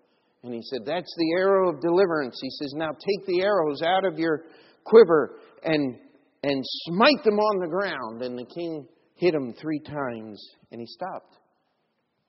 And 0.42 0.52
he 0.52 0.60
said, 0.62 0.80
That's 0.84 1.14
the 1.16 1.32
arrow 1.38 1.70
of 1.72 1.80
deliverance. 1.80 2.38
He 2.42 2.50
says, 2.50 2.74
Now 2.74 2.90
take 2.90 3.26
the 3.26 3.42
arrows 3.42 3.82
out 3.82 4.04
of 4.04 4.18
your 4.18 4.44
quiver 4.84 5.38
and, 5.62 5.96
and 6.42 6.62
smite 6.64 7.22
them 7.24 7.38
on 7.38 7.60
the 7.60 7.68
ground. 7.68 8.22
And 8.22 8.36
the 8.36 8.46
king 8.52 8.86
hit 9.14 9.34
him 9.34 9.54
three 9.60 9.80
times 9.80 10.44
and 10.72 10.80
he 10.80 10.86
stopped. 10.86 11.36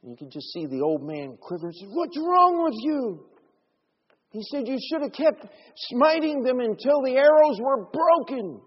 And 0.04 0.12
you 0.12 0.18
could 0.18 0.32
just 0.32 0.54
see 0.54 0.68
the 0.68 0.82
old 0.82 1.02
man 1.04 1.38
quiver. 1.42 1.72
He 1.72 1.80
said, 1.80 1.90
What's 1.92 2.18
wrong 2.18 2.64
with 2.64 2.76
you? 2.78 3.26
He 4.32 4.42
said, 4.52 4.68
You 4.68 4.78
should 4.90 5.02
have 5.02 5.14
kept 5.14 5.52
smiting 5.90 6.44
them 6.44 6.60
until 6.60 7.02
the 7.04 7.16
arrows 7.16 7.60
were 7.60 7.86
broken. 7.86 8.62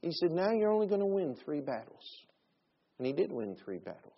He 0.00 0.10
said, 0.12 0.30
Now 0.30 0.50
you're 0.50 0.72
only 0.72 0.88
going 0.88 1.00
to 1.00 1.06
win 1.06 1.36
three 1.44 1.60
battles. 1.60 2.22
And 2.98 3.06
he 3.06 3.12
did 3.12 3.32
win 3.32 3.56
three 3.64 3.78
battles. 3.78 4.12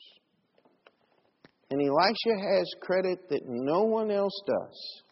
And 1.71 1.81
Elisha 1.81 2.41
has 2.41 2.67
credit 2.81 3.29
that 3.31 3.43
no 3.47 3.83
one 3.83 4.11
else 4.11 4.39
does. 4.47 5.03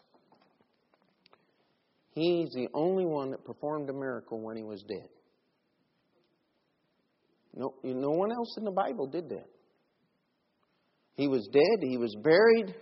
He's 2.11 2.49
the 2.53 2.67
only 2.73 3.05
one 3.05 3.31
that 3.31 3.43
performed 3.43 3.89
a 3.89 3.93
miracle 3.93 4.39
when 4.39 4.55
he 4.55 4.63
was 4.63 4.83
dead. 4.87 5.09
No, 7.55 7.73
no 7.83 8.09
one 8.11 8.31
else 8.31 8.55
in 8.57 8.65
the 8.65 8.71
Bible 8.71 9.07
did 9.07 9.29
that. 9.29 9.47
He 11.15 11.27
was 11.27 11.47
dead, 11.51 11.79
he 11.81 11.97
was 11.97 12.15
buried, 12.23 12.75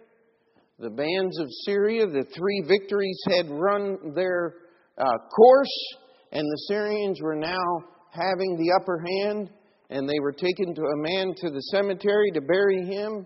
the 0.82 0.90
bands 0.90 1.40
of 1.40 1.48
Syria, 1.66 2.08
the 2.08 2.26
three 2.36 2.64
victories 2.68 3.20
had 3.30 3.50
run 3.50 4.14
their 4.16 4.56
uh, 4.98 5.18
course, 5.36 5.96
and 6.32 6.42
the 6.42 6.62
Syrians 6.68 7.22
were 7.22 7.36
now 7.36 7.84
having 8.10 8.58
the 8.58 8.72
upper 8.82 9.00
hand, 9.00 9.50
and 9.92 10.08
they 10.08 10.20
were 10.22 10.32
taken 10.32 10.74
to 10.74 10.82
a 10.82 10.98
man 10.98 11.36
to 11.36 11.50
the 11.50 11.62
cemetery 11.74 12.32
to 12.32 12.42
bury 12.42 12.86
him. 12.86 13.26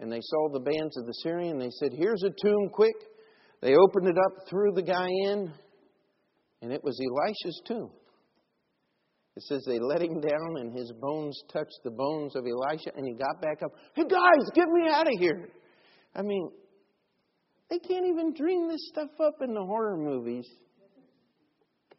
And 0.00 0.10
they 0.10 0.20
saw 0.20 0.48
the 0.52 0.60
bands 0.60 0.98
of 0.98 1.06
the 1.06 1.14
Syrian. 1.22 1.58
They 1.58 1.70
said, 1.70 1.92
Here's 1.96 2.22
a 2.24 2.30
tomb, 2.30 2.68
quick. 2.72 2.96
They 3.62 3.76
opened 3.76 4.08
it 4.08 4.18
up, 4.18 4.48
threw 4.50 4.72
the 4.72 4.82
guy 4.82 5.06
in, 5.08 5.50
and 6.60 6.72
it 6.72 6.82
was 6.82 7.00
Elisha's 7.00 7.62
tomb. 7.66 7.90
It 9.36 9.44
says 9.44 9.64
they 9.66 9.78
let 9.78 10.02
him 10.02 10.20
down, 10.20 10.56
and 10.58 10.76
his 10.76 10.92
bones 11.00 11.40
touched 11.52 11.78
the 11.84 11.90
bones 11.90 12.36
of 12.36 12.44
Elisha, 12.44 12.90
and 12.96 13.06
he 13.06 13.14
got 13.14 13.40
back 13.40 13.62
up. 13.64 13.70
Hey, 13.94 14.02
guys, 14.02 14.50
get 14.54 14.68
me 14.68 14.88
out 14.90 15.06
of 15.06 15.14
here. 15.18 15.48
I 16.14 16.22
mean, 16.22 16.50
they 17.70 17.78
can't 17.78 18.06
even 18.06 18.34
dream 18.34 18.68
this 18.68 18.88
stuff 18.88 19.10
up 19.24 19.36
in 19.42 19.54
the 19.54 19.64
horror 19.64 19.96
movies. 19.96 20.46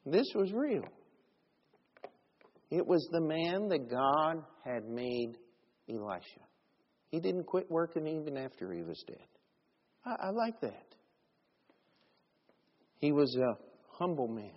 This 0.06 0.28
was 0.36 0.52
real. 0.54 0.84
It 2.72 2.86
was 2.86 3.08
the 3.12 3.22
man 3.22 3.70
that 3.70 3.90
God 3.90 4.44
had 4.64 4.88
made 4.88 5.38
Elisha. 5.90 6.42
He 7.12 7.20
didn't 7.20 7.46
quit 7.46 7.70
working 7.70 8.08
even 8.08 8.38
after 8.38 8.74
he 8.74 8.82
was 8.82 9.04
dead. 9.08 9.28
I, 10.06 10.28
I 10.28 10.30
like 10.32 10.60
that. 10.62 10.96
He 13.00 13.12
was 13.12 13.36
a 13.36 13.58
humble 13.98 14.28
man. 14.28 14.52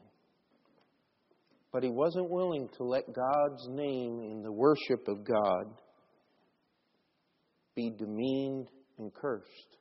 But 1.70 1.82
he 1.82 1.90
wasn't 1.90 2.30
willing 2.30 2.68
to 2.78 2.84
let 2.84 3.04
God's 3.06 3.68
name 3.68 4.22
in 4.22 4.42
the 4.42 4.52
worship 4.52 5.06
of 5.06 5.24
God 5.24 5.66
be 7.74 7.90
demeaned 7.90 8.68
and 8.98 9.12
cursed 9.12 9.76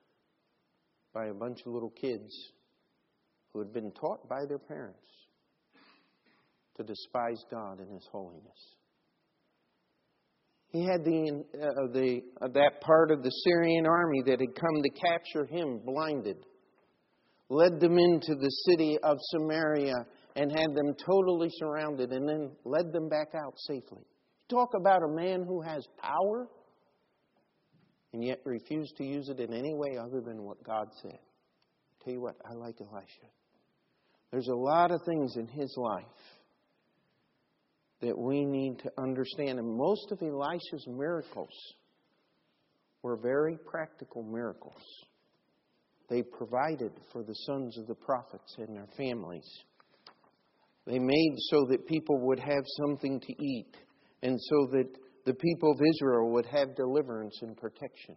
by 1.14 1.28
a 1.28 1.34
bunch 1.34 1.62
of 1.66 1.72
little 1.74 1.90
kids 1.90 2.52
who 3.52 3.60
had 3.60 3.74
been 3.74 3.92
taught 3.92 4.28
by 4.28 4.46
their 4.48 4.60
parents 4.60 5.08
to 6.78 6.84
despise 6.84 7.44
God 7.52 7.80
and 7.80 7.92
His 7.92 8.08
holiness. 8.12 8.78
He 10.70 10.86
had 10.86 11.04
the, 11.04 11.44
uh, 11.56 11.94
the, 11.94 12.22
uh, 12.42 12.48
that 12.50 12.82
part 12.82 13.12
of 13.12 13.24
the 13.24 13.30
Syrian 13.30 13.86
army 13.86 14.22
that 14.26 14.40
had 14.40 14.54
come 14.54 14.84
to 14.84 14.90
capture 14.90 15.46
him 15.46 15.80
blinded, 15.86 16.38
led 17.50 17.80
them 17.80 17.98
into 17.98 18.36
the 18.36 18.52
city 18.68 18.98
of 19.02 19.18
Samaria 19.32 19.96
and 20.36 20.52
had 20.52 20.76
them 20.76 20.94
totally 21.04 21.50
surrounded, 21.58 22.12
and 22.12 22.28
then 22.28 22.52
led 22.66 22.92
them 22.92 23.08
back 23.08 23.30
out 23.34 23.54
safely. 23.58 24.04
Talk 24.50 24.70
about 24.80 25.02
a 25.04 25.16
man 25.16 25.44
who 25.48 25.62
has 25.62 25.84
power 25.98 26.48
and 28.14 28.24
yet 28.24 28.40
refused 28.46 28.96
to 28.98 29.04
use 29.04 29.30
it 29.30 29.40
in 29.40 29.54
any 29.54 29.74
way 29.74 29.98
other 29.98 30.22
than 30.22 30.44
what 30.44 30.64
God 30.64 30.88
said. 31.02 31.18
Tell 32.04 32.14
you 32.14 32.22
what, 32.22 32.36
I 32.46 32.54
like 32.54 32.76
Elisha. 32.80 33.32
There's 34.32 34.48
a 34.48 34.56
lot 34.56 34.92
of 34.92 35.02
things 35.06 35.38
in 35.38 35.48
his 35.48 35.74
life 35.78 36.06
that 38.02 38.18
we 38.18 38.46
need 38.46 38.80
to 38.80 38.92
understand. 38.98 39.60
And 39.60 39.78
most 39.78 40.12
of 40.12 40.22
Elisha's 40.22 40.86
miracles 40.88 41.54
were 43.02 43.18
very 43.18 43.58
practical 43.66 44.24
miracles. 44.24 44.82
They 46.10 46.22
provided 46.22 46.92
for 47.12 47.24
the 47.24 47.34
sons 47.34 47.78
of 47.78 47.88
the 47.88 47.96
prophets 47.96 48.56
and 48.58 48.76
their 48.76 48.88
families. 48.98 49.48
They 50.86 51.00
made 51.00 51.36
so 51.50 51.66
that 51.70 51.86
people 51.86 52.20
would 52.28 52.40
have 52.40 52.64
something 52.86 53.20
to 53.20 53.44
eat 53.44 53.76
and 54.24 54.40
so 54.40 54.68
that 54.72 54.88
the 55.26 55.34
people 55.34 55.72
of 55.72 55.80
Israel 55.96 56.32
would 56.32 56.46
have 56.46 56.76
deliverance 56.76 57.38
and 57.42 57.58
protection. 57.58 58.16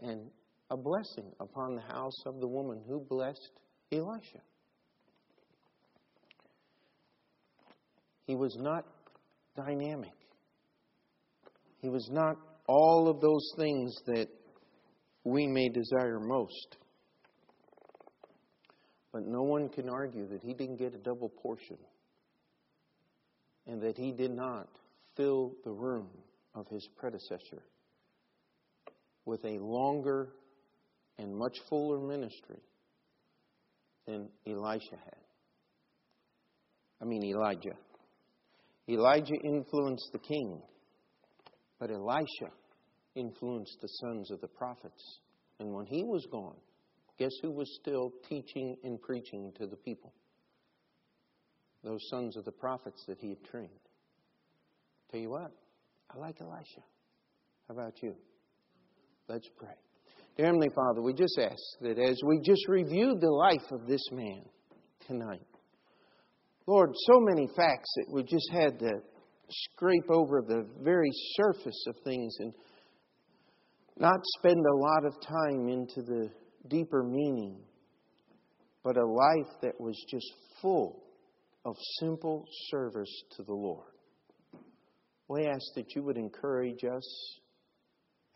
And 0.00 0.30
a 0.70 0.76
blessing 0.76 1.32
upon 1.40 1.76
the 1.76 1.94
house 1.94 2.26
of 2.26 2.40
the 2.40 2.48
woman 2.48 2.82
who 2.86 3.00
blessed 3.08 3.50
Elisha. 3.92 4.42
He 8.26 8.34
was 8.34 8.56
not 8.58 8.84
dynamic. 9.56 10.12
He 11.80 11.88
was 11.88 12.08
not 12.10 12.36
all 12.66 13.08
of 13.08 13.20
those 13.20 13.52
things 13.56 13.94
that 14.06 14.28
we 15.24 15.46
may 15.46 15.68
desire 15.68 16.18
most. 16.18 16.76
But 19.12 19.26
no 19.26 19.42
one 19.42 19.68
can 19.68 19.88
argue 19.88 20.26
that 20.28 20.42
he 20.42 20.54
didn't 20.54 20.76
get 20.78 20.94
a 20.94 20.98
double 20.98 21.28
portion 21.28 21.78
and 23.66 23.80
that 23.82 23.96
he 23.96 24.12
did 24.12 24.32
not 24.32 24.68
fill 25.16 25.52
the 25.64 25.70
room 25.70 26.08
of 26.54 26.66
his 26.68 26.86
predecessor 26.96 27.62
with 29.24 29.44
a 29.44 29.58
longer 29.58 30.30
and 31.18 31.34
much 31.34 31.56
fuller 31.68 32.00
ministry 32.00 32.60
than 34.06 34.28
Elisha 34.46 34.96
had. 34.96 35.16
I 37.00 37.04
mean, 37.04 37.24
Elijah. 37.24 37.76
Elijah 38.88 39.36
influenced 39.42 40.10
the 40.12 40.18
king, 40.18 40.60
but 41.78 41.90
Elisha 41.90 42.52
influenced 43.14 43.78
the 43.80 43.88
sons 43.88 44.30
of 44.30 44.40
the 44.40 44.48
prophets. 44.48 45.20
And 45.60 45.72
when 45.72 45.86
he 45.86 46.02
was 46.02 46.26
gone, 46.30 46.56
guess 47.18 47.32
who 47.42 47.50
was 47.50 47.78
still 47.80 48.10
teaching 48.28 48.76
and 48.84 49.00
preaching 49.00 49.52
to 49.58 49.66
the 49.66 49.76
people? 49.76 50.12
Those 51.82 52.00
sons 52.10 52.36
of 52.36 52.44
the 52.44 52.52
prophets 52.52 53.04
that 53.08 53.18
he 53.20 53.30
had 53.30 53.44
trained. 53.44 53.70
Tell 55.10 55.20
you 55.20 55.30
what, 55.30 55.52
I 56.14 56.18
like 56.18 56.40
Elisha. 56.40 56.82
How 57.68 57.74
about 57.74 58.02
you? 58.02 58.14
Let's 59.28 59.48
pray. 59.56 59.74
Dear 60.36 60.46
Heavenly 60.46 60.70
Father, 60.74 61.00
we 61.00 61.14
just 61.14 61.38
ask 61.38 61.62
that 61.80 61.98
as 61.98 62.20
we 62.26 62.40
just 62.44 62.66
reviewed 62.68 63.20
the 63.20 63.30
life 63.30 63.70
of 63.70 63.86
this 63.86 64.04
man 64.10 64.42
tonight, 65.06 65.46
Lord, 66.66 66.90
so 66.94 67.20
many 67.20 67.46
facts 67.54 67.90
that 67.96 68.06
we 68.10 68.22
just 68.22 68.50
had 68.52 68.78
to 68.78 68.90
scrape 69.50 70.10
over 70.10 70.40
the 70.40 70.66
very 70.82 71.10
surface 71.36 71.84
of 71.88 71.96
things 72.04 72.34
and 72.40 72.52
not 73.98 74.18
spend 74.38 74.64
a 74.64 74.76
lot 74.76 75.04
of 75.04 75.20
time 75.20 75.68
into 75.68 76.02
the 76.02 76.30
deeper 76.68 77.02
meaning, 77.02 77.60
but 78.82 78.96
a 78.96 79.06
life 79.06 79.52
that 79.60 79.78
was 79.78 80.02
just 80.10 80.26
full 80.62 81.04
of 81.66 81.76
simple 82.00 82.44
service 82.70 83.22
to 83.36 83.42
the 83.42 83.52
Lord. 83.52 83.92
We 85.28 85.46
ask 85.46 85.64
that 85.76 85.94
you 85.94 86.02
would 86.02 86.16
encourage 86.16 86.84
us 86.84 87.38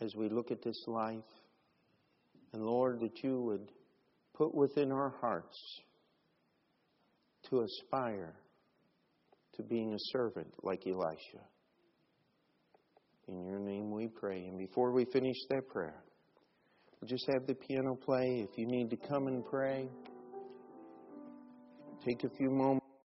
as 0.00 0.14
we 0.14 0.28
look 0.28 0.50
at 0.50 0.62
this 0.62 0.84
life. 0.86 1.24
And 2.52 2.62
Lord, 2.62 3.00
that 3.00 3.22
you 3.22 3.40
would 3.40 3.70
put 4.34 4.54
within 4.54 4.92
our 4.92 5.14
hearts 5.20 5.58
to 7.50 7.62
aspire 7.62 8.34
to 9.56 9.62
being 9.62 9.92
a 9.92 9.98
servant 10.12 10.52
like 10.62 10.86
Elisha. 10.86 11.44
In 13.28 13.44
your 13.44 13.58
name 13.58 13.90
we 13.90 14.08
pray. 14.08 14.46
And 14.46 14.58
before 14.58 14.92
we 14.92 15.04
finish 15.06 15.36
that 15.50 15.68
prayer, 15.68 16.02
we'll 17.00 17.08
just 17.08 17.26
have 17.32 17.46
the 17.46 17.54
piano 17.54 17.94
play. 17.94 18.46
If 18.48 18.56
you 18.56 18.66
need 18.66 18.88
to 18.90 18.96
come 18.96 19.26
and 19.26 19.44
pray, 19.44 19.88
take 22.06 22.24
a 22.24 22.30
few 22.36 22.50
moments. 22.50 22.87